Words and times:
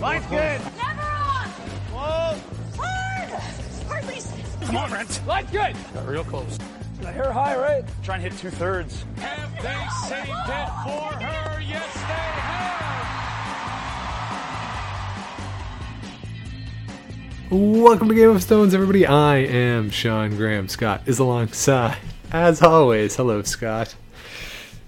Line's 0.00 0.26
good. 0.26 0.60
Never 0.76 1.00
on! 1.00 1.48
Whoa. 1.92 2.38
Hard! 2.76 3.30
Hardly. 3.88 4.20
Come 4.66 4.76
on, 4.76 4.90
Brent. 4.90 5.26
Line's 5.26 5.50
good. 5.50 5.74
Got 5.94 6.06
real 6.06 6.24
close. 6.24 6.58
The 7.00 7.10
hair 7.10 7.32
high, 7.32 7.56
right? 7.56 7.84
Try 8.02 8.16
and 8.16 8.24
hit 8.24 8.36
two 8.36 8.50
thirds. 8.50 9.04
Have 9.16 9.52
they 9.62 9.86
saved 10.06 10.28
it 10.28 10.68
for 10.84 11.14
her? 11.24 11.60
Yes, 11.62 11.94
they 11.94 12.00
have. 17.48 17.82
Welcome 17.82 18.08
to 18.08 18.14
Game 18.14 18.30
of 18.30 18.42
Stones, 18.42 18.74
everybody. 18.74 19.06
I 19.06 19.36
am 19.36 19.88
Sean 19.90 20.36
Graham. 20.36 20.68
Scott 20.68 21.02
is 21.06 21.18
alongside, 21.18 21.96
as 22.32 22.60
always. 22.60 23.16
Hello, 23.16 23.42
Scott. 23.42 23.94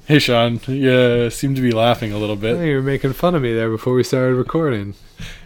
Hey 0.08 0.18
Sean, 0.20 0.58
you 0.66 1.28
seem 1.28 1.54
to 1.54 1.60
be 1.60 1.70
laughing 1.70 2.14
a 2.14 2.16
little 2.18 2.34
bit. 2.34 2.56
think 2.56 2.66
you 2.68 2.76
were 2.76 2.82
making 2.82 3.12
fun 3.12 3.34
of 3.34 3.42
me 3.42 3.52
there 3.52 3.68
before 3.68 3.92
we 3.92 4.02
started 4.02 4.36
recording. 4.36 4.94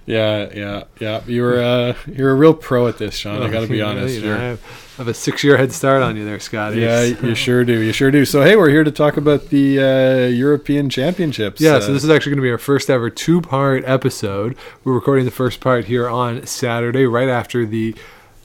Yeah, 0.07 0.51
yeah, 0.55 0.85
yeah. 1.01 1.21
You 1.27 1.43
were 1.43 1.61
uh, 1.61 1.95
you're 2.07 2.31
a 2.31 2.35
real 2.37 2.55
pro 2.55 2.87
at 2.87 2.97
this, 2.97 3.17
Sean. 3.17 3.43
I 3.43 3.49
got 3.49 3.63
to 3.63 3.67
be 3.67 3.83
honest. 3.83 4.15
you 4.15 4.23
know, 4.23 4.37
I 4.37 4.39
have, 4.41 4.61
I 4.95 4.97
have 4.99 5.09
a 5.09 5.15
six-year 5.15 5.57
head 5.57 5.73
start 5.73 6.01
on 6.01 6.17
you 6.17 6.25
there, 6.25 6.39
Scotty. 6.39 6.79
yeah, 6.79 7.03
you 7.23 7.35
sure 7.35 7.65
do. 7.65 7.81
You 7.81 7.93
sure 7.93 8.13
do. 8.13 8.25
So 8.25 8.43
hey, 8.45 8.55
we're 8.55 8.71
here 8.71 8.85
to 8.85 8.93
talk 8.93 9.17
about 9.17 9.49
the 9.49 9.81
uh, 9.81 10.27
European 10.29 10.89
Championships. 10.89 11.61
Yeah, 11.61 11.75
Uh, 11.75 11.81
so 11.81 11.93
this 11.93 12.05
is 12.05 12.11
actually 12.11 12.31
going 12.31 12.43
to 12.43 12.47
be 12.47 12.51
our 12.53 12.57
first 12.59 12.89
ever 12.89 13.11
two 13.11 13.41
part 13.41 13.83
episode. 13.85 14.57
We're 14.85 14.95
recording 14.95 15.25
the 15.25 15.33
first 15.33 15.59
part 15.59 15.87
here 15.87 16.09
on 16.09 16.47
Saturday, 16.47 17.05
right 17.07 17.29
after 17.29 17.67
the 17.67 17.97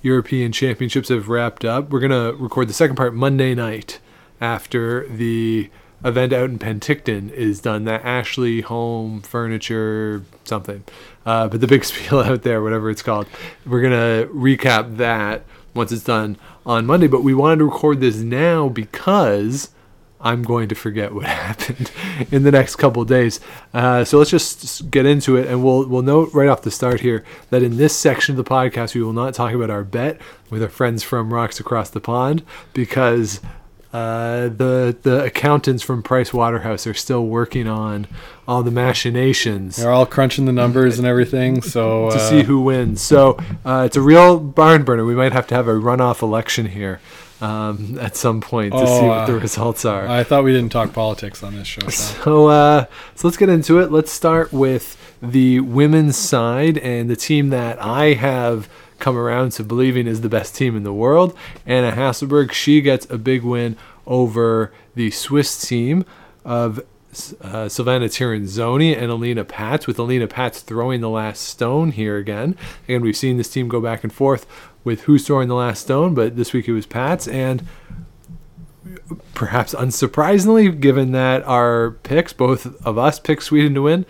European 0.02 0.52
Championships 0.52 1.10
have 1.10 1.30
wrapped 1.30 1.64
up. 1.64 1.92
We're 1.92 2.00
going 2.00 2.10
to 2.10 2.36
record 2.42 2.70
the 2.70 2.74
second 2.74 2.96
part 2.96 3.14
Monday 3.14 3.54
night 3.54 4.00
after 4.42 5.08
the 5.10 5.70
event 6.04 6.34
out 6.34 6.50
in 6.50 6.60
Penticton 6.60 7.32
is 7.32 7.62
done. 7.62 7.86
That 7.86 8.04
Ashley 8.04 8.62
Home 8.62 9.22
Furniture 9.22 10.24
something. 10.44 10.84
Uh, 11.26 11.48
but 11.48 11.62
the 11.62 11.68
big 11.68 11.84
spiel 11.86 12.20
out 12.20 12.44
there, 12.44 12.62
whatever 12.62 12.90
it's 12.90 13.02
called. 13.02 13.28
We're 13.66 13.82
to 13.92 14.32
recap 14.34 14.98
that 14.98 15.44
once 15.74 15.92
it's 15.92 16.04
done 16.04 16.38
on 16.66 16.86
Monday. 16.86 17.08
But 17.08 17.24
we 17.24 17.34
wanted 17.34 17.60
to 17.60 17.66
record 17.66 18.00
this 18.00 18.18
now 18.18 18.70
because. 18.70 19.72
I'm 20.20 20.42
going 20.42 20.68
to 20.70 20.74
forget 20.74 21.14
what 21.14 21.26
happened 21.28 21.92
in 22.32 22.42
the 22.42 22.50
next 22.50 22.78
couple 22.78 23.06
days. 23.06 23.40
Uh, 23.72 24.04
so 24.04 24.18
let's 24.18 24.32
just 24.32 24.90
get 24.90 25.06
into 25.06 25.36
it, 25.36 25.46
and 25.46 25.64
we'll 25.64 25.88
we'll 25.88 26.02
note 26.02 26.34
right 26.34 26.50
off 26.50 26.64
the 26.64 26.72
start 26.72 27.02
here 27.02 27.24
that 27.52 27.62
in 27.62 27.78
this 27.78 27.96
section 27.96 28.34
of 28.34 28.44
the 28.44 28.50
podcast 28.50 28.96
we 28.96 29.04
will 29.04 29.14
not 29.14 29.36
talk 29.36 29.54
about 29.54 29.70
our 29.70 29.84
bet 29.84 30.20
with 30.50 30.64
our 30.64 30.70
friends 30.70 31.04
from 31.04 31.32
Rocks 31.32 31.60
Across 31.60 31.92
the 31.92 32.00
Pond 32.00 32.44
because 32.74 33.42
uh, 33.94 34.50
the 34.50 34.96
the 35.02 35.24
accountants 35.24 35.82
from 35.84 36.04
Price 36.04 36.34
Waterhouse 36.34 36.86
are 36.86 36.94
still 36.94 37.26
working 37.26 37.68
on 37.68 38.08
all 38.48 38.64
the 38.64 38.72
machinations 38.72 39.78
they're 39.78 39.92
all 39.92 40.06
crunching 40.06 40.46
the 40.46 40.52
numbers 40.52 40.98
and 41.00 41.08
everything. 41.08 41.62
So 41.62 42.10
to 42.12 42.16
uh, 42.18 42.30
see 42.30 42.44
who 42.44 42.62
wins. 42.62 43.02
So 43.02 43.38
uh, 43.66 43.84
it's 43.86 43.98
a 43.98 44.02
real 44.02 44.40
barn 44.40 44.84
burner. 44.84 45.06
We 45.06 45.16
might 45.16 45.34
have 45.34 45.48
to 45.48 45.56
have 45.56 45.68
a 45.68 45.74
runoff 45.74 46.22
election 46.22 46.66
here 46.68 47.00
um, 47.42 47.98
at 48.00 48.16
some 48.16 48.42
point 48.42 48.74
to 48.74 48.80
Oh, 48.80 49.00
see 49.00 49.06
what 49.08 49.28
the 49.28 49.36
uh, 49.38 49.40
results 49.40 49.86
are. 49.86 50.08
I 50.08 50.24
thought 50.24 50.44
we 50.44 50.52
didn't 50.54 50.72
talk 50.72 50.94
politics 50.94 51.44
on 51.44 51.56
this 51.56 51.68
show. 51.68 51.88
Sean. 51.88 52.16
So, 52.24 52.48
uh, 52.48 52.86
so 53.16 53.28
let's 53.28 53.38
get 53.38 53.50
into 53.50 53.80
it. 53.80 53.92
Let's 53.92 54.12
start 54.12 54.52
with 54.52 54.98
the 55.22 55.60
women's 55.62 56.16
side 56.18 56.78
and 56.78 57.10
the 57.10 57.16
team 57.16 57.50
that 57.50 57.82
I 57.82 58.14
have 58.14 58.70
come 59.00 59.18
around 59.18 59.52
to 59.54 59.64
believing 59.64 60.08
is 60.08 60.22
the 60.22 60.30
best 60.30 60.56
team 60.56 60.76
in 60.76 60.84
the 60.84 60.94
world. 60.94 61.38
Anna 61.66 61.92
Hasselborg, 61.92 62.52
she 62.52 62.82
gets 62.82 63.10
a 63.10 63.18
big 63.18 63.44
win 63.44 63.78
over 64.06 64.72
the 64.96 65.12
Swiss 65.12 65.68
team 65.68 66.06
of 66.46 66.80
uh, 67.42 67.66
Silvana 67.66 68.06
Tirinzoni 68.06 68.96
and 68.96 69.12
Alina 69.12 69.44
Pätz, 69.44 69.88
with 69.88 69.98
Alina 70.00 70.28
Pätz 70.28 70.62
throwing 70.62 71.02
the 71.02 71.10
last 71.10 71.42
stone 71.42 71.92
here 71.92 72.18
again. 72.18 72.56
And 72.88 73.04
we've 73.04 73.18
seen 73.18 73.38
this 73.38 73.50
team 73.50 73.68
go 73.68 73.82
back 73.82 74.04
and 74.04 74.14
forth 74.14 74.46
with 74.84 75.02
who's 75.02 75.26
throwing 75.26 75.48
the 75.48 75.56
last 75.56 75.82
stone, 75.82 76.14
but 76.14 76.36
this 76.36 76.54
week 76.54 76.68
it 76.68 76.74
was 76.74 76.88
Pätz. 76.88 77.32
And 77.32 77.66
perhaps 79.34 79.74
unsurprisingly, 79.74 80.80
given 80.80 81.12
that 81.12 81.44
our 81.44 81.92
picks, 82.04 82.34
both 82.34 82.66
of 82.86 82.98
us 82.98 83.20
picked 83.20 83.44
Sweden 83.44 83.74
to 83.74 83.82
win, 83.84 84.06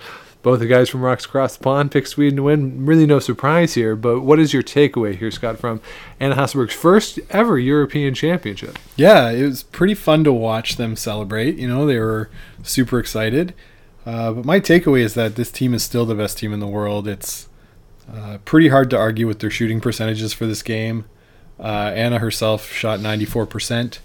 both 0.47 0.59
the 0.59 0.65
guys 0.65 0.87
from 0.87 1.01
Rocks 1.01 1.25
Across 1.25 1.57
the 1.57 1.63
Pond 1.65 1.91
picked 1.91 2.07
Sweden 2.07 2.37
to 2.37 2.43
win. 2.43 2.85
Really 2.85 3.05
no 3.05 3.19
surprise 3.19 3.73
here, 3.73 3.97
but 3.97 4.21
what 4.21 4.39
is 4.39 4.53
your 4.53 4.63
takeaway 4.63 5.13
here, 5.13 5.29
Scott, 5.29 5.59
from 5.59 5.81
Anna 6.21 6.35
Hasselborg's 6.35 6.73
first 6.73 7.19
ever 7.31 7.59
European 7.59 8.13
Championship? 8.13 8.79
Yeah, 8.95 9.29
it 9.29 9.43
was 9.43 9.63
pretty 9.63 9.93
fun 9.93 10.23
to 10.23 10.31
watch 10.31 10.77
them 10.77 10.95
celebrate. 10.95 11.57
You 11.57 11.67
know, 11.67 11.85
they 11.85 11.99
were 11.99 12.29
super 12.63 12.97
excited. 12.97 13.53
Uh, 14.05 14.31
but 14.31 14.45
my 14.45 14.61
takeaway 14.61 15.01
is 15.01 15.15
that 15.15 15.35
this 15.35 15.51
team 15.51 15.73
is 15.73 15.83
still 15.83 16.05
the 16.05 16.15
best 16.15 16.37
team 16.37 16.53
in 16.53 16.61
the 16.61 16.65
world. 16.65 17.09
It's 17.09 17.49
uh, 18.09 18.37
pretty 18.45 18.69
hard 18.69 18.89
to 18.91 18.97
argue 18.97 19.27
with 19.27 19.39
their 19.39 19.49
shooting 19.49 19.81
percentages 19.81 20.31
for 20.31 20.45
this 20.45 20.63
game. 20.63 21.03
Uh, 21.59 21.91
Anna 21.93 22.19
herself 22.19 22.71
shot 22.71 23.01
94%. 23.01 23.99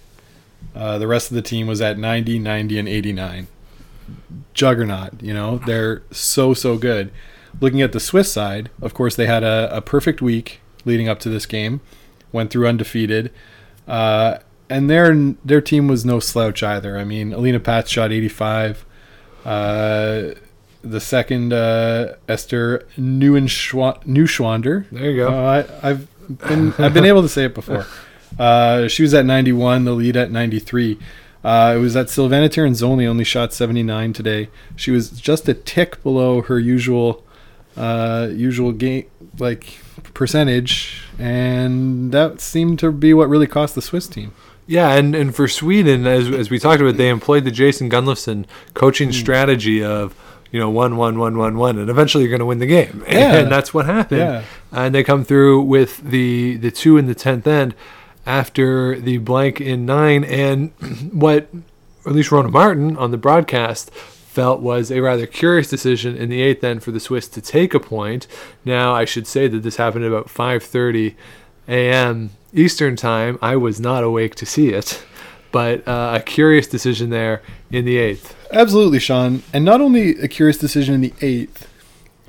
Uh, 0.75 0.99
the 0.99 1.07
rest 1.07 1.31
of 1.31 1.37
the 1.37 1.43
team 1.43 1.69
was 1.69 1.81
at 1.81 1.99
90, 1.99 2.41
90, 2.41 2.79
and 2.81 2.89
89. 2.89 3.47
Juggernaut, 4.55 5.23
you 5.23 5.33
know, 5.35 5.59
they're 5.59 6.03
so, 6.11 6.55
so 6.55 6.77
good. 6.77 7.11
Looking 7.61 7.83
at 7.83 7.93
the 7.93 8.01
Swiss 8.01 8.33
side, 8.33 8.71
of 8.81 8.95
course, 8.95 9.15
they 9.17 9.27
had 9.27 9.43
a, 9.43 9.75
a 9.75 9.81
perfect 9.81 10.23
week 10.23 10.61
leading 10.85 11.09
up 11.09 11.19
to 11.21 11.29
this 11.29 11.47
game, 11.47 11.81
went 12.33 12.51
through 12.51 12.67
undefeated. 12.67 13.31
Uh, 13.87 14.39
and 14.71 14.89
their 14.89 15.15
their 15.45 15.61
team 15.61 15.87
was 15.87 16.05
no 16.05 16.19
slouch 16.19 16.63
either. 16.63 16.99
I 16.99 17.05
mean, 17.05 17.33
Alina 17.33 17.61
Pätz 17.61 17.89
shot 17.89 18.11
85. 18.11 18.87
Uh, 19.45 20.31
the 20.83 21.01
second, 21.01 21.53
uh, 21.53 22.15
Esther 22.29 22.87
Neuschwander. 22.97 24.87
There 24.91 25.11
you 25.11 25.17
go. 25.17 25.29
Uh, 25.29 25.65
I, 25.83 25.91
I've 25.91 26.39
been 26.39 26.73
I've 26.79 26.95
been 26.95 27.05
able 27.05 27.23
to 27.23 27.29
say 27.29 27.45
it 27.45 27.55
before. 27.55 27.87
Uh, 28.39 28.89
she 28.89 29.03
was 29.03 29.13
at 29.13 29.27
91. 29.27 29.85
The 29.85 29.93
lead 29.93 30.17
at 30.17 30.31
93. 30.31 30.99
Uh, 31.45 31.75
it 31.77 31.81
was 31.81 31.97
at 31.97 32.07
Silvana 32.07 32.49
Tirinzoni 32.49 33.07
only 33.07 33.25
shot 33.25 33.53
79 33.53 34.13
today. 34.13 34.49
She 34.77 34.91
was 34.93 35.11
just 35.11 35.49
a 35.49 35.55
tick 35.55 36.03
below 36.03 36.43
her 36.43 36.59
usual 36.59 37.25
uh, 37.77 38.29
usual 38.33 38.71
game 38.73 39.07
like 39.39 39.79
percentage, 40.15 41.03
and 41.19 42.13
that 42.13 42.41
seemed 42.41 42.79
to 42.81 42.93
be 42.93 43.15
what 43.15 43.29
really 43.29 43.47
cost 43.47 43.75
the 43.75 43.83
Swiss 43.83 44.07
team. 44.07 44.33
Yeah, 44.67 44.93
and, 44.93 45.15
and 45.15 45.35
for 45.35 45.49
Sweden, 45.49 46.07
as, 46.07 46.29
as 46.29 46.51
we 46.51 46.59
talked 46.59 46.81
about, 46.81 46.97
they 46.97 47.09
employed 47.09 47.45
the 47.45 47.51
Jason 47.51 47.91
Gunnlaugson 47.91 48.45
coaching 48.75 49.09
Hmm. 49.09 49.13
strategy 49.15 49.83
of, 49.83 50.15
you 50.53 50.61
know, 50.61 50.71
one, 50.71 50.97
one, 50.97 51.19
one, 51.19 51.37
one, 51.37 51.57
one, 51.59 51.79
and 51.79 51.91
eventually 51.91 52.23
you're 52.25 52.31
going 52.31 52.41
to 52.41 52.47
win 52.47 52.59
the 52.61 52.67
game. 52.67 53.03
Yeah. 53.09 53.37
And 53.39 53.51
that's 53.51 53.75
what 53.75 53.87
happened. 53.87 54.21
Yeah. 54.21 54.45
And 54.71 54.95
they 54.95 55.03
come 55.03 55.25
through 55.25 55.63
with 55.63 55.99
the, 55.99 56.57
the 56.59 56.71
two 56.71 56.97
in 56.97 57.07
the 57.07 57.15
10th 57.15 57.47
end 57.47 57.75
after 58.27 58.99
the 58.99 59.19
blank 59.19 59.61
in 59.61 59.87
nine. 59.87 60.25
And 60.25 60.71
what, 61.13 61.49
at 62.07 62.13
least 62.13 62.31
Rhona 62.31 62.51
Martin 62.51 62.97
on 62.97 63.11
the 63.11 63.17
broadcast, 63.17 63.91
felt 64.33 64.61
was 64.61 64.91
a 64.91 65.01
rather 65.01 65.27
curious 65.27 65.69
decision 65.69 66.17
in 66.17 66.31
the 66.31 66.41
eighth 66.41 66.65
end 66.65 66.83
for 66.83 66.91
the 66.91 67.01
Swiss 67.01 67.29
to 67.29 67.41
take 67.41 67.75
a 67.75 67.81
point. 67.81 68.27
Now, 68.65 68.95
I 68.95 69.05
should 69.05 69.27
say 69.27 69.47
that 69.49 69.63
this 69.63 69.77
happened 69.77 70.05
at 70.05 70.09
about 70.09 70.29
5:30 70.29 71.15
a.m. 71.69 72.31
Eastern 72.55 72.97
time. 72.97 73.39
I 73.43 73.57
was 73.57 73.79
not 73.79 74.05
awake 74.05 74.35
to 74.37 74.47
see 74.47 74.71
it, 74.71 75.05
but 75.51 75.87
uh, 75.87 76.13
a 76.17 76.21
curious 76.21 76.67
decision 76.67 77.11
there 77.11 77.43
in 77.71 77.85
the 77.85 77.99
eighth. 77.99 78.35
Absolutely, 78.53 78.99
Sean. 78.99 79.43
And 79.53 79.65
not 79.65 79.81
only 79.81 80.19
a 80.19 80.29
curious 80.29 80.59
decision 80.59 80.95
in 80.95 81.01
the 81.03 81.15
eighth, 81.21 81.69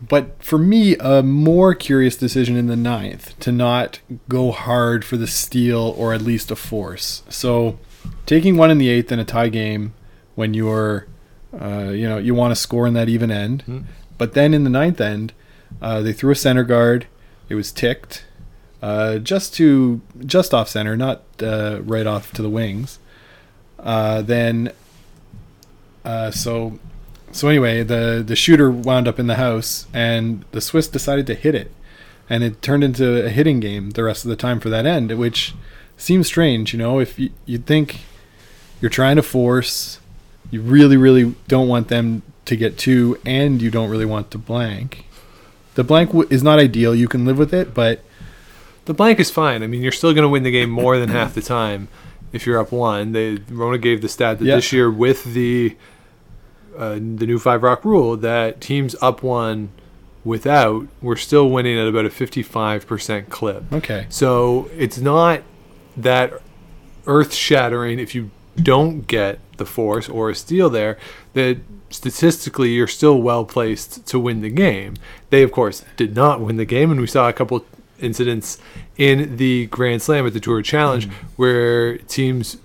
but 0.10 0.42
for 0.44 0.58
me, 0.58 0.96
a 0.98 1.24
more 1.24 1.74
curious 1.74 2.16
decision 2.16 2.56
in 2.58 2.68
the 2.68 2.76
ninth 2.76 3.40
to 3.40 3.52
not 3.52 4.00
go 4.28 4.52
hard 4.52 5.06
for 5.06 5.18
the 5.18 5.28
steal 5.28 5.96
or 5.98 6.14
at 6.14 6.22
least 6.22 6.52
a 6.52 6.56
force. 6.56 7.24
So, 7.30 7.80
taking 8.26 8.58
one 8.58 8.72
in 8.72 8.78
the 8.78 8.90
eighth 8.90 9.12
in 9.12 9.20
a 9.20 9.26
tie 9.26 9.50
game 9.50 9.94
when 10.36 10.54
you're, 10.54 11.08
uh, 11.60 11.90
you 11.90 12.08
know, 12.10 12.18
you 12.18 12.34
want 12.34 12.52
to 12.52 12.56
score 12.56 12.88
in 12.88 12.94
that 12.96 13.08
even 13.08 13.32
end. 13.32 13.64
But 14.18 14.34
then 14.34 14.54
in 14.54 14.64
the 14.64 14.70
ninth 14.70 15.00
end, 15.00 15.34
uh, 15.82 16.02
they 16.02 16.14
threw 16.14 16.32
a 16.32 16.36
center 16.36 16.64
guard. 16.64 17.08
It 17.50 17.56
was 17.56 17.72
ticked, 17.72 18.26
uh, 18.82 19.20
just 19.20 19.54
to 19.56 20.02
just 20.26 20.54
off 20.54 20.70
center, 20.70 20.98
not 20.98 21.24
uh, 21.42 21.82
right 21.84 22.08
off 22.08 22.32
to 22.34 22.42
the 22.42 22.50
wings. 22.50 23.00
Uh, 23.80 24.22
then 24.22 24.72
uh, 26.06 26.32
so, 26.32 26.80
so 27.34 27.48
anyway, 27.50 27.84
the 27.84 28.24
the 28.26 28.36
shooter 28.36 28.72
wound 28.72 29.08
up 29.08 29.20
in 29.20 29.28
the 29.28 29.36
house, 29.36 29.88
and 29.94 30.46
the 30.52 30.62
Swiss 30.62 30.88
decided 30.88 31.28
to 31.28 31.36
hit 31.36 31.56
it, 31.56 31.72
and 32.30 32.44
it 32.44 32.62
turned 32.62 32.84
into 32.84 33.26
a 33.26 33.30
hitting 33.30 33.60
game 33.60 33.92
the 33.92 34.04
rest 34.04 34.24
of 34.26 34.30
the 34.30 34.36
time 34.36 34.60
for 34.60 34.70
that 34.70 34.86
end, 34.86 35.12
which 35.18 35.54
seems 35.98 36.28
strange. 36.28 36.74
You 36.74 36.80
know, 36.80 37.00
if 37.00 37.18
you 37.20 37.30
you'd 37.46 37.66
think 37.66 38.02
you're 38.82 38.90
trying 38.92 39.16
to 39.18 39.24
force, 39.24 40.00
you 40.52 40.62
really 40.62 40.98
really 40.98 41.36
don't 41.48 41.68
want 41.68 41.88
them 41.90 42.22
to 42.46 42.56
get 42.56 42.78
two, 42.78 43.18
and 43.26 43.62
you 43.62 43.70
don't 43.72 43.90
really 43.90 44.06
want 44.06 44.30
to 44.32 44.38
blank. 44.38 45.06
The 45.76 45.84
blank 45.84 46.10
w- 46.12 46.28
is 46.30 46.44
not 46.44 46.60
ideal. 46.60 46.94
You 46.94 47.08
can 47.08 47.26
live 47.26 47.38
with 47.38 47.54
it, 47.54 47.74
but 47.74 48.02
The 48.86 48.94
blank 48.94 49.18
is 49.20 49.32
fine. 49.32 49.64
I 49.64 49.68
mean, 49.68 49.82
you're 49.82 49.94
still 49.94 50.14
going 50.14 50.24
to 50.24 50.30
win 50.30 50.44
the 50.44 50.52
game 50.52 50.70
more 50.70 51.00
than 51.00 51.08
half 51.10 51.34
the 51.34 51.42
time 51.42 51.88
if 52.34 52.46
you're 52.46 52.60
up 52.60 52.72
one. 52.74 53.14
They 53.14 53.38
Rhona 53.38 53.82
gave 53.82 54.02
the 54.02 54.10
stat 54.10 54.40
that 54.40 54.46
Yeah. 54.46 54.56
this 54.58 54.74
year 54.74 54.92
with 54.92 55.24
the 55.34 55.76
uh, 56.78 56.96
the 56.96 57.26
new 57.26 57.40
five 57.40 57.64
rock 57.64 57.84
rule 57.86 58.18
that 58.18 58.62
teams 58.62 58.96
up 59.02 59.24
one 59.24 59.70
without, 60.24 60.88
we're 61.02 61.16
still 61.16 61.50
winning 61.50 61.78
at 61.78 61.88
about 61.88 62.06
a 62.06 62.10
55% 62.10 63.30
clip. 63.30 63.64
Okay. 63.74 64.06
So 64.10 64.70
it's 64.78 64.98
not 64.98 65.42
that 65.98 66.34
earth 67.06 67.34
shattering 67.34 68.00
if 68.00 68.16
you 68.16 68.32
don't 68.56 69.08
get 69.08 69.40
the 69.58 69.66
force 69.66 70.08
or 70.08 70.30
a 70.30 70.36
steal 70.36 70.70
there, 70.70 70.98
that 71.34 71.58
statistically 71.90 72.72
you're 72.72 72.88
still 72.88 73.22
well 73.22 73.46
placed 73.46 74.06
to 74.08 74.20
win 74.20 74.42
the 74.42 74.50
game. 74.50 74.96
They, 75.30 75.44
of 75.44 75.52
course, 75.52 75.84
did 75.98 76.16
not 76.16 76.42
win 76.42 76.58
the 76.58 76.66
game, 76.66 76.92
and 76.92 77.00
we 77.00 77.08
saw 77.08 77.30
a 77.30 77.34
couple 77.34 77.66
incidents 78.00 78.58
in 78.98 79.38
the 79.38 79.68
Grand 79.68 80.02
Slam 80.02 80.26
at 80.28 80.34
the 80.34 80.40
Tour 80.40 80.62
Challenge 80.62 81.08
where 81.36 81.98
teams 81.98 82.58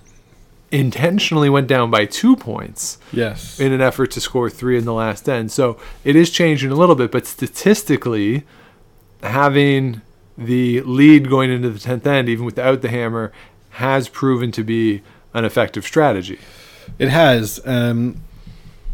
intentionally 0.71 1.49
went 1.49 1.67
down 1.67 1.91
by 1.91 2.05
two 2.05 2.37
points 2.37 2.99
Yes. 3.13 3.59
in 3.59 3.73
an 3.73 3.81
effort 3.81 4.11
to 4.13 4.21
score 4.21 4.51
three 4.51 4.77
in 4.77 4.85
the 4.85 4.93
last 4.93 5.29
end. 5.29 5.51
So 5.51 5.79
it 6.05 6.15
is 6.17 6.31
changing 6.31 6.71
a 6.71 6.75
little 6.75 6.95
bit, 6.95 7.11
but 7.11 7.27
statistically, 7.27 8.45
having 9.23 10.03
the 10.37 10.83
lead 10.83 11.29
going 11.29 11.51
into 11.51 11.71
the 11.71 11.79
10th 11.79 12.07
end, 12.07 12.29
even 12.29 12.45
without 12.45 12.83
the 12.83 12.89
hammer, 12.89 13.33
has 13.71 14.09
proven 14.09 14.53
to 14.53 14.63
be 14.63 15.03
an 15.35 15.45
effective 15.45 15.85
strategy. 15.85 16.39
It 16.99 17.09
has. 17.09 17.61
Um, 17.67 18.23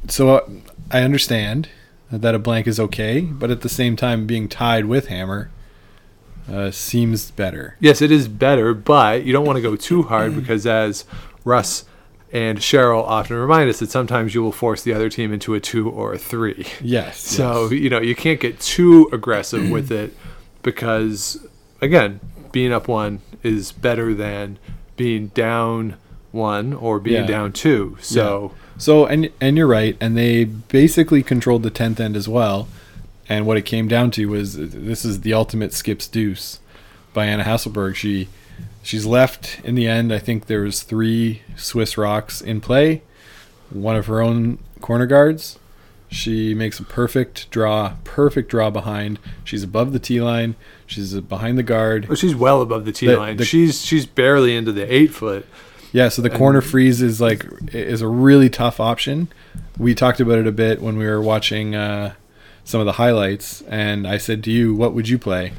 so 0.09 0.37
uh, 0.37 0.49
I 0.91 1.01
understand 1.01 1.69
that 2.11 2.35
a 2.35 2.39
blank 2.39 2.67
is 2.67 2.79
okay, 2.79 3.21
but 3.21 3.51
at 3.51 3.63
the 3.63 3.69
same 3.69 3.97
time, 3.97 4.27
being 4.27 4.49
tied 4.49 4.87
with 4.87 5.09
hammer 5.09 5.51
uh, 6.51 6.71
seems 6.71 7.31
better. 7.31 7.77
Yes, 7.81 8.03
it 8.03 8.11
is 8.11 8.29
better, 8.29 8.75
but 8.75 9.25
you 9.25 9.33
don't 9.33 9.47
want 9.47 9.57
to 9.57 9.63
go 9.63 9.77
too 9.77 10.03
hard 10.05 10.35
because, 10.35 10.67
as 10.67 11.05
Russ 11.45 11.85
and 12.33 12.59
Cheryl 12.59 13.05
often 13.05 13.37
remind 13.37 13.71
us, 13.71 13.79
that 13.79 13.91
sometimes 13.91 14.35
you 14.35 14.43
will 14.43 14.51
force 14.53 14.83
the 14.83 14.93
other 14.93 15.09
team 15.09 15.33
into 15.33 15.55
a 15.55 15.61
two 15.61 15.89
or 15.89 16.13
a 16.15 16.19
three. 16.19 16.67
Yes. 16.81 17.21
So, 17.21 17.69
yes. 17.71 17.81
you 17.81 17.91
know, 17.91 18.01
you 18.01 18.17
can't 18.17 18.41
get 18.41 18.59
too 18.61 19.09
aggressive 19.13 19.71
with 19.71 19.93
it 19.93 20.17
because, 20.63 21.47
again, 21.81 22.19
being 22.51 22.73
up 22.73 22.89
one 22.89 23.21
is 23.43 23.71
better 23.73 24.15
than 24.15 24.59
being 24.97 25.29
down 25.29 25.97
one 26.33 26.73
or 26.73 26.99
being 26.99 27.23
Yeah. 27.23 27.27
down 27.29 27.53
two. 27.53 27.97
So, 28.01 28.53
So 28.77 29.07
and 29.07 29.31
and 29.41 29.57
you're 29.57 29.69
right, 29.69 29.97
and 30.01 30.17
they 30.17 30.45
basically 30.45 31.23
controlled 31.23 31.63
the 31.63 31.71
tenth 31.71 32.01
end 32.01 32.17
as 32.17 32.29
well. 32.29 32.67
And 33.29 33.47
what 33.47 33.57
it 33.57 33.63
came 33.63 33.87
down 33.87 34.11
to 34.13 34.27
was 34.27 34.55
this 34.57 35.05
is 35.05 35.21
the 35.21 35.33
ultimate 35.33 35.73
skips 35.73 36.09
deuce 36.09 36.59
by 37.13 37.27
Anna 37.27 37.45
Hasselborg. 37.45 37.95
She 37.95 38.29
she's 38.85 39.05
left 39.07 39.59
in 39.65 39.75
the 39.75 39.89
end. 39.89 40.13
I 40.13 40.19
think 40.21 40.47
there 40.47 40.61
was 40.61 40.83
three 40.83 41.43
Swiss 41.57 41.99
rocks 41.99 42.41
in 42.41 42.61
play, 42.61 43.03
one 43.71 43.97
of 43.97 44.07
her 44.07 44.21
own 44.23 44.59
corner 44.81 45.07
guards. 45.07 45.59
She 46.11 46.55
makes 46.55 46.79
a 46.79 46.85
perfect 46.85 47.51
draw, 47.51 47.95
perfect 48.05 48.49
draw 48.49 48.71
behind. 48.71 49.19
She's 49.43 49.65
above 49.65 49.93
the 49.93 49.99
tee 49.99 50.21
line. 50.21 50.55
She's 50.87 51.13
behind 51.19 51.59
the 51.59 51.65
guard. 51.65 52.07
well, 52.09 52.15
she's 52.15 52.37
well 52.37 52.63
above 52.63 52.85
the 52.85 52.93
The- 52.93 53.17
line. 53.17 53.37
the- 53.39 53.45
she's 53.45 53.85
she's 53.85 54.07
barely 54.07 54.55
into 54.55 54.71
the 54.71 54.93
eight 54.95 55.13
foot. 55.13 55.45
Yeah, 55.91 56.09
so 56.09 56.23
the 56.23 56.31
corner 56.31 56.61
freeze 56.61 57.01
is 57.03 57.21
like 57.21 57.47
is 57.73 58.01
a 58.01 58.09
really 58.09 58.49
tough 58.51 58.79
option. 58.81 59.29
We 59.79 59.95
talked 59.95 60.21
about 60.21 60.39
it 60.39 60.47
a 60.47 60.53
bit 60.53 60.81
when 60.83 60.97
we 60.97 61.07
were 61.07 61.21
watching 61.23 61.75
uh, 61.75 62.15
some 62.65 62.81
of 62.81 62.87
the 62.87 62.93
highlights, 62.93 63.63
and 63.69 64.07
I 64.07 64.19
said 64.19 64.43
to 64.45 64.51
you, 64.53 64.75
"What 64.75 64.93
would 64.95 65.09
you 65.09 65.19
play?" 65.19 65.53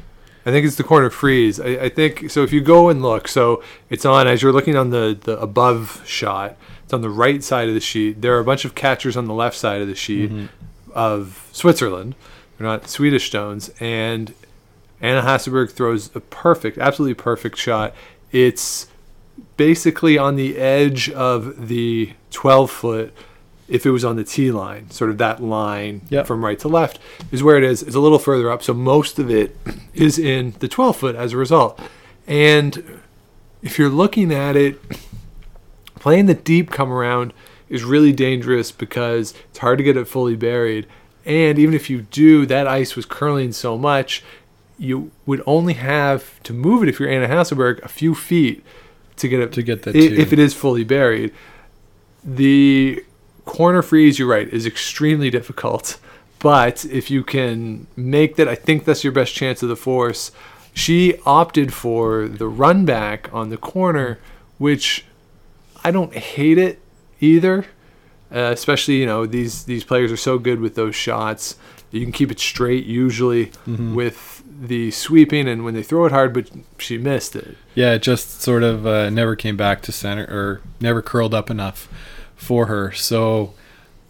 I 0.46 0.52
think 0.52 0.64
it's 0.64 0.76
the 0.76 0.84
corner 0.84 1.10
freeze. 1.10 1.58
I, 1.58 1.66
I 1.66 1.88
think 1.88 2.30
so. 2.30 2.44
If 2.44 2.52
you 2.52 2.60
go 2.60 2.88
and 2.88 3.02
look, 3.02 3.26
so 3.26 3.62
it's 3.90 4.04
on 4.04 4.28
as 4.28 4.42
you're 4.42 4.52
looking 4.52 4.76
on 4.76 4.90
the 4.90 5.18
the 5.20 5.38
above 5.40 6.02
shot. 6.06 6.56
It's 6.84 6.92
on 6.92 7.00
the 7.00 7.10
right 7.10 7.42
side 7.42 7.66
of 7.66 7.74
the 7.74 7.80
sheet. 7.80 8.22
There 8.22 8.36
are 8.36 8.38
a 8.38 8.44
bunch 8.44 8.64
of 8.64 8.76
catchers 8.76 9.16
on 9.16 9.26
the 9.26 9.34
left 9.34 9.56
side 9.56 9.80
of 9.80 9.88
the 9.88 9.96
sheet 9.96 10.30
mm-hmm. 10.30 10.46
of 10.92 11.48
Switzerland. 11.50 12.14
They're 12.56 12.66
not 12.66 12.88
Swedish 12.88 13.26
stones, 13.26 13.70
and 13.80 14.32
Anna 15.00 15.22
Hasselborg 15.22 15.72
throws 15.72 16.14
a 16.14 16.20
perfect, 16.20 16.78
absolutely 16.78 17.14
perfect 17.14 17.58
shot. 17.58 17.92
It's 18.30 18.86
basically 19.56 20.16
on 20.16 20.36
the 20.36 20.56
edge 20.56 21.10
of 21.10 21.68
the 21.68 22.12
12 22.30 22.70
foot 22.70 23.14
if 23.68 23.84
it 23.86 23.90
was 23.90 24.04
on 24.04 24.16
the 24.16 24.24
T 24.24 24.50
line, 24.52 24.90
sort 24.90 25.10
of 25.10 25.18
that 25.18 25.42
line 25.42 26.02
Yep. 26.10 26.26
from 26.26 26.44
right 26.44 26.58
to 26.60 26.68
left 26.68 26.98
is 27.32 27.42
where 27.42 27.56
it 27.56 27.64
is. 27.64 27.82
It's 27.82 27.96
a 27.96 28.00
little 28.00 28.18
further 28.18 28.50
up, 28.50 28.62
so 28.62 28.72
most 28.74 29.18
of 29.18 29.30
it 29.30 29.56
is 29.94 30.18
in 30.18 30.54
the 30.60 30.68
12 30.68 30.96
foot 30.96 31.16
as 31.16 31.32
a 31.32 31.36
result. 31.36 31.80
And 32.26 33.00
if 33.62 33.78
you're 33.78 33.88
looking 33.88 34.32
at 34.32 34.54
it, 34.56 34.80
playing 35.96 36.26
the 36.26 36.34
deep 36.34 36.70
come 36.70 36.92
around 36.92 37.32
is 37.68 37.82
really 37.82 38.12
dangerous 38.12 38.70
because 38.70 39.34
it's 39.50 39.58
hard 39.58 39.78
to 39.78 39.84
get 39.84 39.96
it 39.96 40.06
fully 40.06 40.36
buried. 40.36 40.86
And 41.24 41.58
even 41.58 41.74
if 41.74 41.90
you 41.90 42.02
do, 42.02 42.46
that 42.46 42.68
ice 42.68 42.94
was 42.94 43.04
curling 43.04 43.50
so 43.52 43.76
much, 43.76 44.22
you 44.78 45.10
would 45.24 45.42
only 45.46 45.72
have 45.72 46.40
to 46.44 46.52
move 46.52 46.82
it 46.84 46.88
if 46.88 47.00
you're 47.00 47.08
Anna 47.08 47.26
Hasselborg 47.26 47.82
a 47.82 47.88
few 47.88 48.14
feet 48.14 48.62
to 49.16 49.26
get 49.26 49.40
it 49.40 49.50
To 49.54 49.62
get 49.62 49.82
that 49.82 49.96
i- 49.96 50.00
two. 50.08 50.14
if 50.14 50.32
it 50.32 50.38
is 50.38 50.54
fully 50.54 50.84
buried. 50.84 51.32
The 52.22 53.02
corner 53.46 53.80
freeze, 53.80 54.18
you're 54.18 54.28
right, 54.28 54.48
is 54.48 54.66
extremely 54.66 55.30
difficult. 55.30 55.98
But 56.40 56.84
if 56.84 57.10
you 57.10 57.24
can 57.24 57.86
make 57.96 58.36
that, 58.36 58.46
I 58.46 58.54
think 58.54 58.84
that's 58.84 59.02
your 59.02 59.12
best 59.12 59.32
chance 59.34 59.62
of 59.62 59.70
the 59.70 59.76
force. 59.76 60.30
She 60.74 61.18
opted 61.24 61.72
for 61.72 62.28
the 62.28 62.46
run 62.46 62.84
back 62.84 63.32
on 63.32 63.48
the 63.48 63.56
corner, 63.56 64.18
which 64.58 65.06
I 65.82 65.90
don't 65.90 66.14
hate 66.14 66.58
it 66.58 66.78
either. 67.20 67.64
Uh, 68.30 68.50
especially, 68.52 68.96
you 68.96 69.06
know, 69.06 69.24
these 69.24 69.64
these 69.64 69.84
players 69.84 70.12
are 70.12 70.16
so 70.16 70.38
good 70.38 70.60
with 70.60 70.74
those 70.74 70.94
shots. 70.94 71.56
You 71.92 72.02
can 72.02 72.12
keep 72.12 72.30
it 72.30 72.40
straight 72.40 72.84
usually 72.84 73.52
with 73.94 74.42
the 74.60 74.90
sweeping, 74.90 75.46
and 75.48 75.64
when 75.64 75.74
they 75.74 75.82
throw 75.82 76.04
it 76.06 76.12
hard, 76.12 76.34
but 76.34 76.50
she 76.78 76.98
missed 76.98 77.36
it. 77.36 77.56
Yeah, 77.74 77.94
it 77.94 78.02
just 78.02 78.42
sort 78.42 78.64
of 78.64 78.86
uh, 78.86 79.08
never 79.10 79.36
came 79.36 79.56
back 79.56 79.80
to 79.82 79.92
center 79.92 80.24
or 80.24 80.60
never 80.80 81.00
curled 81.00 81.32
up 81.32 81.50
enough 81.50 81.88
for 82.36 82.66
her. 82.66 82.92
So 82.92 83.54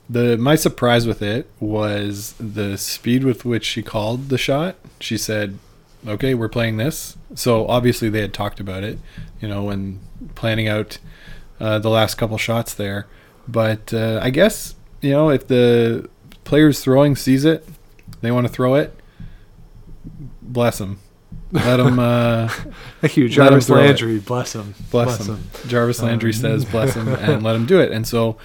the 0.09 0.37
my 0.37 0.55
surprise 0.55 1.07
with 1.07 1.23
it 1.23 1.51
was 1.59 2.35
the 2.39 2.77
speed 2.77 3.25
with 3.25 3.45
which 3.45 3.65
she 3.65 3.83
called 3.83 4.29
the 4.29 4.39
shot. 4.39 4.77
She 5.01 5.17
said, 5.17 5.59
"Okay, 6.07 6.35
we're 6.35 6.49
playing 6.49 6.77
this." 6.77 7.17
So 7.35 7.67
obviously 7.67 8.09
they 8.09 8.21
had 8.21 8.35
talked 8.35 8.61
about 8.61 8.85
it, 8.85 8.99
you 9.41 9.49
know, 9.49 9.65
when 9.65 10.01
planning 10.35 10.69
out 10.69 10.99
uh, 11.61 11.79
the 11.79 11.91
last 11.91 12.17
couple 12.17 12.39
shots 12.39 12.75
there. 12.75 13.07
But 13.49 13.93
uh, 13.95 14.21
I 14.23 14.31
guess 14.31 14.75
you 15.01 15.11
know 15.11 15.31
if 15.31 15.47
the 15.49 16.09
players 16.45 16.81
throwing 16.81 17.17
sees 17.17 17.45
it, 17.45 17.67
they 18.21 18.31
want 18.31 18.47
to 18.47 18.53
throw 18.53 18.75
it. 18.75 18.95
Bless 20.43 20.79
them. 20.79 21.01
Let 21.57 21.81
him. 21.81 21.99
Uh, 21.99 22.49
Thank 23.01 23.17
you, 23.17 23.25
him 23.25 23.31
Jarvis. 23.31 23.69
Landry. 23.69 24.19
Bless 24.19 24.55
him. 24.55 24.75
bless, 24.91 25.27
him. 25.27 25.43
Jarvis 25.67 26.03
Landry 26.03 26.33
says 26.33 26.65
bless 26.71 26.95
him 26.95 27.09
and 27.09 27.43
let 27.43 27.57
him 27.57 27.67
do 27.67 27.81
it. 27.81 27.93
And 27.93 28.07
so, 28.07 28.37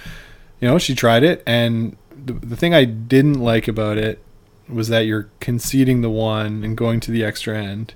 you 0.60 0.68
know, 0.68 0.78
she 0.78 0.94
tried 0.94 1.22
it. 1.22 1.42
And 1.46 1.96
the, 2.10 2.32
the 2.32 2.56
thing 2.56 2.74
I 2.74 2.84
didn't 2.84 3.40
like 3.40 3.68
about 3.68 3.98
it 3.98 4.22
was 4.68 4.88
that 4.88 5.00
you're 5.00 5.28
conceding 5.40 6.00
the 6.00 6.10
one 6.10 6.64
and 6.64 6.76
going 6.76 7.00
to 7.00 7.10
the 7.10 7.24
extra 7.24 7.56
end. 7.56 7.94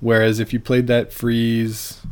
Whereas 0.00 0.40
if 0.40 0.52
you 0.52 0.58
played 0.58 0.88
that 0.88 1.12
freeze, 1.12 2.02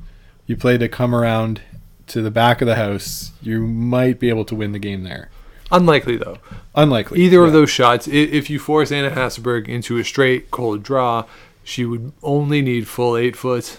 you 0.47 0.57
played 0.57 0.83
a 0.83 0.89
come 0.89 1.15
around 1.15 1.61
to 2.07 2.23
the 2.23 2.31
back 2.31 2.61
of 2.61 2.67
the 2.67 2.77
house, 2.77 3.33
you 3.43 3.61
might 3.67 4.21
be 4.21 4.29
able 4.29 4.45
to 4.45 4.55
win 4.55 4.73
the 4.73 4.79
game 4.79 5.03
there. 5.03 5.31
Unlikely 5.73 6.17
though. 6.17 6.39
Unlikely. 6.75 7.21
Either 7.21 7.45
of 7.45 7.53
those 7.53 7.71
shots, 7.71 8.09
if 8.09 8.49
you 8.51 8.59
force 8.59 8.91
Anna 8.93 9.11
Hasselborg 9.11 9.69
into 9.69 9.99
a 9.99 10.05
straight 10.05 10.51
cold 10.51 10.83
draw, 10.83 11.25
she 11.65 11.85
would 11.85 12.13
only 12.23 12.63
need 12.63 12.89
full 12.89 13.17
eight 13.17 13.37
foot, 13.37 13.79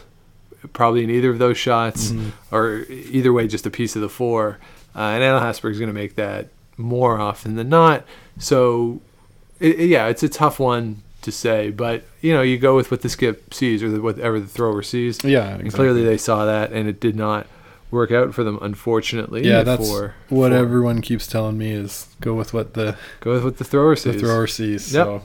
probably 0.73 1.03
in 1.03 1.09
either 1.09 1.29
of 1.29 1.39
those 1.39 1.57
shots, 1.57 2.11
Mm-hmm. 2.11 2.55
or 2.55 2.83
either 2.89 3.33
way, 3.33 3.47
just 3.47 3.65
a 3.65 3.69
piece 3.69 3.95
of 3.95 4.01
the 4.01 4.09
four. 4.09 4.59
Uh, 4.95 4.99
and 4.99 5.23
Anna 5.23 5.39
Hasselborg 5.39 5.71
is 5.71 5.79
going 5.79 5.87
to 5.89 5.93
make 5.93 6.15
that 6.15 6.47
more 6.77 7.19
often 7.19 7.55
than 7.55 7.69
not. 7.69 8.05
So, 8.37 9.01
it, 9.59 9.79
yeah, 9.79 10.07
it's 10.07 10.23
a 10.23 10.29
tough 10.29 10.59
one 10.59 11.01
to 11.21 11.31
say, 11.31 11.69
but 11.69 12.03
you 12.21 12.33
know, 12.33 12.41
you 12.41 12.57
go 12.57 12.75
with 12.75 12.89
what 12.91 13.01
the 13.01 13.09
skip 13.09 13.53
sees 13.53 13.83
or 13.83 13.89
the, 13.89 14.01
whatever 14.01 14.39
the 14.39 14.47
thrower 14.47 14.81
sees. 14.81 15.23
Yeah, 15.23 15.47
and 15.47 15.61
exactly. 15.61 15.69
clearly 15.71 16.03
they 16.03 16.17
saw 16.17 16.45
that, 16.45 16.71
and 16.71 16.87
it 16.89 16.99
did 16.99 17.15
not 17.15 17.47
work 17.91 18.11
out 18.11 18.33
for 18.33 18.43
them, 18.43 18.57
unfortunately. 18.61 19.45
Yeah, 19.47 19.63
that's 19.63 19.87
for, 19.89 20.15
what 20.29 20.51
for- 20.51 20.57
everyone 20.57 21.01
keeps 21.01 21.27
telling 21.27 21.57
me 21.57 21.71
is 21.71 22.07
go 22.21 22.33
with 22.33 22.53
what 22.53 22.73
the, 22.73 22.95
Go 23.19 23.33
with 23.33 23.43
what 23.43 23.57
the 23.57 23.63
thrower 23.65 23.95
sees. 23.95 24.13
the 24.15 24.19
thrower 24.19 24.47
sees. 24.47 24.93
Yep. 24.93 25.05
So, 25.05 25.23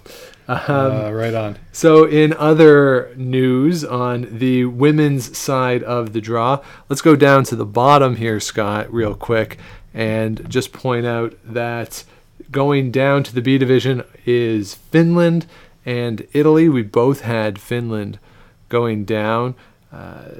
Um, 0.48 0.56
uh, 0.68 1.10
right 1.10 1.34
on. 1.34 1.58
So, 1.72 2.04
in 2.04 2.32
other 2.34 3.12
news 3.16 3.84
on 3.84 4.28
the 4.38 4.64
women's 4.66 5.36
side 5.36 5.82
of 5.82 6.12
the 6.12 6.20
draw, 6.20 6.60
let's 6.88 7.02
go 7.02 7.16
down 7.16 7.42
to 7.44 7.56
the 7.56 7.66
bottom 7.66 8.14
here, 8.16 8.38
Scott, 8.38 8.92
real 8.92 9.14
quick, 9.16 9.58
and 9.92 10.48
just 10.48 10.72
point 10.72 11.04
out 11.04 11.36
that 11.44 12.04
going 12.52 12.92
down 12.92 13.24
to 13.24 13.34
the 13.34 13.40
B 13.42 13.58
division 13.58 14.04
is 14.24 14.74
Finland 14.74 15.46
and 15.84 16.24
Italy. 16.32 16.68
We 16.68 16.82
both 16.82 17.22
had 17.22 17.58
Finland 17.60 18.20
going 18.68 19.04
down. 19.04 19.56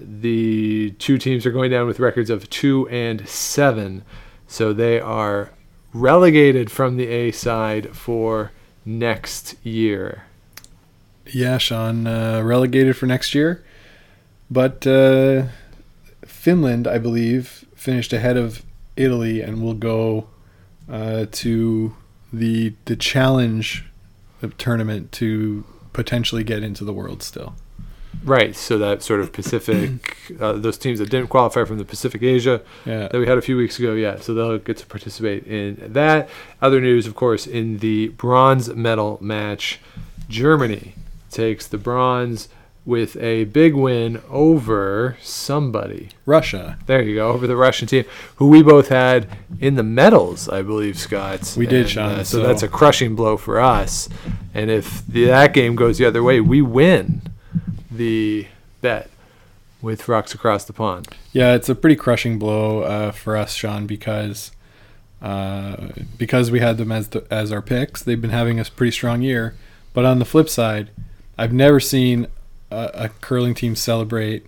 The 0.00 0.90
two 0.98 1.18
teams 1.18 1.46
are 1.46 1.52
going 1.52 1.70
down 1.70 1.86
with 1.86 2.00
records 2.00 2.30
of 2.30 2.48
two 2.50 2.88
and 2.88 3.28
seven, 3.28 4.04
so 4.46 4.72
they 4.72 5.00
are 5.00 5.50
relegated 5.92 6.70
from 6.70 6.96
the 6.96 7.06
A 7.06 7.30
side 7.30 7.96
for 7.96 8.52
next 8.84 9.56
year. 9.64 10.24
Yeah, 11.26 11.58
Sean, 11.58 12.06
uh, 12.06 12.42
relegated 12.42 12.96
for 12.96 13.06
next 13.06 13.34
year. 13.34 13.64
But 14.50 14.86
uh, 14.86 15.46
Finland, 16.24 16.86
I 16.86 16.98
believe, 16.98 17.66
finished 17.74 18.12
ahead 18.12 18.36
of 18.36 18.62
Italy 18.96 19.40
and 19.40 19.62
will 19.62 19.74
go 19.74 20.28
uh, 20.88 21.26
to 21.32 21.96
the 22.32 22.74
the 22.84 22.96
challenge 22.96 23.84
tournament 24.58 25.10
to 25.12 25.64
potentially 25.92 26.44
get 26.44 26.62
into 26.62 26.84
the 26.84 26.92
world 26.92 27.22
still. 27.22 27.54
Right, 28.24 28.56
so 28.56 28.78
that 28.78 29.02
sort 29.02 29.20
of 29.20 29.32
Pacific, 29.32 30.16
uh, 30.40 30.52
those 30.54 30.78
teams 30.78 30.98
that 30.98 31.10
didn't 31.10 31.28
qualify 31.28 31.64
from 31.64 31.78
the 31.78 31.84
Pacific 31.84 32.22
Asia 32.22 32.60
Yeah. 32.84 33.08
that 33.08 33.18
we 33.18 33.26
had 33.26 33.38
a 33.38 33.42
few 33.42 33.56
weeks 33.56 33.78
ago, 33.78 33.94
yeah, 33.94 34.18
so 34.20 34.34
they'll 34.34 34.58
get 34.58 34.76
to 34.78 34.86
participate 34.86 35.46
in 35.46 35.92
that. 35.92 36.28
Other 36.60 36.80
news, 36.80 37.06
of 37.06 37.14
course, 37.14 37.46
in 37.46 37.78
the 37.78 38.08
bronze 38.08 38.68
medal 38.74 39.18
match, 39.20 39.78
Germany 40.28 40.94
takes 41.30 41.66
the 41.66 41.78
bronze 41.78 42.48
with 42.84 43.16
a 43.16 43.44
big 43.44 43.74
win 43.74 44.22
over 44.30 45.16
somebody. 45.20 46.08
Russia. 46.24 46.78
There 46.86 47.02
you 47.02 47.16
go, 47.16 47.30
over 47.30 47.46
the 47.48 47.56
Russian 47.56 47.88
team, 47.88 48.04
who 48.36 48.46
we 48.48 48.62
both 48.62 48.88
had 48.88 49.28
in 49.60 49.74
the 49.74 49.82
medals, 49.82 50.48
I 50.48 50.62
believe, 50.62 50.96
Scott. 50.98 51.54
We 51.56 51.66
did, 51.66 51.88
Sean, 51.90 52.12
uh, 52.12 52.16
so, 52.24 52.38
so- 52.38 52.46
that's 52.46 52.62
a 52.62 52.68
crushing 52.68 53.14
blow 53.16 53.36
for 53.36 53.58
us. 53.60 54.08
And 54.54 54.70
if 54.70 55.04
the, 55.06 55.24
that 55.26 55.52
game 55.52 55.74
goes 55.76 55.98
the 55.98 56.06
other 56.06 56.22
way, 56.22 56.40
we 56.40 56.62
win 56.62 57.22
the 57.96 58.46
bet 58.80 59.10
with 59.82 60.08
rocks 60.08 60.34
across 60.34 60.64
the 60.64 60.72
pond. 60.72 61.08
Yeah, 61.32 61.54
it's 61.54 61.68
a 61.68 61.74
pretty 61.74 61.96
crushing 61.96 62.38
blow 62.38 62.80
uh, 62.80 63.12
for 63.12 63.36
us, 63.36 63.54
Sean, 63.54 63.86
because 63.86 64.52
uh, 65.22 65.88
because 66.18 66.50
we 66.50 66.60
had 66.60 66.78
them 66.78 66.92
as 66.92 67.08
the, 67.08 67.26
as 67.30 67.50
our 67.50 67.62
picks. 67.62 68.02
They've 68.02 68.20
been 68.20 68.30
having 68.30 68.60
a 68.60 68.64
pretty 68.64 68.92
strong 68.92 69.22
year, 69.22 69.54
but 69.94 70.04
on 70.04 70.18
the 70.18 70.24
flip 70.24 70.48
side, 70.48 70.90
I've 71.38 71.52
never 71.52 71.80
seen 71.80 72.26
a, 72.70 72.90
a 72.94 73.08
curling 73.08 73.54
team 73.54 73.76
celebrate 73.76 74.46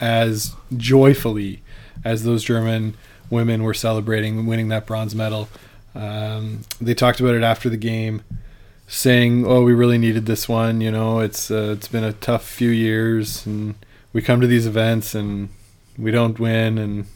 as 0.00 0.54
joyfully 0.76 1.62
as 2.04 2.24
those 2.24 2.44
German 2.44 2.96
women 3.30 3.62
were 3.62 3.74
celebrating 3.74 4.46
winning 4.46 4.68
that 4.68 4.86
bronze 4.86 5.14
medal. 5.14 5.48
Um, 5.94 6.62
they 6.80 6.94
talked 6.94 7.20
about 7.20 7.34
it 7.34 7.42
after 7.42 7.68
the 7.68 7.76
game, 7.76 8.22
saying, 8.86 9.46
"Oh, 9.46 9.62
we 9.62 9.72
really 9.72 9.98
needed 9.98 10.26
this 10.26 10.48
one. 10.48 10.80
You 10.80 10.90
know, 10.90 11.20
it's 11.20 11.50
uh, 11.50 11.74
it's 11.76 11.88
been 11.88 12.04
a 12.04 12.12
tough 12.12 12.44
few 12.46 12.70
years, 12.70 13.44
and 13.46 13.74
we 14.12 14.22
come 14.22 14.40
to 14.40 14.46
these 14.46 14.66
events 14.66 15.14
and 15.14 15.48
we 15.98 16.10
don't 16.10 16.38
win, 16.38 16.78
and 16.78 17.06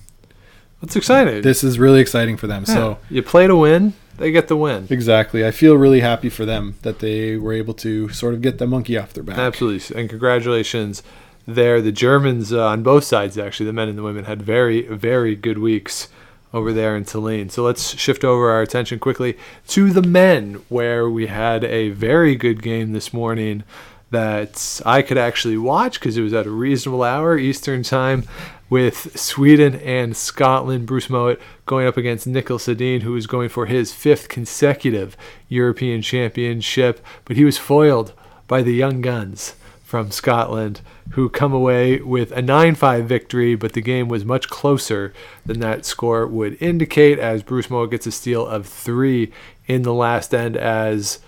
That's 0.80 0.96
exciting. 0.96 1.42
this 1.42 1.62
is 1.64 1.78
really 1.78 2.00
exciting 2.00 2.36
for 2.36 2.46
them." 2.46 2.64
Yeah. 2.66 2.74
So 2.74 2.98
you 3.10 3.22
play 3.22 3.46
to 3.46 3.56
win, 3.56 3.94
they 4.16 4.30
get 4.30 4.48
the 4.48 4.56
win. 4.56 4.86
exactly, 4.90 5.46
I 5.46 5.50
feel 5.50 5.76
really 5.76 6.00
happy 6.00 6.28
for 6.28 6.44
them 6.44 6.76
that 6.82 6.98
they 7.00 7.36
were 7.36 7.52
able 7.52 7.74
to 7.74 8.08
sort 8.10 8.34
of 8.34 8.42
get 8.42 8.58
the 8.58 8.66
monkey 8.66 8.96
off 8.96 9.12
their 9.12 9.24
back. 9.24 9.38
Absolutely, 9.38 10.00
and 10.00 10.08
congratulations 10.08 11.02
there. 11.46 11.80
The 11.80 11.92
Germans 11.92 12.52
uh, 12.52 12.66
on 12.66 12.82
both 12.82 13.04
sides, 13.04 13.38
actually, 13.38 13.66
the 13.66 13.72
men 13.72 13.88
and 13.88 13.98
the 13.98 14.02
women, 14.02 14.24
had 14.24 14.42
very, 14.42 14.82
very 14.82 15.34
good 15.34 15.58
weeks 15.58 16.08
over 16.52 16.72
there 16.72 16.96
in 16.96 17.04
Tallinn. 17.04 17.50
So 17.50 17.62
let's 17.62 17.96
shift 17.96 18.24
over 18.24 18.50
our 18.50 18.62
attention 18.62 18.98
quickly 18.98 19.36
to 19.68 19.90
the 19.90 20.02
men, 20.02 20.54
where 20.68 21.08
we 21.08 21.26
had 21.26 21.64
a 21.64 21.90
very 21.90 22.36
good 22.36 22.62
game 22.62 22.92
this 22.92 23.12
morning 23.12 23.64
that 24.10 24.80
I 24.86 25.02
could 25.02 25.18
actually 25.18 25.58
watch 25.58 26.00
because 26.00 26.16
it 26.16 26.22
was 26.22 26.32
at 26.32 26.46
a 26.46 26.50
reasonable 26.50 27.02
hour 27.02 27.36
Eastern 27.36 27.82
time 27.82 28.24
with 28.70 29.18
Sweden 29.18 29.74
and 29.76 30.16
Scotland. 30.16 30.86
Bruce 30.86 31.08
Mouat 31.08 31.38
going 31.66 31.86
up 31.86 31.96
against 31.96 32.28
Niklas 32.28 32.68
Edin, 32.68 33.02
who 33.02 33.12
was 33.12 33.26
going 33.26 33.48
for 33.48 33.66
his 33.66 33.92
fifth 33.92 34.28
consecutive 34.28 35.16
European 35.48 36.00
Championship, 36.00 37.04
but 37.24 37.36
he 37.36 37.44
was 37.44 37.58
foiled 37.58 38.12
by 38.46 38.62
the 38.62 38.72
young 38.72 39.02
guns 39.02 39.54
from 39.88 40.10
Scotland, 40.10 40.82
who 41.12 41.30
come 41.30 41.54
away 41.54 41.98
with 41.98 42.30
a 42.32 42.42
9 42.42 42.74
5 42.74 43.06
victory, 43.06 43.54
but 43.54 43.72
the 43.72 43.80
game 43.80 44.06
was 44.06 44.22
much 44.22 44.46
closer 44.50 45.14
than 45.46 45.60
that 45.60 45.86
score 45.86 46.26
would 46.26 46.62
indicate, 46.62 47.18
as 47.18 47.42
Bruce 47.42 47.70
Mouat 47.70 47.90
gets 47.90 48.06
a 48.06 48.12
steal 48.12 48.46
of 48.46 48.66
three 48.66 49.32
in 49.66 49.84
the 49.84 49.94
last 49.94 50.34
end, 50.34 50.58
as 50.58 51.20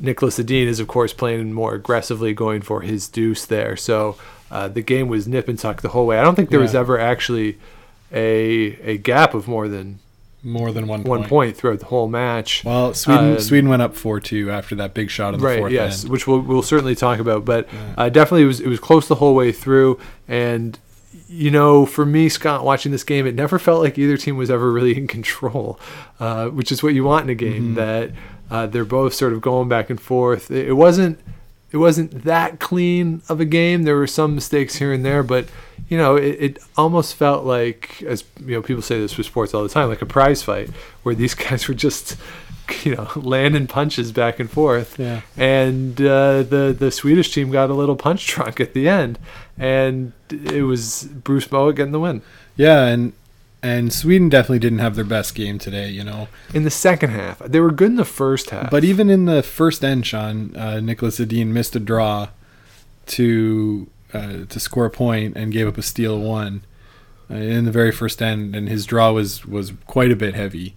Niklas 0.00 0.40
Edin 0.40 0.66
is, 0.66 0.80
of 0.80 0.88
course, 0.88 1.12
playing 1.12 1.52
more 1.52 1.74
aggressively, 1.74 2.32
going 2.32 2.62
for 2.62 2.80
his 2.80 3.06
deuce 3.06 3.44
there. 3.44 3.76
So 3.76 4.16
uh, 4.50 4.68
the 4.68 4.80
game 4.80 5.08
was 5.08 5.28
nip 5.28 5.46
and 5.46 5.58
tuck 5.58 5.82
the 5.82 5.90
whole 5.90 6.06
way. 6.06 6.18
I 6.18 6.22
don't 6.22 6.36
think 6.36 6.48
there 6.48 6.58
was 6.58 6.74
ever 6.74 6.98
actually 6.98 7.58
a 8.10 8.78
a 8.82 8.96
gap 8.96 9.34
of 9.34 9.46
more 9.46 9.68
than 9.68 9.98
More 10.42 10.72
than 10.72 10.86
one 10.86 11.02
one 11.02 11.20
point. 11.20 11.28
point 11.28 11.56
throughout 11.56 11.80
the 11.80 11.86
whole 11.86 12.08
match. 12.08 12.64
Well, 12.64 12.94
Sweden 12.94 13.32
Uh, 13.36 13.40
Sweden 13.40 13.68
went 13.68 13.82
up 13.82 13.94
four 13.94 14.20
two 14.20 14.50
after 14.50 14.74
that 14.76 14.94
big 14.94 15.10
shot 15.10 15.34
on 15.34 15.40
the 15.40 15.46
right 15.46 15.58
fourth 15.58 15.72
yes 15.72 16.02
end. 16.04 16.10
which 16.12 16.26
we'll, 16.26 16.40
we'll 16.40 16.62
certainly 16.62 16.94
talk 16.94 17.18
about 17.18 17.44
but 17.44 17.68
uh, 17.98 18.08
definitely 18.08 18.42
it 18.44 18.46
was 18.46 18.60
it 18.60 18.66
was 18.68 18.80
close 18.80 19.06
the 19.06 19.16
whole 19.16 19.34
way 19.34 19.52
through 19.52 19.98
and 20.26 20.78
you 21.28 21.50
know 21.50 21.84
for 21.84 22.06
me 22.06 22.28
scott 22.28 22.64
watching 22.64 22.90
this 22.90 23.04
game 23.04 23.26
it 23.26 23.34
never 23.34 23.58
felt 23.58 23.82
like 23.82 23.98
either 23.98 24.16
team 24.16 24.36
was 24.36 24.50
ever 24.50 24.72
really 24.72 24.96
in 24.96 25.06
control 25.06 25.78
uh, 26.20 26.48
which 26.48 26.72
is 26.72 26.82
what 26.82 26.94
you 26.94 27.04
want 27.04 27.24
in 27.24 27.30
a 27.30 27.34
game 27.34 27.74
that 27.74 28.10
uh, 28.50 28.66
they're 28.66 28.84
both 28.84 29.12
sort 29.14 29.32
of 29.32 29.40
going 29.40 29.68
back 29.68 29.90
and 29.90 30.00
forth 30.00 30.50
it, 30.50 30.68
it 30.68 30.72
wasn't 30.72 31.18
it 31.70 31.76
wasn't 31.76 32.24
that 32.24 32.58
clean 32.60 33.20
of 33.28 33.40
a 33.40 33.44
game 33.44 33.82
there 33.82 33.96
were 33.96 34.06
some 34.06 34.34
mistakes 34.34 34.76
here 34.76 34.92
and 34.92 35.04
there 35.04 35.22
but 35.22 35.46
you 35.90 35.98
know 35.98 36.16
it, 36.16 36.36
it 36.46 36.58
almost 36.78 37.14
felt 37.16 37.44
like 37.44 38.02
as 38.04 38.24
you 38.46 38.54
know 38.54 38.62
people 38.62 38.82
say 38.82 38.98
this 38.98 39.16
with 39.18 39.26
sports 39.26 39.52
all 39.52 39.62
the 39.62 39.68
time 39.68 39.88
like 39.90 40.00
a 40.02 40.06
prize 40.06 40.42
fight 40.42 40.70
where 41.02 41.14
these 41.14 41.34
guys 41.44 41.68
were 41.68 41.74
just 41.74 42.16
you 42.84 42.94
know 42.94 43.08
landing 43.16 43.66
punches 43.66 44.12
back 44.12 44.38
and 44.40 44.48
forth 44.50 44.98
Yeah. 44.98 45.20
and 45.36 46.00
uh, 46.00 46.42
the 46.44 46.74
the 46.78 46.90
Swedish 46.90 47.32
team 47.34 47.50
got 47.50 47.68
a 47.68 47.74
little 47.74 47.96
punch 47.96 48.26
drunk 48.32 48.60
at 48.60 48.72
the 48.72 48.88
end, 48.88 49.18
and 49.58 50.12
it 50.30 50.62
was 50.62 51.04
Bruce 51.04 51.48
Mouat 51.52 51.74
getting 51.76 51.92
the 51.92 52.00
win 52.00 52.22
Yeah, 52.56 52.84
and 52.86 53.12
and 53.62 53.92
Sweden 53.92 54.30
definitely 54.30 54.60
didn't 54.60 54.78
have 54.78 54.94
their 54.96 55.04
best 55.04 55.34
game 55.34 55.58
today. 55.58 55.90
You 55.90 56.02
know, 56.04 56.28
in 56.54 56.62
the 56.62 56.70
second 56.70 57.10
half. 57.10 57.40
They 57.40 57.60
were 57.60 57.72
good 57.72 57.90
in 57.90 57.96
the 57.96 58.06
first 58.06 58.48
half, 58.50 58.70
But 58.70 58.84
even 58.84 59.10
in 59.10 59.26
the 59.26 59.42
first 59.42 59.84
end, 59.84 60.06
Sean, 60.06 60.54
uh, 60.56 60.78
Niklas 60.80 61.20
Edin 61.20 61.52
missed 61.52 61.76
a 61.76 61.80
draw 61.80 62.28
to 63.06 63.86
uh, 64.12 64.44
to 64.48 64.60
score 64.60 64.86
a 64.86 64.90
point 64.90 65.36
and 65.36 65.52
gave 65.52 65.68
up 65.68 65.78
a 65.78 65.82
steal 65.82 66.18
one 66.18 66.62
uh, 67.30 67.34
in 67.34 67.64
the 67.64 67.70
very 67.70 67.92
first 67.92 68.20
end, 68.20 68.54
and 68.56 68.68
his 68.68 68.86
draw 68.86 69.12
was 69.12 69.46
was 69.46 69.72
quite 69.86 70.10
a 70.10 70.16
bit 70.16 70.34
heavy 70.34 70.74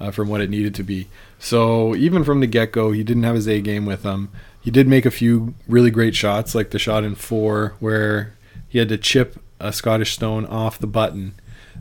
uh, 0.00 0.10
from 0.10 0.28
what 0.28 0.40
it 0.40 0.50
needed 0.50 0.74
to 0.74 0.82
be. 0.82 1.08
So 1.38 1.94
even 1.94 2.24
from 2.24 2.40
the 2.40 2.46
get 2.46 2.72
go, 2.72 2.92
he 2.92 3.04
didn't 3.04 3.22
have 3.22 3.36
his 3.36 3.48
A 3.48 3.60
game 3.60 3.86
with 3.86 4.02
him. 4.02 4.30
He 4.60 4.70
did 4.70 4.86
make 4.86 5.06
a 5.06 5.10
few 5.10 5.54
really 5.68 5.90
great 5.90 6.14
shots, 6.14 6.54
like 6.54 6.70
the 6.70 6.78
shot 6.78 7.04
in 7.04 7.14
four 7.14 7.74
where 7.80 8.34
he 8.68 8.78
had 8.78 8.88
to 8.88 8.98
chip 8.98 9.40
a 9.60 9.72
Scottish 9.72 10.12
stone 10.12 10.46
off 10.46 10.78
the 10.78 10.86
button 10.86 11.34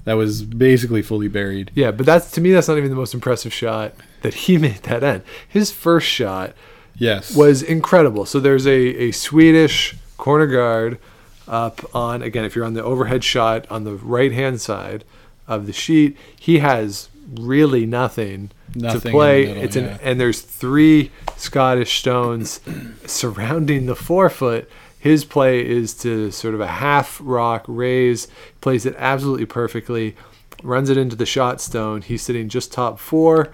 that 0.03 0.13
was 0.13 0.43
basically 0.43 1.01
fully 1.01 1.27
buried. 1.27 1.71
yeah, 1.75 1.91
but 1.91 2.05
that's 2.05 2.31
to 2.31 2.41
me 2.41 2.51
that's 2.51 2.67
not 2.67 2.77
even 2.77 2.89
the 2.89 2.95
most 2.95 3.13
impressive 3.13 3.53
shot 3.53 3.93
that 4.21 4.33
he 4.33 4.57
made 4.59 4.83
that 4.83 5.03
end. 5.03 5.23
His 5.47 5.71
first 5.71 6.07
shot 6.07 6.53
Yes, 6.95 7.35
was 7.35 7.63
incredible. 7.63 8.25
So 8.25 8.39
there's 8.39 8.67
a, 8.67 8.77
a 8.77 9.11
Swedish 9.11 9.95
corner 10.21 10.45
guard 10.45 10.99
up 11.47 11.83
on 11.95 12.21
again 12.21 12.45
if 12.45 12.55
you're 12.55 12.63
on 12.63 12.75
the 12.75 12.83
overhead 12.83 13.23
shot 13.23 13.65
on 13.71 13.83
the 13.83 13.95
right 13.95 14.31
hand 14.31 14.61
side 14.61 15.03
of 15.47 15.65
the 15.65 15.73
sheet, 15.73 16.15
he 16.39 16.59
has 16.59 17.09
really 17.33 17.85
nothing, 17.85 18.51
Nothing 18.75 19.01
to 19.01 19.09
play. 19.09 19.45
middle, 19.47 19.63
it's 19.63 19.75
yeah. 19.75 19.83
an 19.83 19.99
and 20.03 20.19
there's 20.19 20.39
three 20.41 21.11
Scottish 21.35 21.99
stones 21.99 22.61
surrounding 23.05 23.87
the 23.87 23.95
forefoot. 23.95 24.69
His 24.97 25.25
play 25.25 25.67
is 25.67 25.95
to 25.95 26.29
sort 26.29 26.53
of 26.53 26.61
a 26.61 26.67
half 26.67 27.19
rock 27.23 27.65
raise, 27.67 28.27
plays 28.61 28.85
it 28.85 28.93
absolutely 28.99 29.47
perfectly, 29.47 30.15
runs 30.61 30.91
it 30.91 30.97
into 30.97 31.15
the 31.15 31.25
shot 31.25 31.59
stone. 31.59 32.03
He's 32.03 32.21
sitting 32.21 32.47
just 32.47 32.71
top 32.71 32.99
four 32.99 33.51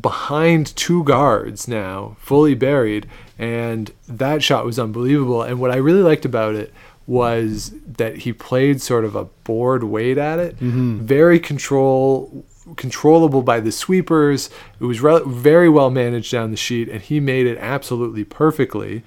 behind 0.00 0.74
two 0.76 1.04
guards 1.04 1.68
now, 1.68 2.16
fully 2.20 2.54
buried, 2.54 3.08
and 3.38 3.92
that 4.08 4.42
shot 4.42 4.64
was 4.64 4.78
unbelievable. 4.78 5.42
And 5.42 5.60
what 5.60 5.70
I 5.70 5.76
really 5.76 6.02
liked 6.02 6.24
about 6.24 6.54
it 6.54 6.72
was 7.06 7.72
that 7.86 8.18
he 8.18 8.32
played 8.32 8.80
sort 8.80 9.04
of 9.04 9.16
a 9.16 9.24
board 9.24 9.84
weight 9.84 10.18
at 10.18 10.38
it, 10.38 10.56
mm-hmm. 10.56 11.00
very 11.00 11.38
control 11.38 12.44
controllable 12.76 13.42
by 13.42 13.58
the 13.58 13.72
sweepers. 13.72 14.48
It 14.80 14.84
was 14.84 15.00
re- 15.00 15.22
very 15.26 15.68
well 15.68 15.90
managed 15.90 16.30
down 16.30 16.52
the 16.52 16.56
sheet, 16.56 16.88
and 16.88 17.02
he 17.02 17.18
made 17.20 17.46
it 17.46 17.58
absolutely 17.58 18.24
perfectly, 18.24 19.02